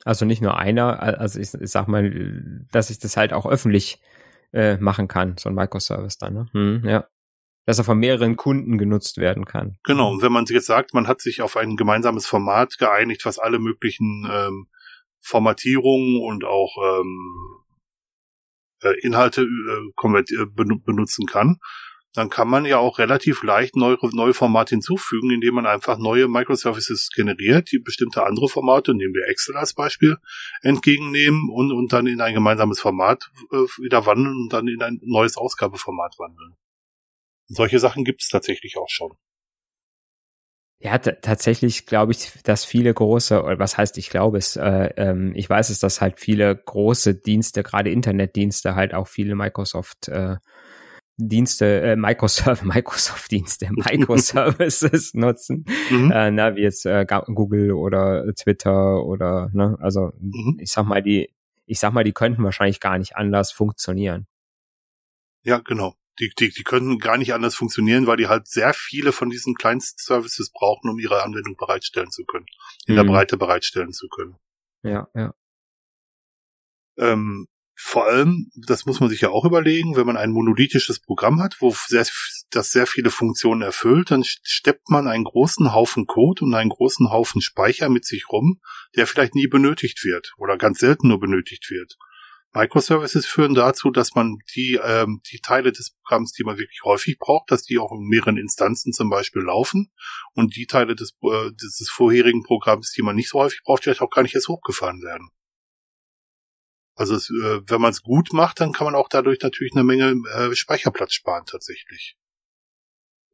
Also 0.03 0.25
nicht 0.25 0.41
nur 0.41 0.57
einer, 0.57 1.01
also 1.01 1.39
ich, 1.39 1.53
ich 1.53 1.71
sag 1.71 1.87
mal, 1.87 2.65
dass 2.71 2.89
ich 2.89 2.99
das 2.99 3.17
halt 3.17 3.33
auch 3.33 3.45
öffentlich 3.45 3.99
äh, 4.53 4.77
machen 4.77 5.07
kann, 5.07 5.35
so 5.37 5.49
ein 5.49 5.55
Microservice 5.55 6.17
dann, 6.17 6.33
ne? 6.33 6.47
Hm, 6.51 6.87
ja. 6.87 7.07
Dass 7.65 7.79
er 7.79 7.83
von 7.83 7.97
mehreren 7.97 8.35
Kunden 8.35 8.77
genutzt 8.77 9.17
werden 9.17 9.45
kann. 9.45 9.77
Genau, 9.83 10.11
und 10.11 10.21
wenn 10.21 10.31
man 10.31 10.45
jetzt 10.45 10.67
sagt, 10.67 10.93
man 10.93 11.07
hat 11.07 11.21
sich 11.21 11.41
auf 11.41 11.57
ein 11.57 11.77
gemeinsames 11.77 12.27
Format 12.27 12.77
geeinigt, 12.77 13.25
was 13.25 13.39
alle 13.39 13.59
möglichen 13.59 14.27
ähm, 14.31 14.67
Formatierungen 15.19 16.21
und 16.21 16.45
auch 16.45 16.77
ähm, 16.83 17.65
äh, 18.83 18.99
Inhalte 19.01 19.41
äh, 19.41 19.45
äh, 19.45 20.45
benu- 20.45 20.83
benutzen 20.83 21.25
kann, 21.25 21.57
dann 22.13 22.29
kann 22.29 22.47
man 22.47 22.65
ja 22.65 22.77
auch 22.77 22.97
relativ 22.99 23.43
leicht 23.43 23.75
neue, 23.75 23.97
neue 24.13 24.33
Formate 24.33 24.75
hinzufügen, 24.75 25.31
indem 25.31 25.55
man 25.55 25.65
einfach 25.65 25.97
neue 25.97 26.27
Microservices 26.27 27.09
generiert, 27.13 27.71
die 27.71 27.79
bestimmte 27.79 28.25
andere 28.25 28.47
Formate, 28.47 28.93
nehmen 28.93 29.13
wir 29.13 29.27
Excel 29.27 29.57
als 29.57 29.73
Beispiel, 29.73 30.17
entgegennehmen 30.61 31.49
und, 31.49 31.71
und 31.71 31.91
dann 31.91 32.07
in 32.07 32.21
ein 32.21 32.33
gemeinsames 32.33 32.79
Format 32.79 33.29
äh, 33.51 33.57
wieder 33.81 34.05
wandeln 34.05 34.35
und 34.43 34.53
dann 34.53 34.67
in 34.67 34.81
ein 34.81 34.99
neues 35.03 35.35
Ausgabeformat 35.35 36.15
wandeln. 36.17 36.53
Solche 37.47 37.79
Sachen 37.79 38.03
gibt 38.03 38.21
es 38.23 38.29
tatsächlich 38.29 38.77
auch 38.77 38.89
schon. 38.89 39.17
Ja, 40.79 40.97
tatsächlich 40.99 41.85
glaube 41.85 42.11
ich, 42.11 42.31
dass 42.43 42.65
viele 42.65 42.93
große, 42.93 43.41
oder 43.41 43.59
was 43.59 43.77
heißt 43.77 43.97
ich 43.97 44.09
glaube 44.09 44.37
es, 44.37 44.55
äh, 44.57 44.89
ähm, 44.97 45.31
ich 45.33 45.49
weiß 45.49 45.69
es, 45.69 45.79
dass 45.79 46.01
halt 46.01 46.19
viele 46.19 46.53
große 46.55 47.15
Dienste, 47.15 47.63
gerade 47.63 47.89
Internetdienste, 47.89 48.75
halt 48.75 48.93
auch 48.93 49.07
viele 49.07 49.35
Microsoft 49.35 50.09
äh, 50.09 50.35
Dienste, 51.17 51.81
äh, 51.81 51.95
Microsoft, 51.95 52.63
Microsoft-Dienste, 52.65 53.69
Microservices 53.71 55.13
nutzen, 55.13 55.65
Mhm. 55.89 56.11
äh, 56.11 56.31
na, 56.31 56.55
wie 56.55 56.61
jetzt 56.63 56.85
äh, 56.85 57.05
Google 57.07 57.71
oder 57.71 58.25
Twitter 58.35 59.03
oder, 59.05 59.49
ne, 59.53 59.77
also 59.79 60.11
Mhm. 60.19 60.57
ich 60.59 60.71
sag 60.71 60.85
mal, 60.85 61.01
die, 61.01 61.29
ich 61.65 61.79
sag 61.79 61.93
mal, 61.93 62.03
die 62.03 62.13
könnten 62.13 62.43
wahrscheinlich 62.43 62.79
gar 62.81 62.97
nicht 62.97 63.15
anders 63.15 63.51
funktionieren. 63.51 64.27
Ja, 65.43 65.59
genau. 65.59 65.95
Die, 66.19 66.31
die, 66.39 66.49
die 66.49 66.63
können 66.63 66.97
gar 66.99 67.17
nicht 67.17 67.33
anders 67.33 67.55
funktionieren, 67.55 68.07
weil 68.07 68.17
die 68.17 68.27
halt 68.27 68.47
sehr 68.47 68.73
viele 68.73 69.11
von 69.11 69.29
diesen 69.29 69.55
Kleinstservices 69.55 70.51
brauchen, 70.51 70.89
um 70.89 70.99
ihre 70.99 71.23
Anwendung 71.23 71.55
bereitstellen 71.57 72.11
zu 72.11 72.23
können. 72.23 72.45
In 72.85 72.95
der 72.95 73.03
Mhm. 73.03 73.09
Breite 73.09 73.37
bereitstellen 73.37 73.91
zu 73.91 74.07
können. 74.07 74.37
Ja, 74.83 75.07
ja. 75.13 75.33
Ähm, 76.97 77.47
vor 77.77 78.05
allem, 78.05 78.49
das 78.55 78.85
muss 78.85 79.01
man 79.01 79.09
sich 79.09 79.19
ja 79.21 79.29
auch 79.29 79.43
überlegen, 79.43 79.97
wenn 79.97 80.07
man 80.07 80.15
ein 80.15 80.31
monolithisches 80.31 81.01
Programm 81.01 81.41
hat, 81.41 81.57
wo 81.59 81.75
sehr, 81.87 82.05
das 82.51 82.71
sehr 82.71 82.87
viele 82.87 83.11
Funktionen 83.11 83.61
erfüllt, 83.61 84.11
dann 84.11 84.23
steppt 84.23 84.89
man 84.89 85.09
einen 85.09 85.25
großen 85.25 85.73
Haufen 85.73 86.05
Code 86.05 86.45
und 86.45 86.53
einen 86.53 86.69
großen 86.69 87.11
Haufen 87.11 87.41
Speicher 87.41 87.89
mit 87.89 88.05
sich 88.05 88.29
rum, 88.29 88.61
der 88.95 89.07
vielleicht 89.07 89.35
nie 89.35 89.47
benötigt 89.47 90.05
wird 90.05 90.31
oder 90.37 90.57
ganz 90.57 90.79
selten 90.79 91.09
nur 91.09 91.19
benötigt 91.19 91.69
wird. 91.69 91.97
Microservices 92.55 93.25
führen 93.25 93.53
dazu, 93.53 93.91
dass 93.91 94.15
man 94.15 94.37
die, 94.55 94.79
ähm, 94.81 95.21
die 95.31 95.39
Teile 95.39 95.73
des 95.73 95.91
Programms, 95.91 96.31
die 96.31 96.43
man 96.43 96.57
wirklich 96.57 96.83
häufig 96.85 97.19
braucht, 97.19 97.51
dass 97.51 97.63
die 97.63 97.77
auch 97.77 97.91
in 97.91 98.07
mehreren 98.07 98.37
Instanzen 98.37 98.93
zum 98.93 99.09
Beispiel 99.09 99.41
laufen 99.41 99.91
und 100.33 100.55
die 100.55 100.65
Teile 100.65 100.95
des, 100.95 101.17
äh, 101.21 101.51
des, 101.51 101.89
vorherigen 101.91 102.43
Programms, 102.43 102.91
die 102.91 103.01
man 103.01 103.15
nicht 103.15 103.29
so 103.29 103.39
häufig 103.39 103.61
braucht, 103.63 103.83
vielleicht 103.83 104.01
auch 104.01 104.09
gar 104.09 104.21
nicht 104.21 104.35
erst 104.35 104.47
hochgefahren 104.47 105.01
werden. 105.03 105.29
Also 106.95 107.15
es, 107.15 107.29
äh, 107.29 107.61
wenn 107.67 107.81
man 107.81 107.91
es 107.91 108.01
gut 108.01 108.31
macht, 108.31 108.61
dann 108.61 108.71
kann 108.71 108.85
man 108.85 108.95
auch 108.95 109.09
dadurch 109.09 109.39
natürlich 109.41 109.73
eine 109.75 109.83
Menge 109.83 110.15
äh, 110.33 110.55
Speicherplatz 110.55 111.13
sparen 111.13 111.43
tatsächlich. 111.45 112.17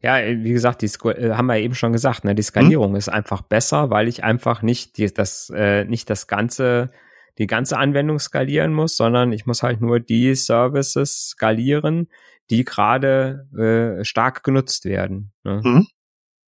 Ja, 0.01 0.19
äh, 0.19 0.43
wie 0.43 0.51
gesagt, 0.51 0.81
die 0.81 0.87
äh, 1.09 1.33
haben 1.33 1.45
wir 1.45 1.57
eben 1.57 1.75
schon 1.75 1.93
gesagt, 1.93 2.25
ne, 2.25 2.33
die 2.33 2.41
Skalierung 2.41 2.95
ist 2.95 3.07
einfach 3.07 3.43
besser, 3.43 3.91
weil 3.91 4.07
ich 4.07 4.23
einfach 4.23 4.63
nicht 4.63 4.97
die, 4.97 5.13
das 5.13 5.51
äh, 5.55 5.85
nicht 5.85 6.09
das 6.09 6.25
ganze 6.25 6.91
die 7.37 7.47
ganze 7.47 7.77
Anwendung 7.77 8.19
skalieren 8.19 8.73
muss, 8.73 8.95
sondern 8.95 9.31
ich 9.31 9.45
muss 9.45 9.63
halt 9.63 9.81
nur 9.81 9.99
die 9.99 10.35
Services 10.35 11.29
skalieren, 11.29 12.07
die 12.49 12.65
gerade 12.65 13.47
äh, 13.99 14.03
stark 14.03 14.43
genutzt 14.43 14.85
werden. 14.85 15.31
Ne? 15.43 15.61
Mhm. 15.63 15.87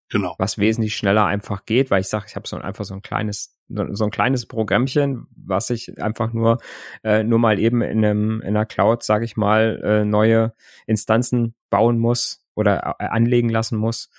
Genau. 0.09 0.35
was 0.37 0.59
wesentlich 0.59 0.95
schneller 0.95 1.25
einfach 1.25 1.65
geht, 1.65 1.89
weil 1.89 2.01
ich 2.01 2.07
sage, 2.07 2.25
ich 2.27 2.35
habe 2.35 2.47
so 2.47 2.57
einfach 2.57 2.85
so 2.85 2.93
ein 2.93 3.01
kleines 3.01 3.57
so 3.67 4.03
ein 4.03 4.11
kleines 4.11 4.45
Programmchen, 4.45 5.25
was 5.35 5.71
ich 5.71 5.99
einfach 5.99 6.33
nur 6.33 6.59
äh, 7.03 7.23
nur 7.23 7.39
mal 7.39 7.57
eben 7.57 7.81
in 7.81 8.05
einem 8.05 8.41
in 8.41 8.49
einer 8.49 8.67
Cloud, 8.67 9.01
sage 9.01 9.25
ich 9.25 9.37
mal, 9.37 9.81
äh, 9.83 10.05
neue 10.05 10.53
Instanzen 10.85 11.55
bauen 11.71 11.97
muss 11.97 12.45
oder 12.53 12.97
äh, 12.99 13.05
anlegen 13.05 13.49
lassen 13.49 13.77
muss, 13.77 14.11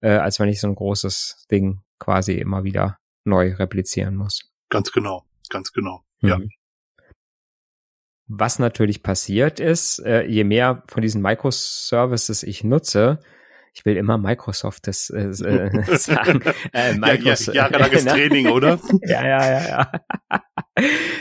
äh, 0.00 0.10
als 0.10 0.40
wenn 0.40 0.48
ich 0.48 0.60
so 0.60 0.66
ein 0.66 0.74
großes 0.74 1.46
Ding 1.48 1.82
quasi 2.00 2.32
immer 2.34 2.64
wieder 2.64 2.98
neu 3.24 3.54
replizieren 3.54 4.16
muss. 4.16 4.50
Ganz 4.68 4.90
genau. 4.90 5.24
Ganz 5.48 5.72
genau. 5.72 6.02
Ja. 6.28 6.38
Mhm. 6.38 6.48
Was 8.28 8.58
natürlich 8.58 9.02
passiert 9.02 9.60
ist, 9.60 10.00
äh, 10.00 10.24
je 10.24 10.42
mehr 10.42 10.82
von 10.88 11.00
diesen 11.00 11.22
Microservices 11.22 12.42
ich 12.42 12.64
nutze, 12.64 13.20
ich 13.72 13.84
will 13.84 13.96
immer 13.96 14.18
Microsoft 14.18 14.86
das 14.88 15.10
äh, 15.10 15.28
äh, 15.28 15.84
sagen. 15.96 16.40
Äh, 16.40 16.52
Ja, 16.72 16.92
ja, 16.92 16.98
Microsoft, 16.98 17.54
jahrelanges 17.54 18.04
ne? 18.06 18.10
Training, 18.10 18.48
oder? 18.48 18.80
ja, 19.02 19.26
ja, 19.26 19.50
ja, 19.50 19.68
ja. 19.68 19.92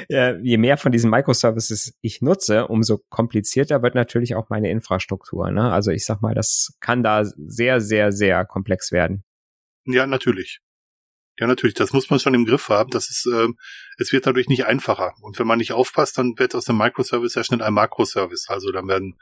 ja. 0.10 0.38
Je 0.42 0.58
mehr 0.58 0.78
von 0.78 0.92
diesen 0.92 1.12
Microservices 1.12 1.96
ich 2.02 2.22
nutze, 2.22 2.68
umso 2.68 3.00
komplizierter 3.10 3.84
wird 3.84 3.94
natürlich 3.94 4.36
auch 4.36 4.50
meine 4.50 4.72
Infrastruktur. 4.72 5.52
Ne? 5.52 5.72
Also 5.72 5.92
ich 5.92 6.06
sag 6.06 6.22
mal, 6.22 6.34
das 6.34 6.76
kann 6.80 7.04
da 7.04 7.24
sehr, 7.26 7.82
sehr, 7.82 8.12
sehr 8.12 8.46
komplex 8.46 8.92
werden. 8.92 9.24
Ja, 9.86 10.08
natürlich. 10.08 10.62
Ja, 11.38 11.48
natürlich. 11.48 11.74
Das 11.74 11.92
muss 11.92 12.10
man 12.10 12.20
schon 12.20 12.34
im 12.34 12.46
Griff 12.46 12.70
haben. 12.70 12.90
Das 12.92 13.10
ist, 13.10 13.26
ähm, 13.26 13.58
es 13.98 14.12
wird 14.12 14.26
dadurch 14.26 14.48
nicht 14.48 14.66
einfacher. 14.66 15.14
Und 15.22 15.38
wenn 15.38 15.48
man 15.48 15.58
nicht 15.58 15.74
aufpasst, 15.74 16.18
dann 16.18 16.38
wird 16.38 16.56
aus 16.56 16.66
dem 16.66 16.78
Microservice 16.78 17.34
sehr 17.34 17.44
schnell 17.44 17.62
ein 17.62 17.74
Makroservice. 17.74 18.48
Also 18.48 18.72
dann 18.72 18.88
werden, 18.88 19.18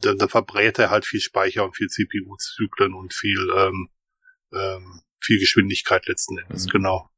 dann, 0.00 0.18
dann 0.18 0.28
verbrät 0.28 0.78
er 0.78 0.90
halt 0.90 1.06
viel 1.06 1.20
Speicher 1.20 1.64
und 1.64 1.76
viel 1.76 1.88
CPU-Zyklen 1.88 2.92
und 2.92 3.14
viel, 3.14 3.48
ähm, 3.56 3.88
ähm, 4.52 5.02
viel 5.20 5.38
Geschwindigkeit 5.38 6.06
letzten 6.06 6.38
Endes. 6.38 6.66
Mhm. 6.66 6.70
Genau. 6.70 7.10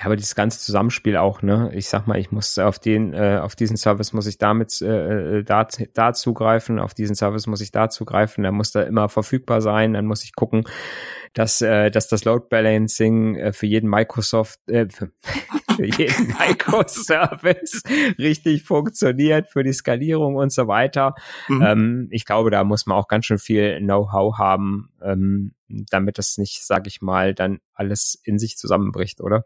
Ja, 0.00 0.06
aber 0.06 0.16
dieses 0.16 0.34
ganze 0.34 0.60
Zusammenspiel 0.60 1.18
auch, 1.18 1.42
ne? 1.42 1.70
Ich 1.74 1.90
sag 1.90 2.06
mal, 2.06 2.18
ich 2.18 2.32
muss 2.32 2.58
auf 2.58 2.78
den, 2.78 3.12
äh, 3.12 3.38
auf 3.42 3.54
diesen 3.54 3.76
Service 3.76 4.14
muss 4.14 4.26
ich 4.26 4.38
damit 4.38 4.80
äh, 4.80 5.40
äh, 5.40 5.44
da, 5.44 5.68
da 5.92 6.14
zugreifen, 6.14 6.78
auf 6.78 6.94
diesen 6.94 7.14
Service 7.14 7.46
muss 7.46 7.60
ich 7.60 7.70
da 7.70 7.90
zugreifen, 7.90 8.42
dann 8.42 8.54
muss 8.54 8.72
da 8.72 8.80
immer 8.80 9.10
verfügbar 9.10 9.60
sein, 9.60 9.92
dann 9.92 10.06
muss 10.06 10.24
ich 10.24 10.34
gucken, 10.34 10.64
dass, 11.34 11.60
äh, 11.60 11.90
dass 11.90 12.08
das 12.08 12.24
Load 12.24 12.46
Balancing 12.48 13.34
äh, 13.36 13.52
für 13.52 13.66
jeden 13.66 13.90
Microsoft, 13.90 14.58
äh, 14.70 14.88
für, 14.88 15.12
für 15.76 15.84
jeden 15.84 16.28
Microservice 16.48 17.82
richtig 18.18 18.62
funktioniert, 18.62 19.50
für 19.50 19.64
die 19.64 19.74
Skalierung 19.74 20.36
und 20.36 20.50
so 20.50 20.66
weiter. 20.66 21.14
Mhm. 21.48 21.62
Ähm, 21.62 22.08
ich 22.10 22.24
glaube, 22.24 22.50
da 22.50 22.64
muss 22.64 22.86
man 22.86 22.96
auch 22.96 23.06
ganz 23.06 23.26
schön 23.26 23.38
viel 23.38 23.80
Know-how 23.80 24.38
haben, 24.38 24.94
ähm, 25.02 25.52
damit 25.68 26.16
das 26.16 26.38
nicht, 26.38 26.64
sag 26.64 26.86
ich 26.86 27.02
mal, 27.02 27.34
dann 27.34 27.58
alles 27.74 28.18
in 28.24 28.38
sich 28.38 28.56
zusammenbricht, 28.56 29.20
oder? 29.20 29.44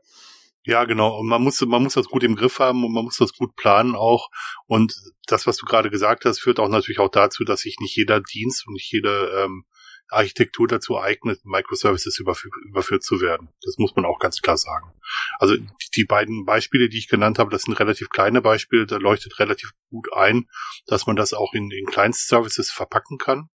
Ja, 0.66 0.84
genau. 0.84 1.18
Und 1.18 1.28
man 1.28 1.42
muss, 1.42 1.60
man 1.60 1.82
muss 1.82 1.94
das 1.94 2.06
gut 2.06 2.22
im 2.22 2.36
Griff 2.36 2.58
haben 2.58 2.84
und 2.84 2.92
man 2.92 3.04
muss 3.04 3.18
das 3.18 3.34
gut 3.34 3.54
planen 3.54 3.94
auch. 3.94 4.30
Und 4.66 4.94
das, 5.26 5.46
was 5.46 5.58
du 5.58 5.66
gerade 5.66 5.90
gesagt 5.90 6.24
hast, 6.24 6.40
führt 6.40 6.58
auch 6.58 6.68
natürlich 6.68 7.00
auch 7.00 7.10
dazu, 7.10 7.44
dass 7.44 7.60
sich 7.60 7.76
nicht 7.80 7.94
jeder 7.96 8.20
Dienst 8.20 8.66
und 8.66 8.72
nicht 8.72 8.90
jede 8.90 9.44
ähm, 9.44 9.64
Architektur 10.08 10.66
dazu 10.66 10.98
eignet, 10.98 11.44
Microservices 11.44 12.18
überfü 12.18 12.48
überführt 12.66 13.02
zu 13.02 13.20
werden. 13.20 13.48
Das 13.62 13.76
muss 13.78 13.94
man 13.96 14.04
auch 14.04 14.18
ganz 14.18 14.40
klar 14.40 14.56
sagen. 14.56 14.92
Also 15.38 15.56
die, 15.56 15.90
die 15.94 16.04
beiden 16.04 16.44
Beispiele, 16.44 16.88
die 16.88 16.98
ich 16.98 17.08
genannt 17.08 17.38
habe, 17.38 17.50
das 17.50 17.62
sind 17.62 17.78
relativ 17.78 18.08
kleine 18.08 18.40
Beispiele, 18.40 18.86
da 18.86 18.96
leuchtet 18.96 19.38
relativ 19.38 19.72
gut 19.88 20.12
ein, 20.14 20.46
dass 20.86 21.06
man 21.06 21.16
das 21.16 21.34
auch 21.34 21.52
in, 21.54 21.70
in 21.70 21.86
Kleinstservices 21.86 22.70
verpacken 22.70 23.18
kann. 23.18 23.48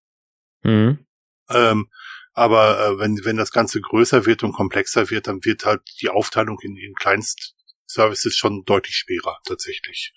Mhm. 0.63 1.05
Ähm, 1.49 1.89
aber 2.33 2.79
äh, 2.79 2.99
wenn, 2.99 3.19
wenn 3.23 3.37
das 3.37 3.51
Ganze 3.51 3.81
größer 3.81 4.25
wird 4.25 4.43
und 4.43 4.53
komplexer 4.53 5.09
wird, 5.09 5.27
dann 5.27 5.43
wird 5.43 5.65
halt 5.65 5.81
die 6.01 6.09
Aufteilung 6.09 6.59
in, 6.61 6.75
in 6.75 6.93
Kleinstservices 6.93 8.35
schon 8.35 8.63
deutlich 8.65 8.95
schwerer 8.95 9.39
tatsächlich. 9.45 10.13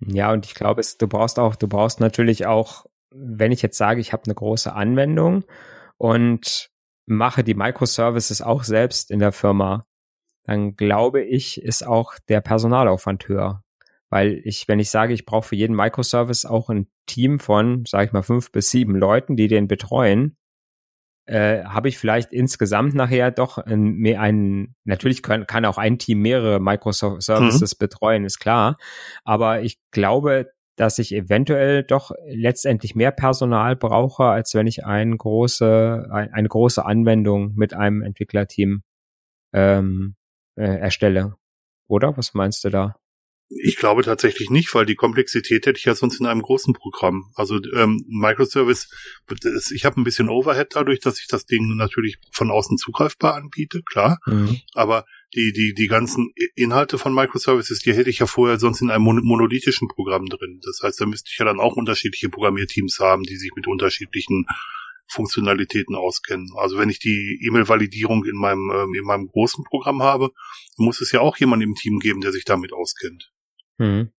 Ja, 0.00 0.32
und 0.32 0.46
ich 0.46 0.54
glaube, 0.54 0.82
du 0.98 1.08
brauchst 1.08 1.38
auch, 1.38 1.56
du 1.56 1.68
brauchst 1.68 2.00
natürlich 2.00 2.46
auch, 2.46 2.86
wenn 3.10 3.52
ich 3.52 3.62
jetzt 3.62 3.76
sage, 3.76 4.00
ich 4.00 4.12
habe 4.12 4.24
eine 4.24 4.34
große 4.34 4.72
Anwendung 4.72 5.44
und 5.98 6.70
mache 7.06 7.44
die 7.44 7.54
Microservices 7.54 8.40
auch 8.40 8.64
selbst 8.64 9.10
in 9.10 9.18
der 9.18 9.32
Firma, 9.32 9.86
dann 10.44 10.76
glaube 10.76 11.22
ich, 11.22 11.60
ist 11.60 11.86
auch 11.86 12.14
der 12.28 12.40
Personalaufwand 12.40 13.28
höher. 13.28 13.62
Weil 14.08 14.40
ich, 14.44 14.66
wenn 14.68 14.80
ich 14.80 14.90
sage, 14.90 15.12
ich 15.12 15.24
brauche 15.24 15.48
für 15.48 15.56
jeden 15.56 15.76
Microservice 15.76 16.44
auch 16.44 16.70
ein 16.70 16.88
Team 17.06 17.38
von, 17.38 17.84
sage 17.86 18.06
ich 18.06 18.12
mal, 18.12 18.22
fünf 18.22 18.50
bis 18.50 18.70
sieben 18.70 18.96
Leuten, 18.96 19.36
die 19.36 19.48
den 19.48 19.68
betreuen, 19.68 20.36
äh, 21.26 21.64
habe 21.64 21.88
ich 21.88 21.98
vielleicht 21.98 22.32
insgesamt 22.32 22.94
nachher 22.94 23.30
doch 23.30 23.64
mehr 23.66 24.20
ein, 24.20 24.74
natürlich 24.84 25.22
kann, 25.22 25.46
kann 25.46 25.64
auch 25.64 25.78
ein 25.78 25.98
Team 25.98 26.20
mehrere 26.22 26.60
Microsoft 26.60 27.22
Services 27.22 27.74
mhm. 27.74 27.78
betreuen, 27.78 28.24
ist 28.24 28.40
klar. 28.40 28.76
Aber 29.24 29.62
ich 29.62 29.78
glaube, 29.90 30.50
dass 30.76 30.98
ich 30.98 31.14
eventuell 31.14 31.82
doch 31.82 32.10
letztendlich 32.26 32.94
mehr 32.94 33.10
Personal 33.10 33.76
brauche, 33.76 34.24
als 34.24 34.54
wenn 34.54 34.66
ich 34.66 34.86
ein 34.86 35.18
große, 35.18 36.08
ein, 36.10 36.32
eine 36.32 36.48
große 36.48 36.84
Anwendung 36.84 37.52
mit 37.54 37.74
einem 37.74 38.02
Entwicklerteam 38.02 38.82
ähm, 39.52 40.16
äh, 40.56 40.78
erstelle. 40.78 41.34
Oder? 41.86 42.16
Was 42.16 42.34
meinst 42.34 42.64
du 42.64 42.70
da? 42.70 42.96
Ich 43.52 43.76
glaube 43.76 44.04
tatsächlich 44.04 44.48
nicht, 44.48 44.72
weil 44.74 44.86
die 44.86 44.94
Komplexität 44.94 45.66
hätte 45.66 45.78
ich 45.78 45.84
ja 45.84 45.96
sonst 45.96 46.20
in 46.20 46.26
einem 46.26 46.40
großen 46.40 46.72
Programm. 46.72 47.32
Also 47.34 47.58
ähm, 47.74 48.04
Microservice, 48.08 48.88
ich 49.74 49.84
habe 49.84 50.00
ein 50.00 50.04
bisschen 50.04 50.28
Overhead 50.28 50.68
dadurch, 50.70 51.00
dass 51.00 51.18
ich 51.18 51.26
das 51.26 51.46
Ding 51.46 51.76
natürlich 51.76 52.18
von 52.30 52.52
außen 52.52 52.78
zugreifbar 52.78 53.34
anbiete, 53.34 53.82
klar. 53.82 54.20
Mhm. 54.26 54.60
Aber 54.74 55.04
die, 55.34 55.52
die, 55.52 55.74
die 55.74 55.88
ganzen 55.88 56.32
Inhalte 56.54 56.96
von 56.96 57.12
Microservices, 57.12 57.80
die 57.80 57.92
hätte 57.92 58.10
ich 58.10 58.20
ja 58.20 58.26
vorher 58.26 58.60
sonst 58.60 58.82
in 58.82 58.90
einem 58.90 59.02
monolithischen 59.02 59.88
Programm 59.88 60.26
drin. 60.26 60.60
Das 60.62 60.80
heißt, 60.84 61.00
da 61.00 61.06
müsste 61.06 61.30
ich 61.32 61.38
ja 61.38 61.44
dann 61.44 61.58
auch 61.58 61.74
unterschiedliche 61.74 62.28
Programmierteams 62.28 63.00
haben, 63.00 63.24
die 63.24 63.36
sich 63.36 63.50
mit 63.56 63.66
unterschiedlichen 63.66 64.46
Funktionalitäten 65.08 65.96
auskennen. 65.96 66.50
Also 66.56 66.78
wenn 66.78 66.88
ich 66.88 67.00
die 67.00 67.40
E-Mail-Validierung 67.44 68.24
in 68.24 68.36
meinem, 68.36 68.70
ähm, 68.72 68.94
in 68.94 69.04
meinem 69.04 69.26
großen 69.26 69.64
Programm 69.64 70.02
habe, 70.04 70.30
muss 70.76 71.00
es 71.00 71.10
ja 71.10 71.20
auch 71.20 71.36
jemand 71.36 71.64
im 71.64 71.74
Team 71.74 71.98
geben, 71.98 72.20
der 72.20 72.30
sich 72.30 72.44
damit 72.44 72.72
auskennt. 72.72 73.32
Hm. 73.80 74.10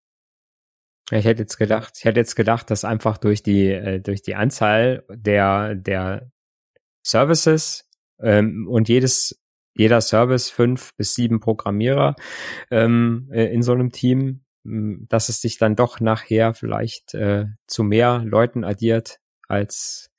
Ich 1.13 1.25
hätte 1.25 1.43
jetzt 1.43 1.59
gedacht, 1.59 1.95
ich 1.99 2.05
hätte 2.05 2.19
jetzt 2.21 2.35
gedacht, 2.35 2.71
dass 2.71 2.85
einfach 2.85 3.19
durch 3.19 3.43
die 3.43 3.67
äh, 3.67 4.01
durch 4.01 4.23
die 4.23 4.35
Anzahl 4.35 5.05
der 5.11 5.75
der 5.75 6.31
Services 7.05 7.89
ähm, 8.21 8.67
und 8.69 8.89
jedes 8.89 9.39
jeder 9.75 10.01
Service 10.01 10.51
fünf 10.51 10.95
bis 10.97 11.15
sieben 11.15 11.41
Programmierer 11.41 12.17
ähm, 12.71 13.29
äh, 13.33 13.53
in 13.53 13.63
so 13.63 13.73
einem 13.73 13.93
Team, 13.93 14.45
hm, 14.65 15.07
dass 15.09 15.29
es 15.29 15.41
sich 15.43 15.59
dann 15.59 15.77
doch 15.77 16.01
nachher 16.01 16.55
vielleicht 16.55 17.15
äh, 17.15 17.47
zu 17.67 17.83
mehr 17.83 18.23
Leuten 18.25 18.65
addiert 18.65 19.21
als 19.47 20.11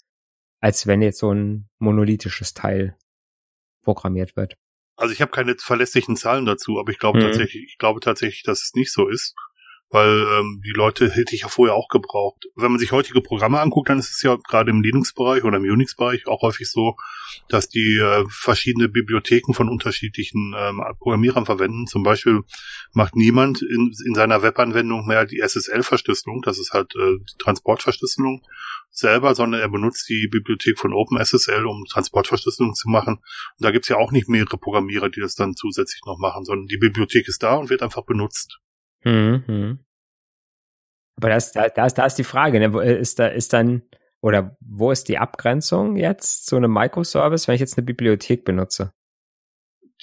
als 0.60 0.86
wenn 0.86 1.02
jetzt 1.02 1.20
so 1.20 1.34
ein 1.34 1.70
monolithisches 1.80 2.54
Teil 2.54 2.96
programmiert 3.84 4.36
wird. 4.36 4.56
Also 5.02 5.16
ich 5.16 5.22
habe 5.22 5.32
keine 5.32 5.56
verlässlichen 5.58 6.16
Zahlen 6.16 6.46
dazu, 6.46 6.80
aber 6.80 6.92
ich 6.92 7.00
glaube 7.00 7.18
mhm. 7.18 7.24
tatsächlich, 7.24 7.64
ich 7.70 7.78
glaube 7.80 8.02
tatsächlich, 8.02 8.44
dass 8.44 8.62
es 8.62 8.76
nicht 8.76 8.94
so 8.94 9.08
ist, 9.08 9.34
weil 9.92 10.26
ähm, 10.40 10.62
die 10.66 10.72
Leute 10.72 11.10
hätte 11.10 11.36
ich 11.36 11.42
ja 11.42 11.50
vorher 11.50 11.76
auch 11.76 11.90
gebraucht. 11.90 12.46
Wenn 12.56 12.72
man 12.72 12.80
sich 12.80 12.94
heutige 12.94 13.22
Programme 13.22 13.60
anguckt, 13.60 13.90
dann 13.90 14.00
ist 14.00 14.12
es 14.12 14.22
ja 14.22 14.38
gerade 14.38 14.72
im 14.72 14.82
Linux-Bereich 14.82 15.44
oder 15.44 15.58
im 15.58 15.64
Unix-Bereich 15.64 16.28
auch 16.28 16.42
häufig 16.42 16.72
so, 16.72 16.96
dass 17.50 17.68
die 17.68 17.98
äh, 17.98 18.24
verschiedene 18.30 18.88
Bibliotheken 18.88 19.54
von 19.54 19.68
unterschiedlichen 19.68 20.56
ähm, 20.58 20.82
Programmierern 20.98 21.46
verwenden. 21.46 21.88
Zum 21.88 22.04
Beispiel 22.04 22.42
macht 22.94 23.18
niemand 23.18 23.62
in, 23.62 23.92
in 24.06 24.16
seiner 24.16 24.42
Webanwendung 24.42 25.06
mehr 25.06 25.26
die 25.26 25.40
SSL-Verschlüsselung, 25.40 26.42
das 26.42 26.58
ist 26.58 26.72
halt 26.72 26.96
äh, 26.96 27.18
die 27.18 27.38
Transportverschlüsselung, 27.38 28.42
selber, 28.92 29.36
sondern 29.36 29.60
er 29.60 29.70
benutzt 29.70 30.08
die 30.08 30.30
Bibliothek 30.30 30.80
von 30.80 30.94
OpenSSL, 30.94 31.66
um 31.66 31.84
Transportverschlüsselung 31.86 32.76
zu 32.76 32.90
machen. 32.90 33.16
Und 33.16 33.66
da 33.66 33.72
gibt's 33.72 33.90
ja 33.90 33.98
auch 33.98 34.12
nicht 34.12 34.30
mehrere 34.30 34.58
Programmierer, 34.58 35.10
die 35.10 35.20
das 35.20 35.36
dann 35.36 35.56
zusätzlich 35.56 36.02
noch 36.06 36.18
machen, 36.18 36.46
sondern 36.46 36.68
die 36.68 36.78
Bibliothek 36.78 37.28
ist 37.28 37.44
da 37.44 37.56
und 37.56 37.70
wird 37.70 37.84
einfach 37.84 38.06
benutzt. 38.06 38.61
Mhm. 39.04 39.80
Aber 41.18 41.30
das, 41.30 41.52
da, 41.52 41.70
da, 41.70 41.86
ist, 41.86 41.96
da 41.96 42.06
ist 42.06 42.16
die 42.16 42.24
Frage, 42.24 42.60
ne? 42.60 42.84
ist 42.84 43.20
da, 43.20 43.28
ist 43.28 43.54
dann, 43.54 43.84
oder 44.22 44.58
wo 44.60 44.92
ist 44.92 45.08
die 45.08 45.18
Abgrenzung 45.18 45.96
jetzt 45.96 46.46
zu 46.46 46.56
einem 46.56 46.74
Microservice, 46.74 47.48
wenn 47.48 47.56
ich 47.56 47.62
jetzt 47.62 47.78
eine 47.78 47.86
Bibliothek 47.86 48.46
benutze? 48.46 48.94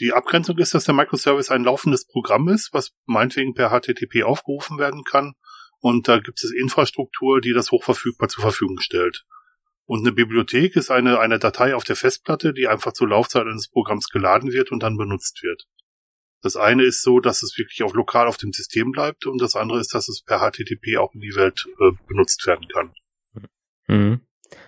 Die 0.01 0.13
Abgrenzung 0.13 0.59
ist, 0.59 0.75
dass 0.75 0.85
der 0.85 0.95
Microservice 0.95 1.51
ein 1.51 1.65
laufendes 1.65 2.07
Programm 2.07 2.49
ist, 2.49 2.73
was 2.73 2.93
meinetwegen 3.07 3.55
per 3.55 3.71
HTTP 3.71 4.23
aufgerufen 4.23 4.79
werden 4.79 5.03
kann 5.03 5.35
und 5.81 6.09
da 6.09 6.19
gibt 6.19 6.43
es 6.43 6.53
Infrastruktur, 6.53 7.41
die 7.41 7.53
das 7.53 7.71
hochverfügbar 7.71 8.29
zur 8.29 8.43
Verfügung 8.43 8.79
stellt. 8.81 9.25
Und 9.85 10.01
eine 10.01 10.13
Bibliothek 10.13 10.77
ist 10.77 10.91
eine, 10.91 11.19
eine 11.19 11.39
Datei 11.39 11.75
auf 11.75 11.85
der 11.85 11.97
Festplatte, 11.97 12.53
die 12.53 12.69
einfach 12.69 12.93
zur 12.93 13.09
Laufzeit 13.09 13.47
eines 13.47 13.69
Programms 13.69 14.09
geladen 14.09 14.53
wird 14.53 14.71
und 14.71 14.83
dann 14.83 14.97
benutzt 14.97 15.43
wird. 15.43 15.67
Das 16.43 16.57
eine 16.57 16.85
ist 16.85 17.03
so, 17.03 17.21
dass 17.21 17.43
es 17.43 17.59
wirklich 17.59 17.83
auch 17.83 17.95
lokal 17.95 18.29
auf 18.29 18.37
dem 18.37 18.53
System 18.53 18.93
bleibt 18.93 19.27
und 19.27 19.41
das 19.41 19.57
andere 19.57 19.81
ist, 19.81 19.95
dass 19.95 20.09
es 20.09 20.23
per 20.23 20.39
HTTP 20.39 20.99
auch 20.99 21.13
in 21.15 21.21
die 21.21 21.35
Welt 21.35 21.67
äh, 21.81 21.91
benutzt 22.07 22.47
werden 22.47 22.67
kann. 22.73 22.93
Mhm. 23.89 24.21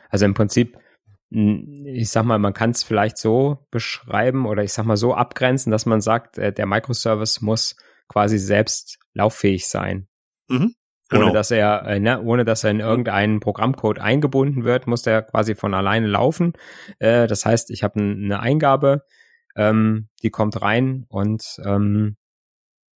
Also 0.09 0.25
im 0.25 0.35
Prinzip, 0.35 0.77
ich 1.31 2.11
sag 2.11 2.25
mal, 2.25 2.39
man 2.41 2.55
kann 2.55 2.71
es 2.71 2.83
vielleicht 2.83 3.19
so 3.19 3.67
beschreiben 3.71 4.47
oder 4.47 4.65
ich 4.65 4.73
sag 4.73 4.85
mal 4.85 4.97
so 4.97 5.15
abgrenzen, 5.15 5.71
dass 5.71 5.87
man 5.87 6.01
sagt, 6.01 6.39
äh, 6.39 6.53
der 6.53 6.67
Microservice 6.67 7.41
muss 7.41 7.77
quasi 8.09 8.39
selbst 8.39 8.99
lauffähig 9.15 9.69
sein. 9.69 10.09
Mhm. 10.49 10.75
Genau. 11.09 11.25
Ohne 11.25 11.33
dass 11.33 11.51
er, 11.51 11.87
äh, 11.87 12.01
ne, 12.01 12.23
ohne 12.23 12.45
dass 12.45 12.63
er 12.63 12.71
in 12.71 12.81
irgendeinen 12.81 13.41
Programmcode 13.41 13.99
eingebunden 13.99 14.65
wird, 14.65 14.87
muss 14.87 15.03
der 15.03 15.23
quasi 15.23 15.57
von 15.57 15.75
alleine 15.75 16.07
laufen. 16.07 16.53
Äh, 17.01 17.27
das 17.27 17.45
heißt, 17.45 17.71
ich 17.71 17.83
habe 17.83 18.01
eine 18.01 18.41
Eingabe, 18.41 19.05
ähm, 19.57 20.09
die 20.23 20.31
kommt 20.31 20.61
rein 20.63 21.05
und 21.09 21.43
ähm, 21.65 22.17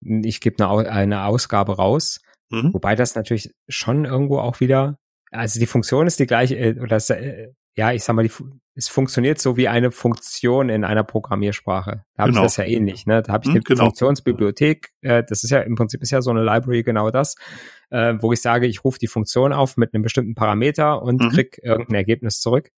ich 0.01 0.41
gebe 0.41 0.65
eine, 0.65 0.91
eine 0.91 1.25
Ausgabe 1.25 1.77
raus. 1.77 2.21
Mhm. 2.51 2.75
Wobei 2.75 2.95
das 2.95 3.15
natürlich 3.15 3.53
schon 3.69 4.05
irgendwo 4.05 4.38
auch 4.38 4.61
wieder, 4.61 4.99
also 5.31 5.59
die 5.59 5.67
Funktion 5.67 6.07
ist 6.07 6.21
die 6.21 6.27
gleiche, 6.27 6.57
äh, 6.57 6.79
oder 6.79 6.88
das, 6.88 7.11
äh, 7.11 7.49
ja, 7.75 7.93
ich 7.93 8.05
sag 8.05 8.15
mal, 8.15 8.23
die, 8.23 8.33
es 8.75 8.88
funktioniert 8.88 9.38
so 9.38 9.57
wie 9.57 9.69
eine 9.69 9.91
Funktion 9.91 10.69
in 10.69 10.85
einer 10.85 11.05
Programmiersprache. 11.05 12.05
Da 12.15 12.23
habe 12.23 12.33
genau. 12.33 12.43
ich 12.43 12.47
das 12.47 12.57
ja 12.59 12.65
ähnlich, 12.65 13.07
ne? 13.07 13.23
Da 13.23 13.33
habe 13.33 13.45
ich 13.45 13.49
hm, 13.49 13.57
eine 13.57 13.62
genau. 13.62 13.85
Funktionsbibliothek, 13.85 14.91
äh, 15.01 15.23
das 15.27 15.45
ist 15.45 15.51
ja 15.51 15.61
im 15.61 15.75
Prinzip 15.75 16.03
ist 16.03 16.11
ja 16.11 16.21
so 16.21 16.31
eine 16.31 16.43
Library 16.43 16.83
genau 16.83 17.11
das, 17.11 17.37
äh, 17.91 18.15
wo 18.21 18.33
ich 18.33 18.43
sage, 18.43 18.67
ich 18.67 18.85
rufe 18.85 18.99
die 18.99 19.09
Funktion 19.09 19.53
auf 19.53 19.77
mit 19.77 19.95
einem 19.95 20.03
bestimmten 20.03 20.35
Parameter 20.35 21.03
und 21.03 21.21
mhm. 21.21 21.31
krieg 21.31 21.61
irgendein 21.62 21.97
Ergebnis 21.97 22.41
zurück. 22.41 22.71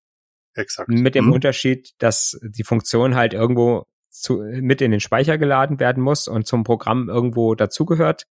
Exakt. 0.55 0.89
Mit 0.89 1.15
dem 1.15 1.27
mhm. 1.27 1.33
Unterschied, 1.33 1.93
dass 1.99 2.39
die 2.43 2.65
Funktion 2.65 3.15
halt 3.15 3.35
irgendwo 3.35 3.87
zu, 4.09 4.39
mit 4.39 4.81
in 4.81 4.93
den 4.93 5.01
Speicher 5.01 5.39
geladen 5.39 5.81
werden 5.81 6.03
muss 6.03 6.29
und 6.29 6.47
zum 6.47 6.63
Programm 6.65 7.09
irgendwo 7.09 7.55
dazugehört, 7.55 8.27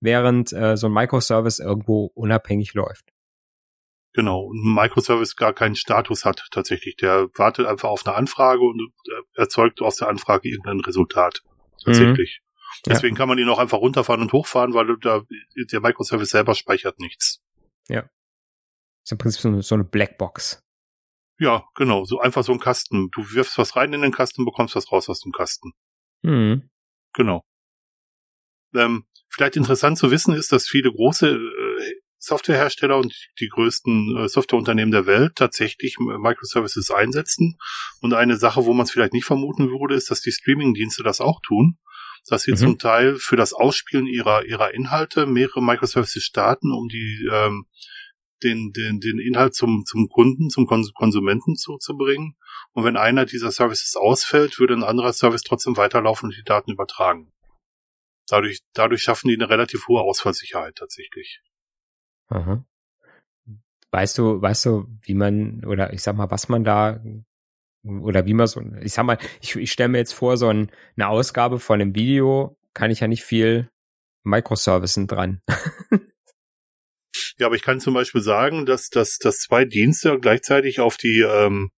während 0.00 0.52
äh, 0.52 0.76
so 0.76 0.88
ein 0.88 0.92
Microservice 0.92 1.60
irgendwo 1.60 2.10
unabhängig 2.14 2.74
läuft. 2.74 3.12
Genau, 4.12 4.50
ein 4.52 4.74
Microservice 4.74 5.36
gar 5.36 5.52
keinen 5.52 5.76
Status 5.76 6.24
hat 6.24 6.48
tatsächlich. 6.50 6.96
Der 6.96 7.28
wartet 7.34 7.66
einfach 7.66 7.90
auf 7.90 8.04
eine 8.04 8.16
Anfrage 8.16 8.62
und 8.62 8.92
erzeugt 9.34 9.80
aus 9.82 9.96
der 9.96 10.08
Anfrage 10.08 10.48
irgendein 10.48 10.80
Resultat. 10.80 11.42
Tatsächlich. 11.84 12.40
Mhm. 12.42 12.50
Deswegen 12.86 13.14
ja. 13.14 13.18
kann 13.18 13.28
man 13.28 13.38
ihn 13.38 13.48
auch 13.48 13.58
einfach 13.58 13.78
runterfahren 13.78 14.22
und 14.22 14.32
hochfahren, 14.32 14.74
weil 14.74 14.96
der, 14.98 15.24
der 15.70 15.80
Microservice 15.80 16.30
selber 16.30 16.54
speichert 16.54 16.98
nichts. 16.98 17.40
Ja. 17.88 18.08
Ist 19.04 19.12
im 19.12 19.18
Prinzip 19.18 19.40
so 19.40 19.48
eine, 19.48 19.62
so 19.62 19.74
eine 19.76 19.84
Blackbox. 19.84 20.60
Ja, 21.40 21.64
genau. 21.74 22.04
So 22.04 22.20
einfach 22.20 22.44
so 22.44 22.52
ein 22.52 22.60
Kasten. 22.60 23.10
Du 23.12 23.32
wirfst 23.32 23.56
was 23.56 23.74
rein 23.74 23.94
in 23.94 24.02
den 24.02 24.12
Kasten, 24.12 24.44
bekommst 24.44 24.76
was 24.76 24.92
raus 24.92 25.08
aus 25.08 25.20
dem 25.20 25.32
Kasten. 25.32 25.72
Mhm. 26.20 26.68
Genau. 27.14 27.42
Ähm, 28.74 29.06
vielleicht 29.30 29.56
interessant 29.56 29.96
zu 29.96 30.10
wissen 30.10 30.34
ist, 30.34 30.52
dass 30.52 30.68
viele 30.68 30.92
große 30.92 31.30
äh, 31.30 31.94
Softwarehersteller 32.18 32.98
und 32.98 33.14
die 33.40 33.48
größten 33.48 34.18
äh, 34.18 34.28
Softwareunternehmen 34.28 34.92
der 34.92 35.06
Welt 35.06 35.32
tatsächlich 35.36 35.96
Microservices 35.98 36.90
einsetzen. 36.90 37.56
Und 38.02 38.12
eine 38.12 38.36
Sache, 38.36 38.66
wo 38.66 38.74
man 38.74 38.84
es 38.84 38.90
vielleicht 38.90 39.14
nicht 39.14 39.24
vermuten 39.24 39.70
würde, 39.70 39.94
ist, 39.94 40.10
dass 40.10 40.20
die 40.20 40.32
Streaming-Dienste 40.32 41.02
das 41.02 41.22
auch 41.22 41.40
tun. 41.40 41.78
dass 42.28 42.42
sie 42.42 42.52
mhm. 42.52 42.56
zum 42.56 42.78
Teil 42.78 43.16
für 43.16 43.36
das 43.36 43.54
Ausspielen 43.54 44.06
ihrer, 44.06 44.44
ihrer 44.44 44.74
Inhalte 44.74 45.24
mehrere 45.24 45.62
Microservices 45.62 46.22
starten, 46.22 46.70
um 46.70 46.86
die, 46.88 47.26
ähm, 47.32 47.64
den, 48.42 48.72
den, 48.72 49.00
den 49.00 49.18
Inhalt 49.18 49.54
zum, 49.54 49.84
zum 49.86 50.08
Kunden, 50.08 50.50
zum 50.50 50.66
Konsumenten 50.66 51.56
zuzubringen. 51.56 52.36
Und 52.72 52.84
wenn 52.84 52.96
einer 52.96 53.26
dieser 53.26 53.50
Services 53.50 53.96
ausfällt, 53.96 54.58
würde 54.58 54.74
ein 54.74 54.84
anderer 54.84 55.12
Service 55.12 55.42
trotzdem 55.42 55.76
weiterlaufen 55.76 56.28
und 56.28 56.36
die 56.36 56.44
Daten 56.44 56.72
übertragen. 56.72 57.32
Dadurch, 58.28 58.60
dadurch 58.74 59.02
schaffen 59.02 59.28
die 59.28 59.34
eine 59.34 59.50
relativ 59.50 59.88
hohe 59.88 60.02
Ausfallsicherheit 60.02 60.76
tatsächlich. 60.76 61.42
Aha. 62.28 62.64
Weißt 63.90 64.18
du, 64.18 64.40
weißt 64.40 64.66
du, 64.66 64.86
wie 65.02 65.14
man, 65.14 65.64
oder 65.64 65.92
ich 65.92 66.02
sag 66.02 66.16
mal, 66.16 66.30
was 66.30 66.48
man 66.48 66.62
da, 66.62 67.02
oder 67.82 68.26
wie 68.26 68.34
man 68.34 68.46
so, 68.46 68.62
ich 68.82 68.92
sag 68.92 69.04
mal, 69.04 69.18
ich, 69.40 69.56
ich 69.56 69.72
stelle 69.72 69.88
mir 69.88 69.98
jetzt 69.98 70.12
vor, 70.12 70.36
so 70.36 70.48
ein, 70.48 70.70
eine 70.96 71.08
Ausgabe 71.08 71.58
von 71.58 71.80
einem 71.80 71.94
Video 71.94 72.56
kann 72.72 72.92
ich 72.92 73.00
ja 73.00 73.08
nicht 73.08 73.24
viel 73.24 73.68
Microservicen 74.22 75.08
dran. 75.08 75.42
ja, 77.40 77.46
aber 77.46 77.56
ich 77.56 77.62
kann 77.62 77.80
zum 77.80 77.94
Beispiel 77.94 78.22
sagen, 78.22 78.66
dass, 78.66 78.90
dass, 78.90 79.18
dass 79.18 79.40
zwei 79.40 79.64
Dienste 79.64 80.18
gleichzeitig 80.20 80.80
auf 80.80 80.96
die 80.96 81.20
ähm, 81.20 81.70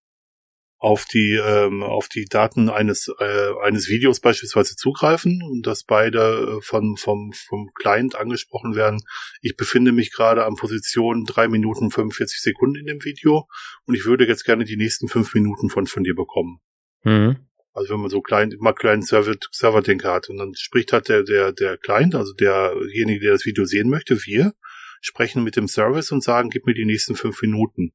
auf 0.83 1.05
die 1.05 1.41
ähm, 1.41 1.85
auf 1.85 2.09
die 2.09 2.25
Daten 2.25 2.69
eines 2.69 3.09
äh, 3.21 3.51
eines 3.63 3.89
Videos 3.89 4.19
beispielsweise 4.19 4.75
zugreifen 4.75 5.41
und 5.41 5.65
dass 5.65 5.85
beide 5.85 6.59
äh, 6.59 6.61
von 6.61 6.97
vom 6.97 7.33
vom 7.33 7.71
Client 7.75 8.17
angesprochen 8.17 8.75
werden. 8.75 9.01
Ich 9.43 9.57
befinde 9.57 9.93
mich 9.93 10.11
gerade 10.11 10.45
an 10.45 10.57
Position 10.57 11.25
drei 11.25 11.47
Minuten 11.47 11.93
45 11.93 12.41
Sekunden 12.41 12.81
in 12.81 12.87
dem 12.87 13.05
Video 13.05 13.47
und 13.87 13.95
ich 13.95 14.05
würde 14.07 14.27
jetzt 14.27 14.45
gerne 14.45 14.65
die 14.65 14.77
nächsten 14.77 15.07
fünf 15.07 15.33
Minuten 15.35 15.71
von 15.71 15.87
von 15.87 16.03
dir 16.03 16.17
bekommen. 16.17 16.59
Mhm. 17.05 17.37
Also 17.73 17.95
wenn 17.95 18.01
man 18.01 18.11
so 18.11 18.21
klein 18.21 18.51
immer 18.51 18.73
kleinen 18.73 19.03
Server 19.03 19.37
Serverdenker 19.53 20.13
hat 20.13 20.31
und 20.31 20.39
dann 20.39 20.53
spricht 20.57 20.93
halt 20.93 21.09
der 21.09 21.23
der 21.23 21.53
der 21.53 21.79
Client, 21.79 22.17
also 22.17 22.33
derjenige, 22.33 23.21
der 23.21 23.33
das 23.35 23.47
Video 23.47 23.65
sehen 23.67 23.89
möchte, 23.89 24.19
wir 24.27 24.53
sprechen 25.03 25.45
mit 25.45 25.57
dem 25.57 25.69
Service 25.69 26.13
und 26.13 26.23
sagen, 26.23 26.49
gib 26.49 26.67
mir 26.67 26.75
die 26.75 26.87
nächsten 26.87 27.15
fünf 27.15 27.43
Minuten. 27.43 27.93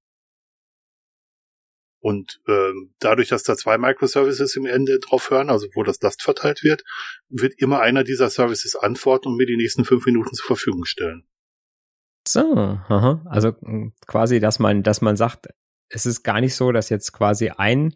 Und 1.99 2.39
ähm, 2.47 2.93
dadurch, 2.99 3.29
dass 3.29 3.43
da 3.43 3.57
zwei 3.57 3.77
Microservices 3.79 4.55
im 4.55 4.67
Ende 4.67 4.99
drauf 4.99 5.31
hören, 5.31 5.49
also 5.49 5.67
wo 5.73 5.81
das 5.81 5.99
Last 6.01 6.21
verteilt 6.21 6.63
wird, 6.63 6.83
wird 7.27 7.55
immer 7.57 7.79
einer 7.79 8.03
dieser 8.03 8.29
Services 8.29 8.75
antworten 8.75 9.29
und 9.29 9.37
mir 9.37 9.47
die 9.47 9.57
nächsten 9.57 9.83
fünf 9.83 10.05
Minuten 10.05 10.33
zur 10.35 10.45
Verfügung 10.45 10.85
stellen. 10.85 11.27
So, 12.27 12.55
aha. 12.55 13.23
also 13.25 13.53
quasi, 14.05 14.39
dass 14.39 14.59
man, 14.59 14.83
dass 14.83 15.01
man 15.01 15.15
sagt, 15.15 15.47
es 15.89 16.05
ist 16.05 16.23
gar 16.23 16.39
nicht 16.39 16.55
so, 16.55 16.71
dass 16.71 16.89
jetzt 16.89 17.13
quasi 17.13 17.49
ein 17.49 17.95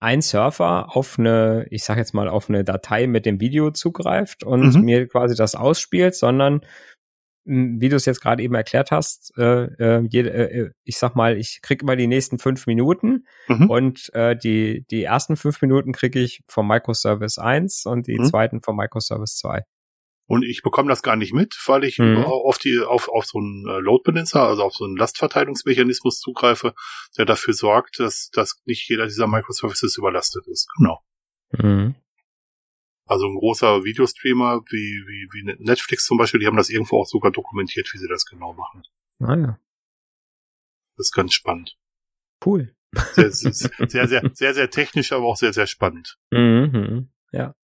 ein 0.00 0.22
Surfer 0.22 0.96
auf 0.96 1.18
eine, 1.18 1.66
ich 1.70 1.84
sag 1.84 1.96
jetzt 1.96 2.14
mal, 2.14 2.28
auf 2.28 2.48
eine 2.48 2.64
Datei 2.64 3.06
mit 3.06 3.26
dem 3.26 3.40
Video 3.40 3.70
zugreift 3.70 4.44
und 4.44 4.76
mhm. 4.76 4.82
mir 4.82 5.08
quasi 5.08 5.34
das 5.34 5.54
ausspielt, 5.54 6.14
sondern 6.14 6.60
wie 7.48 7.88
du 7.88 7.96
es 7.96 8.04
jetzt 8.04 8.20
gerade 8.20 8.42
eben 8.42 8.54
erklärt 8.54 8.90
hast, 8.90 9.32
äh, 9.38 9.64
äh, 9.64 10.06
jede, 10.10 10.30
äh, 10.30 10.70
ich 10.84 10.98
sag 10.98 11.16
mal, 11.16 11.38
ich 11.38 11.60
krieg 11.62 11.82
immer 11.82 11.96
die 11.96 12.06
nächsten 12.06 12.38
fünf 12.38 12.66
Minuten 12.66 13.26
mhm. 13.48 13.70
und 13.70 14.14
äh, 14.14 14.36
die, 14.36 14.84
die 14.90 15.04
ersten 15.04 15.36
fünf 15.36 15.60
Minuten 15.62 15.92
kriege 15.92 16.20
ich 16.20 16.42
vom 16.46 16.68
Microservice 16.68 17.38
1 17.38 17.86
und 17.86 18.06
die 18.06 18.18
mhm. 18.18 18.24
zweiten 18.24 18.62
vom 18.62 18.76
Microservice 18.76 19.36
2. 19.38 19.62
Und 20.26 20.44
ich 20.44 20.60
bekomme 20.62 20.90
das 20.90 21.02
gar 21.02 21.16
nicht 21.16 21.32
mit, 21.32 21.56
weil 21.66 21.84
ich 21.84 21.98
mhm. 21.98 22.18
auf 22.18 22.58
die 22.58 22.80
auf, 22.86 23.08
auf 23.08 23.24
so 23.24 23.38
einen 23.38 23.66
äh, 23.66 23.78
Load 23.78 24.02
Balancer, 24.04 24.42
also 24.42 24.62
auf 24.62 24.74
so 24.74 24.84
einen 24.84 24.96
Lastverteilungsmechanismus 24.96 26.20
zugreife, 26.20 26.74
der 27.16 27.24
dafür 27.24 27.54
sorgt, 27.54 27.98
dass, 27.98 28.28
dass 28.30 28.60
nicht 28.66 28.86
jeder 28.90 29.06
dieser 29.06 29.26
Microservices 29.26 29.96
überlastet 29.96 30.46
ist. 30.46 30.68
Genau. 30.76 31.00
Mhm. 31.52 31.94
Also 33.08 33.26
ein 33.26 33.36
großer 33.36 33.84
Videostreamer 33.84 34.62
wie, 34.68 35.02
wie, 35.06 35.28
wie 35.32 35.64
Netflix 35.64 36.04
zum 36.04 36.18
Beispiel, 36.18 36.40
die 36.40 36.46
haben 36.46 36.58
das 36.58 36.68
irgendwo 36.68 37.00
auch 37.00 37.06
sogar 37.06 37.32
dokumentiert, 37.32 37.88
wie 37.92 37.98
sie 37.98 38.06
das 38.06 38.26
genau 38.26 38.52
machen. 38.52 38.82
Ah 39.20 39.34
ja. 39.34 39.58
Das 40.96 41.06
ist 41.06 41.12
ganz 41.12 41.32
spannend. 41.32 41.78
Cool. 42.44 42.74
Sehr, 43.14 43.32
sehr, 43.32 43.52
sehr, 43.88 44.08
sehr, 44.08 44.54
sehr, 44.54 44.70
technisch, 44.70 45.12
aber 45.12 45.24
auch 45.24 45.36
sehr, 45.36 45.54
sehr 45.54 45.66
spannend. 45.66 46.18
Mhm, 46.30 47.10
ja. 47.32 47.54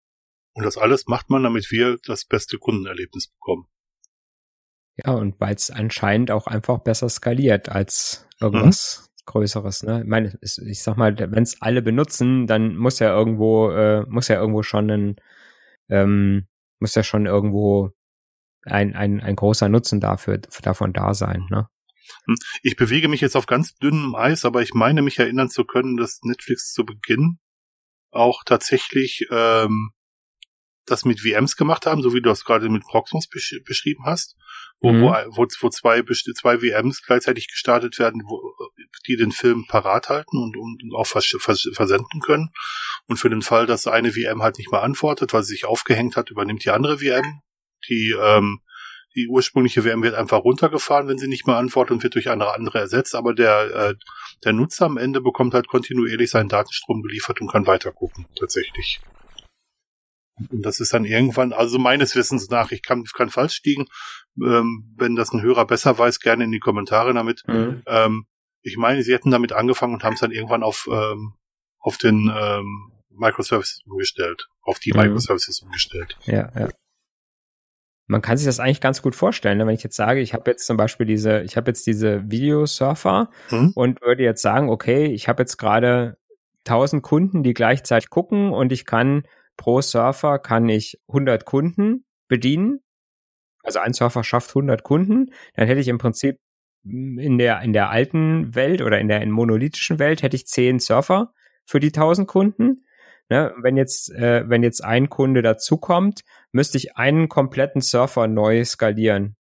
Und 0.55 0.65
das 0.65 0.79
alles 0.79 1.07
macht 1.09 1.29
man, 1.29 1.43
damit 1.43 1.71
wir 1.71 1.99
das 2.07 2.25
beste 2.25 2.59
Kundenerlebnis 2.59 3.29
bekommen. 3.29 3.67
Ja, 4.97 5.13
und 5.13 5.41
weil 5.41 5.55
es 5.55 5.71
anscheinend 5.71 6.31
auch 6.31 6.47
einfach 6.47 6.79
besser 6.79 7.09
skaliert 7.09 7.69
als 7.69 8.29
irgendwas 8.41 9.01
mhm. 9.01 9.14
Größeres. 9.27 9.83
Ne? 9.83 10.03
Ich 10.03 10.09
meine, 10.09 10.39
ich 10.41 10.83
sag 10.83 10.97
mal, 10.97 11.17
wenn 11.19 11.43
es 11.43 11.61
alle 11.61 11.83
benutzen, 11.83 12.47
dann 12.47 12.77
muss 12.77 12.99
ja 12.99 13.17
irgendwo, 13.17 13.71
äh, 13.71 14.05
muss 14.09 14.29
ja 14.29 14.37
irgendwo 14.37 14.63
schon 14.63 14.91
ein 14.91 15.17
ähm, 15.89 16.47
muss 16.81 16.95
ja 16.95 17.03
schon 17.03 17.27
irgendwo 17.27 17.91
ein, 18.63 18.95
ein, 18.95 19.21
ein 19.21 19.37
großer 19.37 19.69
Nutzen 19.69 20.01
dafür, 20.01 20.39
davon 20.39 20.93
da 20.93 21.15
sein, 21.15 21.47
ne? 21.51 21.69
Hm. 22.27 22.37
Ich 22.63 22.77
bewege 22.77 23.09
mich 23.09 23.23
jetzt 23.23 23.37
auf 23.37 23.47
ganz 23.47 23.75
dünnem 23.77 24.15
Eis, 24.15 24.45
aber 24.45 24.61
ich 24.61 24.75
meine 24.75 25.01
mich 25.01 25.19
erinnern 25.19 25.49
zu 25.49 25.65
können, 25.65 25.97
dass 25.97 26.21
Netflix 26.23 26.73
zu 26.73 26.85
Beginn 26.85 27.39
auch 28.11 28.45
tatsächlich 28.45 29.27
ähm, 29.31 29.93
das 30.87 31.05
mit 31.05 31.21
VMs 31.21 31.57
gemacht 31.57 31.87
haben, 31.87 32.03
so 32.03 32.13
wie 32.13 32.21
du 32.21 32.29
das 32.29 32.45
gerade 32.45 32.69
mit 32.69 32.83
Proxmox 32.83 33.29
besch 33.29 33.61
beschrieben 33.65 34.05
hast, 34.05 34.37
wo, 34.81 34.93
mhm. 34.93 35.03
wo, 35.03 35.47
wo, 35.61 35.71
zwei, 35.71 36.03
zwei 36.03 36.59
VMs 36.59 37.03
gleichzeitig 37.03 37.49
gestartet 37.49 37.99
werden, 37.99 38.23
wo, 38.27 38.41
die 39.07 39.17
den 39.17 39.33
Film 39.33 39.67
parat 39.67 40.09
halten 40.09 40.37
und, 40.37 40.57
und 40.57 40.95
auch 40.95 41.07
vers 41.07 41.35
vers 41.39 41.69
versenden 41.73 42.21
können. 42.21 42.51
Und 43.07 43.17
für 43.17 43.31
den 43.31 43.43
Fall, 43.43 43.67
dass 43.67 43.87
eine 43.87 44.13
VM 44.13 44.43
halt 44.43 44.59
nicht 44.59 44.71
mehr 44.71 44.83
antwortet, 44.83 45.33
weil 45.33 45.43
sie 45.43 45.55
sich 45.55 45.65
aufgehängt 45.65 46.17
hat, 46.17 46.31
übernimmt 46.31 46.65
die 46.65 46.71
andere 46.71 46.99
VM. 46.99 47.41
Die, 47.89 48.15
ähm, 48.19 48.61
die 49.15 49.29
ursprüngliche 49.29 49.83
VM 49.83 50.03
wird 50.03 50.15
einfach 50.15 50.43
runtergefahren, 50.43 51.09
wenn 51.09 51.19
sie 51.19 51.29
nicht 51.29 51.47
mehr 51.47 51.57
antwortet 51.57 51.93
und 51.93 52.03
wird 52.03 52.15
durch 52.15 52.31
eine 52.31 52.53
andere 52.53 52.81
ersetzt. 52.81 53.15
Aber 53.15 53.35
der, 53.35 53.71
äh, 53.75 53.95
der 54.45 54.53
Nutzer 54.53 54.87
am 54.87 54.97
Ende 54.97 55.21
bekommt 55.21 55.55
halt 55.55 55.69
kontinuierlich 55.69 56.31
seinen 56.31 56.49
Datenstrom 56.49 57.03
geliefert 57.03 57.41
und 57.41 57.51
kann 57.51 57.67
weitergucken, 57.67 58.27
tatsächlich. 58.39 59.01
Und 60.51 60.63
das 60.63 60.81
ist 60.81 60.93
dann 60.93 61.05
irgendwann, 61.05 61.53
also 61.53 61.79
meines 61.79 62.17
Wissens 62.17 62.51
nach, 62.51 62.73
ich 62.73 62.83
kann, 62.83 63.05
kann 63.05 63.31
falsch 63.31 63.61
liegen, 63.65 63.87
ähm, 64.37 64.95
wenn 64.97 65.15
das 65.15 65.33
ein 65.33 65.43
Hörer 65.43 65.67
besser 65.67 65.97
weiß, 65.97 66.21
gerne 66.21 66.45
in 66.45 66.53
die 66.53 66.61
Kommentare 66.61 67.15
damit. 67.15 67.43
Mhm. 67.47 67.83
Ähm, 67.87 68.27
ich 68.63 68.77
meine, 68.77 69.03
sie 69.03 69.13
hätten 69.13 69.31
damit 69.31 69.53
angefangen 69.53 69.95
und 69.95 70.05
haben 70.05 70.15
es 70.15 70.21
dann 70.21 70.33
irgendwann 70.33 70.63
auf, 70.63 70.89
ähm, 70.91 71.35
auf 71.79 71.99
den 71.99 72.33
ähm, 72.35 72.93
Microservices 73.11 73.83
umgestellt, 73.87 74.49
auf 74.63 74.79
die 74.79 74.93
mhm. 74.93 75.01
Microservices 75.01 75.61
umgestellt. 75.61 76.17
Ja, 76.25 76.51
ja. 76.59 76.69
Man 78.07 78.21
kann 78.21 78.37
sich 78.37 78.47
das 78.47 78.61
eigentlich 78.61 78.83
ganz 78.83 79.01
gut 79.01 79.15
vorstellen, 79.15 79.59
ne? 79.59 79.67
wenn 79.67 79.75
ich 79.75 79.83
jetzt 79.83 79.97
sage, 79.97 80.21
ich 80.21 80.35
habe 80.35 80.51
jetzt 80.51 80.67
zum 80.67 80.77
Beispiel 80.77 81.07
diese, 81.07 81.41
ich 81.41 81.57
habe 81.57 81.71
jetzt 81.71 81.87
diese 81.87 82.31
Videosurfer 82.31 83.31
mhm. 83.51 83.73
und 83.75 84.03
würde 84.03 84.23
jetzt 84.23 84.43
sagen, 84.43 84.69
okay, 84.69 85.07
ich 85.07 85.27
habe 85.29 85.43
jetzt 85.43 85.57
gerade 85.57 86.19
1000 86.67 87.03
Kunden, 87.03 87.43
die 87.43 87.55
gleichzeitig 87.55 88.11
gucken 88.11 88.53
und 88.53 88.73
ich 88.73 88.85
kann 88.85 89.25
pro 89.57 89.81
Surfer 89.81 90.39
kann 90.39 90.69
ich 90.69 90.99
100 91.09 91.45
Kunden 91.45 92.05
bedienen. 92.29 92.81
Also 93.63 93.79
ein 93.79 93.95
Surfer 93.95 94.25
schafft 94.25 94.51
100 94.51 94.83
Kunden. 94.83 95.33
Dann 95.55 95.67
hätte 95.67 95.81
ich 95.81 95.89
im 95.89 95.99
Prinzip 95.99 96.39
in 96.85 97.39
der, 97.39 97.63
in 97.63 97.73
der 97.73 97.91
alten 97.91 98.55
Welt 98.55 98.83
oder 98.83 99.01
in 99.01 99.09
der 99.09 99.23
in 99.23 99.31
monolithischen 99.31 99.99
Welt 99.99 100.23
hätte 100.23 100.37
ich 100.37 100.47
10 100.47 100.81
Surfer 100.81 101.33
für 101.65 101.81
die 101.81 101.89
1000 101.89 102.29
Kunden. 102.29 102.85
Ne, 103.31 103.55
wenn 103.63 103.79
jetzt, 103.79 104.13
äh, 104.13 104.47
wenn 104.51 104.63
jetzt 104.63 104.85
ein 104.85 105.09
Kunde 105.09 105.41
dazukommt, 105.41 106.25
müsste 106.53 106.77
ich 106.77 106.97
einen 106.99 107.31
kompletten 107.31 107.81
Surfer 107.81 108.27
neu 108.29 108.63
skalieren. 108.67 109.37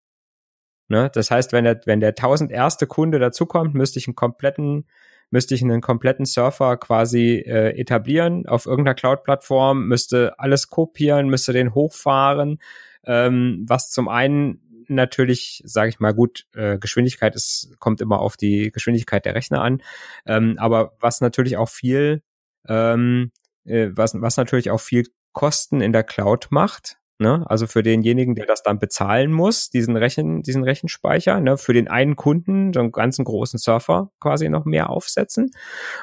Ne? 0.88 1.10
Das 1.14 1.32
heißt, 1.32 1.52
wenn 1.52 1.66
der, 1.66 1.82
wenn 1.86 2.00
der 2.00 2.10
1000 2.10 2.52
erste 2.52 2.88
Kunde 2.88 3.20
dazukommt, 3.20 3.74
müsste 3.74 4.00
ich 4.00 4.08
einen 4.08 4.16
kompletten 4.16 4.88
müsste 5.34 5.56
ich 5.56 5.64
einen 5.64 5.82
kompletten 5.82 6.26
Surfer 6.26 6.78
quasi 6.78 7.44
äh, 7.44 7.76
etablieren 7.76 8.46
auf 8.46 8.68
irgendeiner 8.68 8.94
Cloud-Plattform, 8.94 9.88
müsste 9.88 10.38
alles 10.38 10.70
kopieren, 10.70 11.28
müsste 11.28 11.54
den 11.54 11.74
hochfahren, 11.74 12.60
ähm, 13.04 13.66
was 13.68 13.90
zum 13.90 14.10
einen 14.10 14.86
natürlich, 14.90 15.64
sage 15.66 15.90
ich 15.90 16.00
mal, 16.00 16.14
gut, 16.14 16.46
äh, 16.54 16.78
Geschwindigkeit 16.78 17.34
ist, 17.34 17.72
kommt 17.80 18.00
immer 18.00 18.20
auf 18.20 18.38
die 18.38 18.72
Geschwindigkeit 18.72 19.26
der 19.26 19.34
Rechner 19.34 19.64
an, 19.64 19.82
ähm, 20.28 20.56
aber 20.60 20.94
was 21.00 21.20
natürlich 21.20 21.58
auch 21.58 21.70
viel, 21.70 22.22
ähm, 22.68 23.32
äh, 23.66 23.90
was, 23.92 24.14
was 24.14 24.38
natürlich 24.38 24.70
auch 24.70 24.82
viel 24.82 25.08
Kosten 25.32 25.82
in 25.82 25.94
der 25.94 26.04
Cloud 26.04 26.50
macht, 26.52 26.98
Ne? 27.20 27.44
Also 27.48 27.68
für 27.68 27.84
denjenigen, 27.84 28.36
der 28.36 28.46
das 28.46 28.64
dann 28.64 28.80
bezahlen 28.80 29.32
muss, 29.32 29.70
diesen 29.70 29.96
Rechen, 29.96 30.42
diesen 30.42 30.64
Rechenspeicher, 30.64 31.40
ne? 31.40 31.58
für 31.58 31.74
den 31.74 31.88
einen 31.88 32.16
Kunden, 32.16 32.74
so 32.74 32.80
einen 32.80 32.92
ganzen 32.92 33.24
großen 33.24 33.60
Surfer 33.60 34.12
quasi 34.20 34.50
noch 34.50 34.66
mehr 34.66 34.90
aufsetzen. 34.90 35.52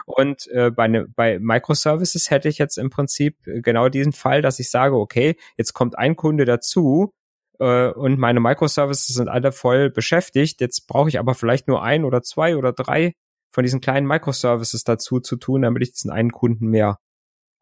Und 0.06 0.46
äh, 0.48 0.70
bei, 0.70 0.88
ne, 0.88 1.08
bei 1.14 1.38
Microservices 1.38 2.30
hätte 2.30 2.48
ich 2.48 2.58
jetzt 2.58 2.78
im 2.78 2.90
Prinzip 2.90 3.36
genau 3.44 3.88
diesen 3.88 4.12
Fall, 4.12 4.40
dass 4.40 4.60
ich 4.60 4.70
sage, 4.70 4.96
okay, 4.96 5.36
jetzt 5.56 5.72
kommt 5.72 5.98
ein 5.98 6.16
Kunde 6.16 6.44
dazu, 6.44 7.12
äh, 7.60 7.90
und 7.90 8.18
meine 8.18 8.40
Microservices 8.40 9.14
sind 9.14 9.28
alle 9.28 9.52
voll 9.52 9.90
beschäftigt. 9.90 10.60
Jetzt 10.60 10.86
brauche 10.88 11.08
ich 11.08 11.18
aber 11.18 11.34
vielleicht 11.34 11.68
nur 11.68 11.82
ein 11.82 12.04
oder 12.04 12.22
zwei 12.22 12.56
oder 12.56 12.72
drei 12.72 13.14
von 13.52 13.64
diesen 13.64 13.80
kleinen 13.80 14.06
Microservices 14.06 14.84
dazu 14.84 15.20
zu 15.20 15.36
tun, 15.36 15.62
damit 15.62 15.82
ich 15.82 15.92
diesen 15.92 16.10
einen 16.10 16.32
Kunden 16.32 16.68
mehr 16.68 16.98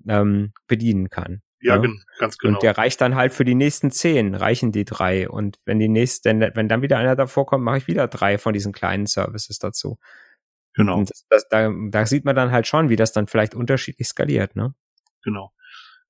ähm, 0.09 0.53
bedienen 0.67 1.11
kann. 1.11 1.43
Ja, 1.61 1.77
ja, 1.77 1.83
ne? 1.83 2.01
ganz 2.19 2.39
genau. 2.39 2.55
Und 2.55 2.63
der 2.63 2.79
reicht 2.79 3.01
dann 3.01 3.17
halt 3.17 3.33
für 3.33 3.45
die 3.45 3.55
nächsten 3.55 3.91
zehn, 3.91 4.35
reichen 4.35 4.73
die 4.73 4.85
drei. 4.85 5.29
Und 5.29 5.59
wenn 5.65 5.79
die 5.79 5.89
nächsten, 5.89 6.41
wenn 6.41 6.69
dann 6.69 6.83
wieder 6.83 6.99
einer 6.99 7.17
davor 7.17 7.47
kommt, 7.47 7.65
mache 7.65 7.79
ich 7.79 7.87
wieder 7.89 8.07
drei 8.07 8.39
von 8.39 8.53
diesen 8.53 8.73
kleinen 8.73 9.07
Services 9.07 9.59
dazu. 9.59 9.99
Genau. 10.75 10.99
Und 10.99 11.11
das, 11.11 11.27
das, 11.29 11.49
da, 11.49 11.73
da 11.91 12.07
sieht 12.07 12.25
man 12.25 12.37
dann 12.37 12.53
halt 12.53 12.67
schon, 12.67 12.89
wie 12.89 12.97
das 12.97 13.13
dann 13.13 13.27
vielleicht 13.27 13.55
unterschiedlich 13.55 14.07
skaliert, 14.07 14.55
ne? 14.55 14.75
Genau. 15.25 15.53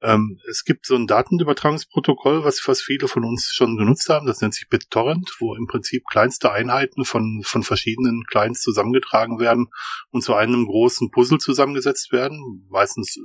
Ähm, 0.00 0.38
es 0.48 0.64
gibt 0.64 0.86
so 0.86 0.94
ein 0.94 1.06
Datenübertragungsprotokoll, 1.06 2.44
was, 2.44 2.62
was 2.68 2.80
viele 2.80 3.08
von 3.08 3.24
uns 3.24 3.50
schon 3.52 3.76
genutzt 3.76 4.08
haben. 4.08 4.26
Das 4.26 4.40
nennt 4.40 4.54
sich 4.54 4.68
BitTorrent, 4.68 5.36
wo 5.40 5.56
im 5.56 5.66
Prinzip 5.66 6.04
kleinste 6.08 6.52
Einheiten 6.52 7.04
von, 7.04 7.42
von 7.44 7.64
verschiedenen 7.64 8.24
Clients 8.28 8.60
zusammengetragen 8.60 9.40
werden 9.40 9.68
und 10.10 10.22
zu 10.22 10.34
einem 10.34 10.66
großen 10.66 11.10
Puzzle 11.10 11.38
zusammengesetzt 11.38 12.12
werden. 12.12 12.66
Meistens 12.68 13.18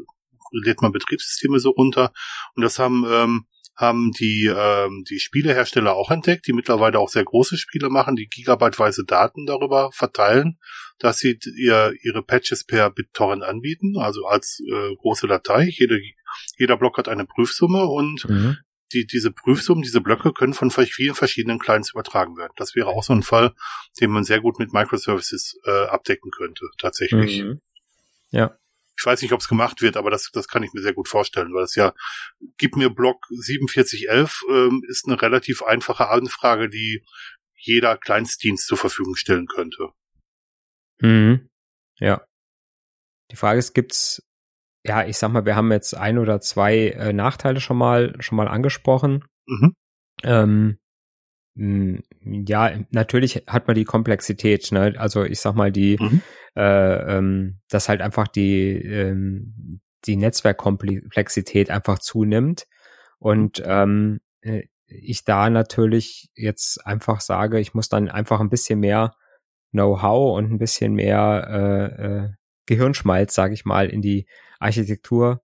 lädt 0.54 0.82
man 0.82 0.92
Betriebssysteme 0.92 1.60
so 1.60 1.72
runter. 1.72 2.12
Und 2.56 2.63
das 2.63 2.80
haben, 2.80 3.06
ähm, 3.10 3.46
haben 3.76 4.12
die, 4.12 4.46
ähm, 4.56 5.04
die 5.10 5.20
Spielehersteller 5.20 5.96
auch 5.96 6.12
entdeckt, 6.12 6.48
die 6.48 6.54
mittlerweile 6.54 7.00
auch 7.00 7.10
sehr 7.10 7.24
große 7.24 7.58
Spiele 7.58 7.89
machen, 7.89 8.16
die 8.16 8.28
gigabyteweise 8.28 9.04
Daten 9.06 9.46
darüber 9.46 9.92
verteilen, 9.92 10.60
dass 11.00 11.18
sie 11.18 11.39
ihr, 11.58 11.94
ihre 12.04 12.24
Patches 12.24 12.63
per 12.66 12.92
BitTorrent 12.92 13.44
anbieten, 13.44 13.98
also 13.98 14.26
als 14.26 14.62
äh, 14.72 14.96
große 14.96 15.28
Datei. 15.28 15.68
Jede 15.70 16.00
jeder 16.58 16.78
Block 16.78 16.98
hat 16.98 17.08
eine 17.08 17.26
Prüfsumme 17.26 17.86
und 17.86 18.28
mhm. 18.28 18.58
die, 18.94 19.06
diese 19.06 19.32
Prüfsummen, 19.32 19.84
diese 19.84 20.02
Blöcke 20.02 20.34
können 20.34 20.54
von 20.54 20.70
vielen 20.72 21.16
verschiedenen 21.16 21.60
Clients 21.60 21.92
übertragen 21.92 22.38
werden. 22.38 22.54
Das 22.58 22.76
wäre 22.76 22.88
auch 22.88 23.04
so 23.04 23.13
ein 23.13 23.24
Fall, 23.24 23.54
den 24.00 24.12
man 24.12 24.24
sehr 24.24 24.42
gut 24.42 24.60
mit 24.60 24.74
Microservices 24.74 25.60
äh, 25.66 25.86
abdecken 25.86 26.32
könnte, 26.32 26.66
tatsächlich. 26.78 27.44
Mhm. 27.44 27.62
Ja. 28.32 28.58
Ich 28.98 29.06
weiß 29.06 29.22
nicht, 29.22 29.34
ob 29.34 29.42
es 29.42 29.48
gemacht 29.48 29.82
wird, 29.82 29.98
aber 29.98 30.12
das, 30.12 30.30
das 30.32 30.48
kann 30.48 30.64
ich 30.64 30.74
mir 30.74 30.82
sehr 30.82 30.94
gut 30.94 31.08
vorstellen, 31.08 31.54
weil 31.54 31.64
es 31.64 31.76
ja, 31.76 31.94
gib 32.58 32.76
mir 32.76 32.90
Block 32.90 33.26
4711, 33.44 34.44
ähm, 34.50 34.84
ist 34.88 35.08
eine 35.08 35.22
relativ 35.22 35.64
einfache 35.64 36.10
Anfrage, 36.10 36.70
die 36.70 37.04
jeder 37.56 37.98
Kleinstdienst 37.98 38.68
zur 38.68 38.78
Verfügung 38.78 39.16
stellen 39.16 39.48
könnte. 39.48 39.90
Mhm. 41.00 41.50
Ja. 42.00 42.26
Die 43.32 43.36
Frage 43.36 43.60
ist, 43.60 43.74
gibt's 43.74 44.22
ja, 44.86 45.06
ich 45.06 45.18
sag 45.18 45.32
mal, 45.32 45.46
wir 45.46 45.56
haben 45.56 45.72
jetzt 45.72 45.96
ein 45.96 46.18
oder 46.18 46.42
zwei 46.42 46.90
äh, 46.90 47.14
Nachteile 47.14 47.62
schon 47.62 47.78
mal 47.78 48.16
schon 48.20 48.36
mal 48.36 48.48
angesprochen. 48.48 49.26
Mhm. 49.46 49.76
Ähm, 50.24 50.78
ja, 51.56 52.72
natürlich 52.90 53.44
hat 53.48 53.68
man 53.68 53.76
die 53.76 53.86
Komplexität, 53.86 54.72
ne? 54.72 54.96
Also 54.98 55.24
ich 55.24 55.40
sag 55.40 55.56
mal, 55.56 55.72
die, 55.72 55.98
mhm. 56.00 56.22
Äh, 56.56 57.18
ähm, 57.18 57.60
dass 57.70 57.89
halt 57.89 58.02
einfach 58.02 58.28
die, 58.28 58.72
ähm, 58.72 59.82
die 60.06 60.16
Netzwerkkomplexität 60.16 61.70
einfach 61.70 62.00
zunimmt. 62.00 62.68
Und 63.20 63.62
ähm, 63.66 64.22
äh, 64.42 64.63
ich 64.88 65.24
da 65.24 65.50
natürlich 65.50 66.30
jetzt 66.36 66.86
einfach 66.86 67.22
sage, 67.22 67.60
ich 67.60 67.74
muss 67.74 67.89
dann 67.89 68.10
einfach 68.10 68.39
ein 68.39 68.50
bisschen 68.50 68.80
mehr 68.80 69.16
Know-how 69.72 70.38
und 70.38 70.52
ein 70.52 70.60
bisschen 70.60 70.94
mehr 70.94 71.48
äh, 71.50 72.06
äh, 72.06 72.30
Gehirnschmalz, 72.68 73.34
sage 73.34 73.54
ich 73.54 73.66
mal, 73.66 73.89
in 73.89 74.02
die 74.02 74.28
Architektur 74.60 75.42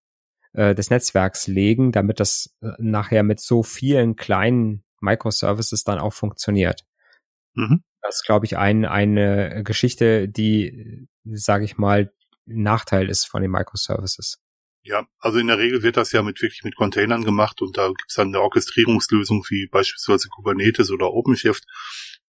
äh, 0.54 0.76
des 0.76 0.89
Netzwerks 0.89 1.48
legen, 1.48 1.91
damit 1.91 2.19
das 2.19 2.56
äh, 2.62 2.69
nachher 2.78 3.24
mit 3.24 3.39
so 3.39 3.63
vielen 3.63 4.15
kleinen 4.15 4.84
Microservices 5.02 5.84
dann 5.84 6.00
auch 6.00 6.13
funktioniert. 6.13 6.86
Mhm. 7.56 7.84
Das 8.02 8.16
ist, 8.16 8.26
glaube 8.26 8.46
ich, 8.46 8.58
ein, 8.58 8.86
eine 8.86 9.64
Geschichte, 9.64 10.30
die, 10.30 11.08
sage 11.26 11.66
ich 11.66 11.78
mal, 11.78 12.12
Nachteil 12.46 13.10
ist 13.10 13.26
von 13.26 13.42
den 13.42 13.52
Microservices. 13.52 14.40
Ja, 14.84 15.06
also 15.20 15.40
in 15.40 15.48
der 15.48 15.58
Regel 15.58 15.84
wird 15.84 15.98
das 15.98 16.12
ja 16.14 16.24
mit 16.24 16.42
wirklich 16.42 16.64
mit 16.64 16.76
Containern 16.76 17.26
gemacht 17.26 17.62
und 17.62 17.78
da 17.78 17.88
gibt 17.88 18.06
es 18.08 18.16
dann 18.16 18.30
eine 18.30 18.42
Orchestrierungslösung 18.42 19.44
wie 19.50 19.68
beispielsweise 19.68 20.30
Kubernetes 20.30 20.90
oder 20.90 21.12
OpenShift, 21.12 21.66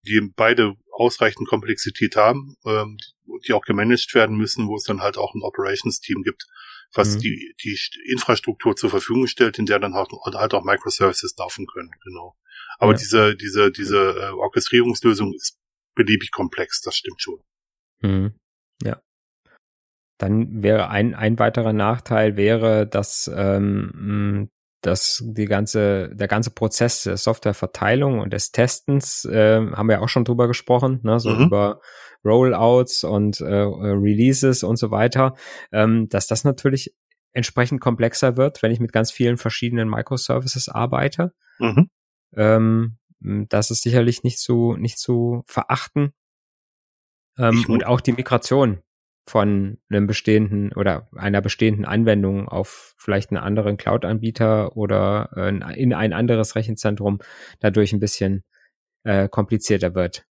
die 0.03 0.21
beide 0.35 0.75
ausreichend 0.93 1.49
Komplexität 1.49 2.17
haben, 2.17 2.57
ähm, 2.67 2.99
die 3.47 3.53
auch 3.53 3.63
gemanagt 3.63 4.15
werden 4.15 4.37
müssen, 4.37 4.67
wo 4.67 4.77
es 4.77 4.85
dann 4.85 5.01
halt 5.01 5.17
auch 5.17 5.35
ein 5.35 5.43
Operations-Team 5.43 6.23
gibt, 6.23 6.47
was 6.93 7.15
mhm. 7.15 7.21
die, 7.21 7.55
die 7.63 7.79
Infrastruktur 8.11 8.75
zur 8.75 8.91
Verfügung 8.91 9.27
stellt, 9.29 9.59
in 9.59 9.67
der 9.67 9.79
dann 9.79 9.95
halt, 9.95 10.11
halt 10.13 10.55
auch 10.55 10.65
Microservices 10.65 11.37
laufen 11.39 11.67
können, 11.67 11.93
genau. 12.05 12.37
Aber 12.79 12.93
ja. 12.93 12.99
diese, 12.99 13.37
diese, 13.37 13.71
diese 13.71 14.17
äh, 14.19 14.31
Orchestrierungslösung 14.31 15.35
ist 15.35 15.60
beliebig 16.01 16.31
komplex, 16.33 16.81
das 16.81 16.97
stimmt 16.97 17.21
schon. 17.21 17.41
Mhm. 18.01 18.35
Ja. 18.83 19.01
Dann 20.19 20.63
wäre 20.63 20.89
ein, 20.89 21.15
ein 21.15 21.39
weiterer 21.39 21.73
Nachteil 21.73 22.37
wäre, 22.37 22.87
dass, 22.87 23.31
ähm, 23.35 24.51
dass 24.83 25.23
die 25.27 25.45
ganze, 25.45 26.15
der 26.15 26.29
ganze 26.29 26.51
Prozess 26.51 27.03
der 27.03 27.19
Softwareverteilung 27.19 28.21
und 28.21 28.33
des 28.33 28.51
Testens, 28.51 29.27
äh, 29.27 29.61
haben 29.73 29.89
wir 29.89 30.03
auch 30.03 30.09
schon 30.09 30.25
drüber 30.25 30.49
gesprochen, 30.49 31.01
ne, 31.03 31.21
so 31.21 31.31
mhm. 31.31 31.47
über 31.47 31.81
Rollouts 32.25 33.05
und 33.05 33.41
äh, 33.41 33.45
Releases 33.45 34.63
und 34.63 34.77
so 34.77 34.91
weiter, 34.91 35.35
ähm, 35.73 36.09
dass 36.09 36.27
das 36.27 36.45
natürlich 36.45 36.95
entsprechend 37.33 37.81
komplexer 37.81 38.37
wird, 38.37 38.63
wenn 38.63 38.73
ich 38.73 38.81
mit 38.81 38.93
ganz 38.93 39.11
vielen 39.11 39.37
verschiedenen 39.37 39.89
Microservices 39.89 40.69
arbeite. 40.69 41.33
Mhm. 41.59 41.91
Ähm, 42.37 42.99
das 43.21 43.71
ist 43.71 43.83
sicherlich 43.83 44.23
nicht 44.23 44.39
zu, 44.39 44.77
nicht 44.77 44.99
zu 44.99 45.43
verachten. 45.47 46.13
Ähm, 47.39 47.65
und 47.69 47.87
auch 47.87 48.01
die 48.01 48.13
Migration 48.13 48.83
von 49.27 49.79
einem 49.89 50.07
bestehenden 50.07 50.73
oder 50.73 51.09
einer 51.15 51.41
bestehenden 51.41 51.85
Anwendung 51.85 52.49
auf 52.49 52.95
vielleicht 52.99 53.31
einen 53.31 53.39
anderen 53.39 53.77
Cloud-Anbieter 53.77 54.77
oder 54.77 55.31
äh, 55.37 55.81
in 55.81 55.95
ein 55.95 56.13
anderes 56.13 56.57
Rechenzentrum 56.57 57.21
dadurch 57.61 57.93
ein 57.93 58.01
bisschen 58.01 58.43
äh, 59.05 59.29
komplizierter 59.29 59.95
wird. 59.95 60.25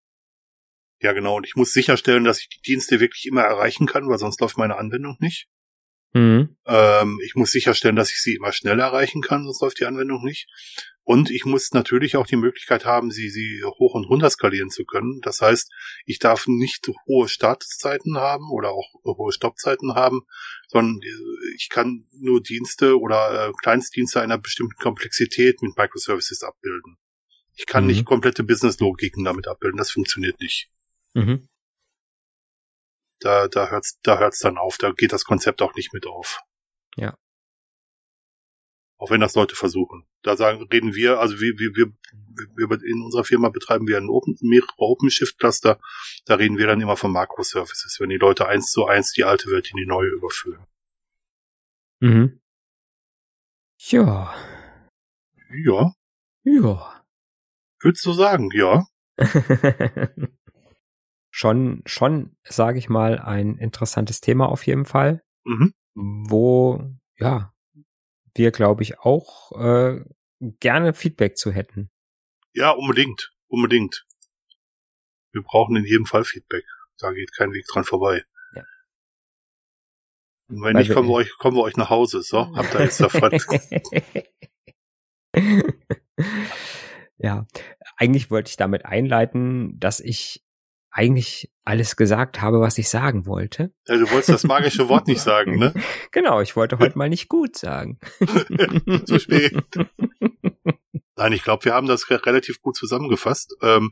Ja, 1.02 1.14
genau. 1.14 1.38
Und 1.38 1.46
ich 1.46 1.56
muss 1.56 1.72
sicherstellen, 1.72 2.26
dass 2.26 2.40
ich 2.40 2.50
die 2.50 2.62
Dienste 2.62 3.00
wirklich 3.00 3.26
immer 3.26 3.42
erreichen 3.42 3.88
kann, 3.88 4.10
weil 4.10 4.18
sonst 4.18 4.42
läuft 4.42 4.58
meine 4.58 4.78
Anwendung 4.78 5.16
nicht. 5.20 5.48
Mhm. 6.14 6.56
Ähm, 6.66 7.20
ich 7.24 7.36
muss 7.36 7.52
sicherstellen, 7.52 7.96
dass 7.96 8.10
ich 8.10 8.22
sie 8.22 8.36
immer 8.36 8.52
schnell 8.52 8.80
erreichen 8.80 9.22
kann, 9.22 9.44
sonst 9.44 9.62
läuft 9.62 9.80
die 9.80 9.86
Anwendung 9.86 10.24
nicht. 10.24 10.48
Und 11.04 11.32
ich 11.32 11.44
muss 11.44 11.72
natürlich 11.72 12.18
auch 12.18 12.28
die 12.28 12.36
Möglichkeit 12.36 12.86
haben, 12.86 13.10
sie, 13.10 13.30
sie 13.30 13.64
hoch 13.64 13.96
und 13.96 14.06
runter 14.06 14.30
skalieren 14.30 14.70
zu 14.70 14.86
können. 14.86 15.22
Das 15.22 15.42
heißt, 15.42 15.72
ich 16.06 16.20
darf 16.20 16.46
nicht 16.46 16.88
hohe 17.08 17.28
Startzeiten 17.28 18.18
haben 18.18 18.52
oder 18.52 18.70
auch 18.70 18.94
hohe 19.04 19.32
Stoppzeiten 19.32 19.96
haben, 19.96 20.22
sondern 20.68 21.00
ich 21.56 21.70
kann 21.70 22.06
nur 22.12 22.44
Dienste 22.44 23.00
oder 23.00 23.48
äh, 23.48 23.52
Kleinstdienste 23.60 24.22
einer 24.22 24.38
bestimmten 24.38 24.78
Komplexität 24.80 25.64
mit 25.64 25.76
Microservices 25.76 26.44
abbilden. 26.44 26.98
Ich 27.56 27.66
kann 27.66 27.86
mhm. 27.86 27.90
nicht 27.90 28.06
komplette 28.06 28.44
Business-Logiken 28.44 29.24
damit 29.24 29.48
abbilden. 29.48 29.78
Das 29.78 29.90
funktioniert 29.90 30.40
nicht. 30.40 30.70
Mhm. 31.16 31.49
Da, 33.20 33.48
da 33.48 33.70
hört's, 33.70 34.00
da 34.02 34.18
hört's 34.20 34.40
dann 34.40 34.58
auf. 34.58 34.78
Da 34.78 34.92
geht 34.92 35.14
das 35.14 35.26
Konzept 35.26 35.62
auch 35.62 35.76
nicht 35.76 35.94
mit 35.94 36.08
auf. 36.08 36.42
Ja. 36.96 37.18
Auch 38.98 39.12
wenn 39.12 39.22
das 39.22 39.36
Leute 39.36 39.56
versuchen. 39.56 40.06
Da 40.24 40.36
sagen, 40.36 40.68
reden 40.72 40.94
wir, 40.94 41.20
also 41.20 41.40
wir, 41.40 41.58
wir, 41.58 41.72
wir, 41.76 42.70
wir 42.70 42.84
in 42.84 43.02
unserer 43.02 43.24
Firma 43.24 43.50
betreiben 43.50 43.88
wir 43.88 43.98
ein 43.98 44.10
Open, 44.10 44.38
mehrere 44.42 44.68
OpenShift-Cluster. 44.78 45.80
Da 46.26 46.36
reden 46.36 46.58
wir 46.58 46.68
dann 46.68 46.82
immer 46.82 46.98
von 46.98 47.12
Makroservices, 47.12 47.98
wenn 48.00 48.10
die 48.10 48.18
Leute 48.18 48.48
eins 48.48 48.72
zu 48.72 48.86
eins 48.86 49.14
die 49.14 49.24
alte 49.24 49.50
Welt 49.52 49.72
in 49.72 49.78
die 49.78 49.86
neue 49.86 50.10
überführen. 50.10 50.66
Mhm. 52.02 52.42
Ja. 53.78 54.36
Ja. 55.66 55.94
Ja. 56.44 57.04
Würdest 57.82 58.06
du 58.06 58.14
sagen, 58.14 58.50
ja? 58.54 58.86
schon, 61.32 61.82
schon, 61.86 62.36
sage 62.44 62.80
ich 62.80 62.90
mal, 62.90 63.20
ein 63.20 63.58
interessantes 63.58 64.22
Thema 64.22 64.50
auf 64.50 64.66
jeden 64.66 64.86
Fall, 64.86 65.24
mhm. 65.44 65.74
wo, 65.94 66.84
ja, 67.18 67.54
wir, 68.36 68.52
glaube 68.52 68.84
ich, 68.84 69.00
auch 69.00 69.52
äh, 69.60 70.04
gerne 70.40 70.94
Feedback 70.94 71.38
zu 71.38 71.52
hätten. 71.52 71.92
Ja, 72.54 72.72
unbedingt, 72.72 73.34
unbedingt. 73.48 74.06
Wir 75.32 75.44
brauchen 75.44 75.76
in 75.76 75.86
jedem 75.86 76.06
Fall 76.06 76.24
Feedback. 76.24 76.66
Da 76.98 77.12
geht 77.12 77.34
kein 77.34 77.54
Weg 77.54 77.66
dran 77.68 77.84
vorbei. 77.84 78.24
Ja. 78.56 78.64
Und 80.50 80.64
wenn 80.64 80.74
Weil 80.76 80.84
nicht, 80.84 80.94
kommen 80.94 81.08
wir, 81.08 81.14
euch, 81.14 81.32
kommen 81.38 81.58
wir 81.58 81.64
euch 81.64 81.78
nach 81.78 81.90
Hause. 81.90 82.22
So, 82.22 82.52
habt 82.56 82.74
ihr 82.74 82.82
jetzt 82.82 83.00
davon. 83.00 83.32
ja, 87.18 87.46
eigentlich 87.98 88.32
wollte 88.32 88.50
ich 88.50 88.58
damit 88.58 88.86
einleiten, 88.86 89.80
dass 89.80 90.00
ich 90.00 90.44
eigentlich 90.92 91.50
alles 91.64 91.96
gesagt 91.96 92.42
habe, 92.42 92.62
was 92.62 92.78
ich 92.78 92.90
sagen 92.90 93.26
wollte. 93.26 93.72
Ja, 93.88 93.98
du 93.98 94.10
wolltest 94.10 94.30
das 94.30 94.44
magische 94.44 94.90
Wort 94.90 95.08
nicht 95.08 95.22
sagen, 95.22 95.58
ne? 95.58 95.74
Genau, 96.12 96.42
ich 96.42 96.56
wollte 96.56 96.80
heute 96.80 96.98
mal 96.98 97.10
nicht 97.10 97.30
gut 97.30 97.58
sagen. 97.58 98.00
Zu 99.06 99.20
spät. 99.20 99.56
Nein, 101.16 101.34
ich 101.34 101.44
glaube, 101.44 101.66
wir 101.66 101.74
haben 101.74 101.88
das 101.88 102.10
relativ 102.10 102.62
gut 102.62 102.76
zusammengefasst. 102.76 103.56
Ähm, 103.62 103.92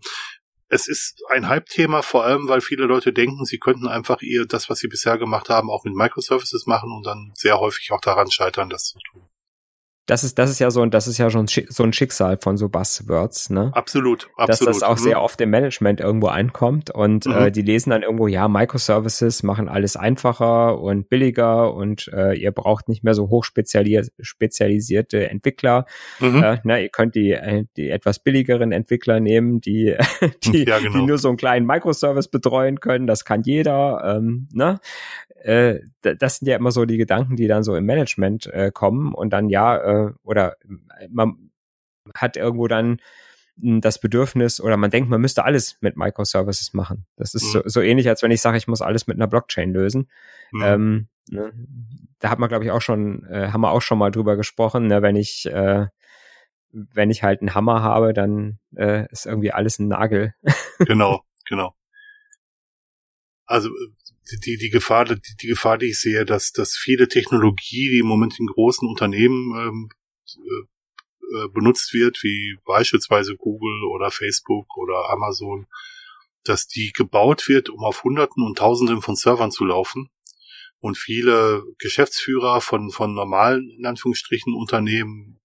es 0.69 0.87
ist 0.87 1.23
ein 1.29 1.47
Hype-Thema, 1.47 2.01
vor 2.01 2.25
allem, 2.25 2.47
weil 2.49 2.61
viele 2.61 2.85
Leute 2.85 3.13
denken, 3.13 3.45
sie 3.45 3.59
könnten 3.59 3.87
einfach 3.87 4.21
ihr 4.21 4.45
das, 4.45 4.69
was 4.69 4.79
sie 4.79 4.87
bisher 4.87 5.17
gemacht 5.17 5.49
haben, 5.49 5.69
auch 5.69 5.85
mit 5.85 5.93
Microservices 5.93 6.65
machen 6.65 6.91
und 6.91 7.05
dann 7.05 7.31
sehr 7.35 7.59
häufig 7.59 7.91
auch 7.91 8.01
daran 8.01 8.31
scheitern, 8.31 8.69
das 8.69 8.85
zu 8.85 8.99
tun. 8.99 9.26
Das 10.07 10.23
ist, 10.23 10.39
das 10.39 10.49
ist 10.49 10.59
ja 10.59 10.71
so, 10.71 10.85
das 10.85 11.07
ist 11.07 11.17
ja 11.17 11.29
schon 11.29 11.47
so 11.47 11.83
ein 11.83 11.91
Schicksal 11.91 12.37
von 12.41 12.55
so 12.55 12.69
Buzzwords, 12.69 13.49
ne? 13.49 13.71
Absolut, 13.73 14.29
absolut. 14.37 14.49
Dass 14.49 14.79
das 14.79 14.83
auch 14.83 14.97
mhm. 14.97 15.03
sehr 15.03 15.21
oft 15.21 15.39
im 15.41 15.49
Management 15.49 15.99
irgendwo 15.99 16.27
ankommt 16.27 16.89
und 16.89 17.25
äh, 17.25 17.29
mhm. 17.29 17.35
äh, 17.35 17.51
die 17.51 17.61
lesen 17.61 17.89
dann 17.89 18.03
irgendwo, 18.03 18.27
ja, 18.27 18.47
Microservices 18.47 19.43
machen 19.43 19.67
alles 19.67 19.97
einfacher 19.97 20.79
und 20.79 21.09
billiger 21.09 21.73
und 21.73 22.09
äh, 22.13 22.37
ihr 22.37 22.51
braucht 22.51 22.87
nicht 22.87 23.03
mehr 23.03 23.13
so 23.13 23.29
hochspezialisierte 23.29 25.29
Entwickler. 25.29 25.85
Mhm. 26.19 26.41
Äh, 26.41 26.57
na, 26.63 26.79
ihr 26.79 26.89
könnt 26.89 27.15
die, 27.15 27.33
äh, 27.33 27.65
die 27.75 27.89
etwas 27.89 28.19
billigeren 28.19 28.71
Entwickler 28.71 29.19
nehmen, 29.19 29.59
die, 29.59 29.93
die, 30.45 30.63
ja, 30.63 30.79
genau. 30.79 30.99
die 30.99 31.05
nur 31.05 31.17
so 31.17 31.27
einen 31.27 31.37
kleinen 31.37 31.65
Microservice 31.65 32.29
betreuen 32.29 32.79
können. 32.79 33.07
Das 33.07 33.25
kann 33.25 33.41
jeder, 33.43 34.17
ähm, 34.17 34.47
ne? 34.53 34.79
Äh, 35.47 35.79
das 36.01 36.37
sind 36.37 36.49
ja 36.49 36.57
immer 36.57 36.71
so 36.71 36.83
die 36.83 36.97
Gedanken, 36.97 37.37
die 37.37 37.47
dann 37.47 37.63
so 37.63 37.73
im 37.77 37.85
Management 37.85 38.47
äh, 38.47 38.69
kommen 38.69 39.13
und 39.13 39.31
dann 39.31 39.47
ja, 39.47 39.77
äh, 40.07 40.13
oder 40.23 40.57
man 41.09 41.51
hat 42.13 42.35
irgendwo 42.35 42.67
dann 42.67 42.99
das 43.55 43.99
Bedürfnis 43.99 44.59
oder 44.59 44.75
man 44.75 44.91
denkt, 44.91 45.09
man 45.09 45.21
müsste 45.21 45.45
alles 45.45 45.77
mit 45.79 45.95
Microservices 45.95 46.73
machen. 46.73 47.05
Das 47.15 47.33
ist 47.33 47.45
mhm. 47.45 47.49
so, 47.49 47.61
so 47.65 47.81
ähnlich, 47.81 48.09
als 48.09 48.21
wenn 48.23 48.31
ich 48.31 48.41
sage, 48.41 48.57
ich 48.57 48.67
muss 48.67 48.81
alles 48.81 49.07
mit 49.07 49.15
einer 49.15 49.27
Blockchain 49.27 49.71
lösen. 49.71 50.09
Mhm. 50.51 50.61
Ähm, 50.61 51.07
ne, 51.29 51.53
da 52.19 52.29
hat 52.29 52.39
man, 52.39 52.49
glaube 52.49 52.65
ich, 52.65 52.71
auch 52.71 52.81
schon, 52.81 53.25
äh, 53.27 53.47
haben 53.53 53.61
wir 53.61 53.71
auch 53.71 53.81
schon 53.81 53.99
mal 53.99 54.11
drüber 54.11 54.35
gesprochen, 54.35 54.87
ne, 54.87 55.01
wenn 55.01 55.15
ich, 55.15 55.45
äh, 55.45 55.87
wenn 56.71 57.09
ich 57.09 57.23
halt 57.23 57.39
einen 57.39 57.55
Hammer 57.55 57.81
habe, 57.81 58.11
dann 58.11 58.59
äh, 58.75 59.09
ist 59.11 59.25
irgendwie 59.25 59.53
alles 59.53 59.79
ein 59.79 59.87
Nagel. 59.87 60.33
genau, 60.79 61.23
genau. 61.47 61.73
Also 63.45 63.69
die, 64.45 64.57
die 64.57 64.69
Gefahr, 64.69 65.05
die, 65.05 65.19
die 65.41 65.47
Gefahr, 65.47 65.77
die 65.77 65.87
ich 65.87 65.99
sehe, 65.99 66.25
dass, 66.25 66.51
dass 66.51 66.75
viele 66.75 67.07
Technologie, 67.07 67.89
die 67.89 67.99
im 67.99 68.07
Moment 68.07 68.39
in 68.39 68.47
großen 68.47 68.87
Unternehmen 68.87 69.55
ähm, 69.57 69.89
äh, 70.27 70.67
äh, 71.35 71.47
benutzt 71.49 71.93
wird, 71.93 72.23
wie 72.23 72.57
beispielsweise 72.65 73.35
Google 73.35 73.83
oder 73.85 74.11
Facebook 74.11 74.77
oder 74.77 75.09
Amazon, 75.09 75.67
dass 76.43 76.67
die 76.67 76.91
gebaut 76.93 77.47
wird, 77.47 77.69
um 77.69 77.83
auf 77.83 78.03
Hunderten 78.03 78.43
und 78.43 78.57
Tausenden 78.57 79.01
von 79.01 79.15
Servern 79.15 79.51
zu 79.51 79.65
laufen. 79.65 80.09
Und 80.79 80.97
viele 80.97 81.63
Geschäftsführer 81.79 82.61
von, 82.61 82.91
von 82.91 83.13
normalen, 83.13 83.69
in 83.77 83.85
Anführungsstrichen, 83.85 84.53
Unternehmen 84.53 85.39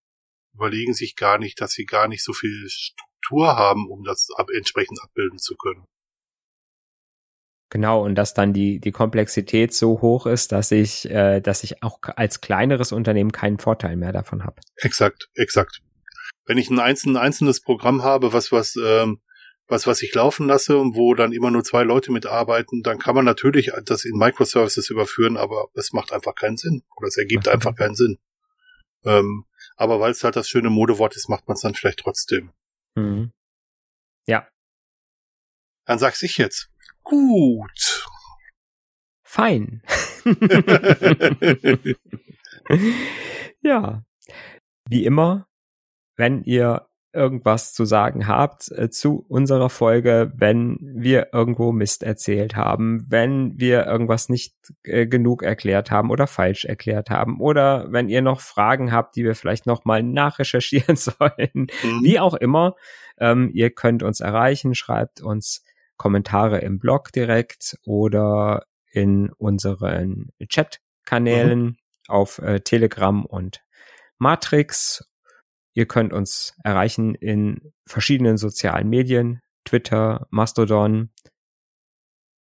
überlegen 0.54 0.94
sich 0.94 1.16
gar 1.16 1.38
nicht, 1.38 1.60
dass 1.60 1.72
sie 1.72 1.84
gar 1.84 2.06
nicht 2.06 2.22
so 2.22 2.32
viel 2.32 2.68
Struktur 2.68 3.56
haben, 3.56 3.88
um 3.88 4.04
das 4.04 4.28
ab, 4.36 4.50
entsprechend 4.54 5.00
abbilden 5.02 5.38
zu 5.38 5.56
können. 5.56 5.84
Genau, 7.72 8.04
und 8.04 8.16
dass 8.16 8.34
dann 8.34 8.52
die, 8.52 8.80
die 8.80 8.92
Komplexität 8.92 9.72
so 9.72 10.02
hoch 10.02 10.26
ist, 10.26 10.52
dass 10.52 10.70
ich, 10.72 11.08
äh, 11.08 11.40
dass 11.40 11.64
ich 11.64 11.82
auch 11.82 12.00
als 12.02 12.42
kleineres 12.42 12.92
Unternehmen 12.92 13.32
keinen 13.32 13.58
Vorteil 13.58 13.96
mehr 13.96 14.12
davon 14.12 14.44
habe. 14.44 14.60
Exakt, 14.76 15.30
exakt. 15.32 15.80
Wenn 16.44 16.58
ich 16.58 16.68
ein 16.68 16.78
einzelnes, 16.78 17.18
einzelnes 17.18 17.62
Programm 17.62 18.02
habe, 18.02 18.34
was, 18.34 18.52
was, 18.52 18.76
ähm, 18.76 19.22
was, 19.68 19.86
was 19.86 20.02
ich 20.02 20.14
laufen 20.14 20.48
lasse 20.48 20.76
und 20.76 20.96
wo 20.96 21.14
dann 21.14 21.32
immer 21.32 21.50
nur 21.50 21.64
zwei 21.64 21.82
Leute 21.82 22.12
mitarbeiten, 22.12 22.82
dann 22.82 22.98
kann 22.98 23.14
man 23.14 23.24
natürlich 23.24 23.72
das 23.86 24.04
in 24.04 24.18
Microservices 24.18 24.90
überführen, 24.90 25.38
aber 25.38 25.68
es 25.72 25.94
macht 25.94 26.12
einfach 26.12 26.34
keinen 26.34 26.58
Sinn. 26.58 26.82
Oder 26.94 27.08
es 27.08 27.16
ergibt 27.16 27.46
macht 27.46 27.54
einfach 27.54 27.74
keinen 27.74 27.94
Sinn. 27.94 28.18
Ähm, 29.06 29.46
aber 29.76 29.98
weil 29.98 30.10
es 30.10 30.22
halt 30.22 30.36
das 30.36 30.46
schöne 30.46 30.68
Modewort 30.68 31.16
ist, 31.16 31.30
macht 31.30 31.48
man 31.48 31.54
es 31.54 31.62
dann 31.62 31.74
vielleicht 31.74 32.00
trotzdem. 32.00 32.52
Mhm. 32.96 33.32
Ja. 34.26 34.46
Dann 35.86 35.98
sag's 35.98 36.22
ich 36.22 36.36
jetzt. 36.36 36.68
Gut. 37.04 38.06
Fein. 39.22 39.82
ja. 43.62 44.04
Wie 44.88 45.04
immer, 45.04 45.46
wenn 46.16 46.42
ihr 46.42 46.86
irgendwas 47.12 47.74
zu 47.74 47.84
sagen 47.84 48.26
habt 48.26 48.70
äh, 48.72 48.90
zu 48.90 49.24
unserer 49.28 49.68
Folge, 49.68 50.32
wenn 50.34 50.78
wir 50.80 51.28
irgendwo 51.32 51.72
Mist 51.72 52.02
erzählt 52.02 52.56
haben, 52.56 53.04
wenn 53.08 53.58
wir 53.58 53.86
irgendwas 53.86 54.28
nicht 54.28 54.54
äh, 54.84 55.06
genug 55.06 55.42
erklärt 55.42 55.90
haben 55.90 56.10
oder 56.10 56.26
falsch 56.26 56.64
erklärt 56.64 57.10
haben 57.10 57.40
oder 57.40 57.86
wenn 57.90 58.08
ihr 58.08 58.22
noch 58.22 58.40
Fragen 58.40 58.92
habt, 58.92 59.16
die 59.16 59.24
wir 59.24 59.34
vielleicht 59.34 59.66
noch 59.66 59.84
mal 59.84 60.02
nachrecherchieren 60.02 60.96
sollen, 60.96 61.50
mhm. 61.54 62.00
wie 62.02 62.18
auch 62.18 62.34
immer, 62.34 62.76
ähm, 63.18 63.50
ihr 63.52 63.70
könnt 63.70 64.02
uns 64.02 64.20
erreichen, 64.20 64.74
schreibt 64.74 65.20
uns 65.20 65.64
Kommentare 66.02 66.58
im 66.58 66.80
Blog 66.80 67.12
direkt 67.12 67.78
oder 67.84 68.66
in 68.90 69.30
unseren 69.34 70.32
Chat-Kanälen 70.44 71.62
mhm. 71.62 71.76
auf 72.08 72.38
äh, 72.38 72.58
Telegram 72.58 73.24
und 73.24 73.62
Matrix. 74.18 75.08
Ihr 75.74 75.86
könnt 75.86 76.12
uns 76.12 76.56
erreichen 76.64 77.14
in 77.14 77.72
verschiedenen 77.86 78.36
sozialen 78.36 78.88
Medien, 78.88 79.42
Twitter, 79.64 80.26
Mastodon. 80.30 81.12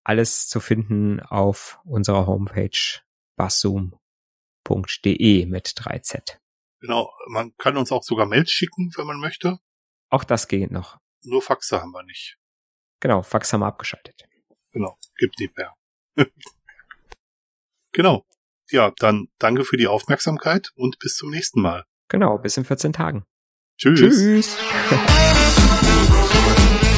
Alles 0.02 0.48
zu 0.48 0.58
finden 0.58 1.20
auf 1.20 1.78
unserer 1.84 2.26
Homepage 2.26 2.98
basszoom.de 3.36 5.46
mit 5.46 5.68
3Z. 5.68 6.38
Genau, 6.80 7.12
man 7.28 7.56
kann 7.58 7.76
uns 7.76 7.92
auch 7.92 8.02
sogar 8.02 8.26
Mails 8.26 8.50
schicken, 8.50 8.90
wenn 8.96 9.06
man 9.06 9.20
möchte. 9.20 9.60
Auch 10.10 10.24
das 10.24 10.48
geht 10.48 10.72
noch. 10.72 10.98
Nur 11.22 11.42
Faxe 11.42 11.80
haben 11.80 11.92
wir 11.92 12.02
nicht. 12.02 12.41
Genau, 13.02 13.22
Fax 13.22 13.52
haben 13.52 13.62
wir 13.62 13.66
abgeschaltet. 13.66 14.22
Genau, 14.70 14.96
gibt 15.16 15.36
nicht 15.40 15.56
mehr. 15.56 15.74
genau. 17.92 18.24
Ja, 18.70 18.92
dann 18.96 19.26
danke 19.40 19.64
für 19.64 19.76
die 19.76 19.88
Aufmerksamkeit 19.88 20.70
und 20.76 21.00
bis 21.00 21.16
zum 21.16 21.30
nächsten 21.30 21.60
Mal. 21.60 21.84
Genau, 22.06 22.38
bis 22.38 22.56
in 22.56 22.64
14 22.64 22.92
Tagen. 22.92 23.24
Tschüss. 23.76 23.98
Tschüss. 23.98 24.56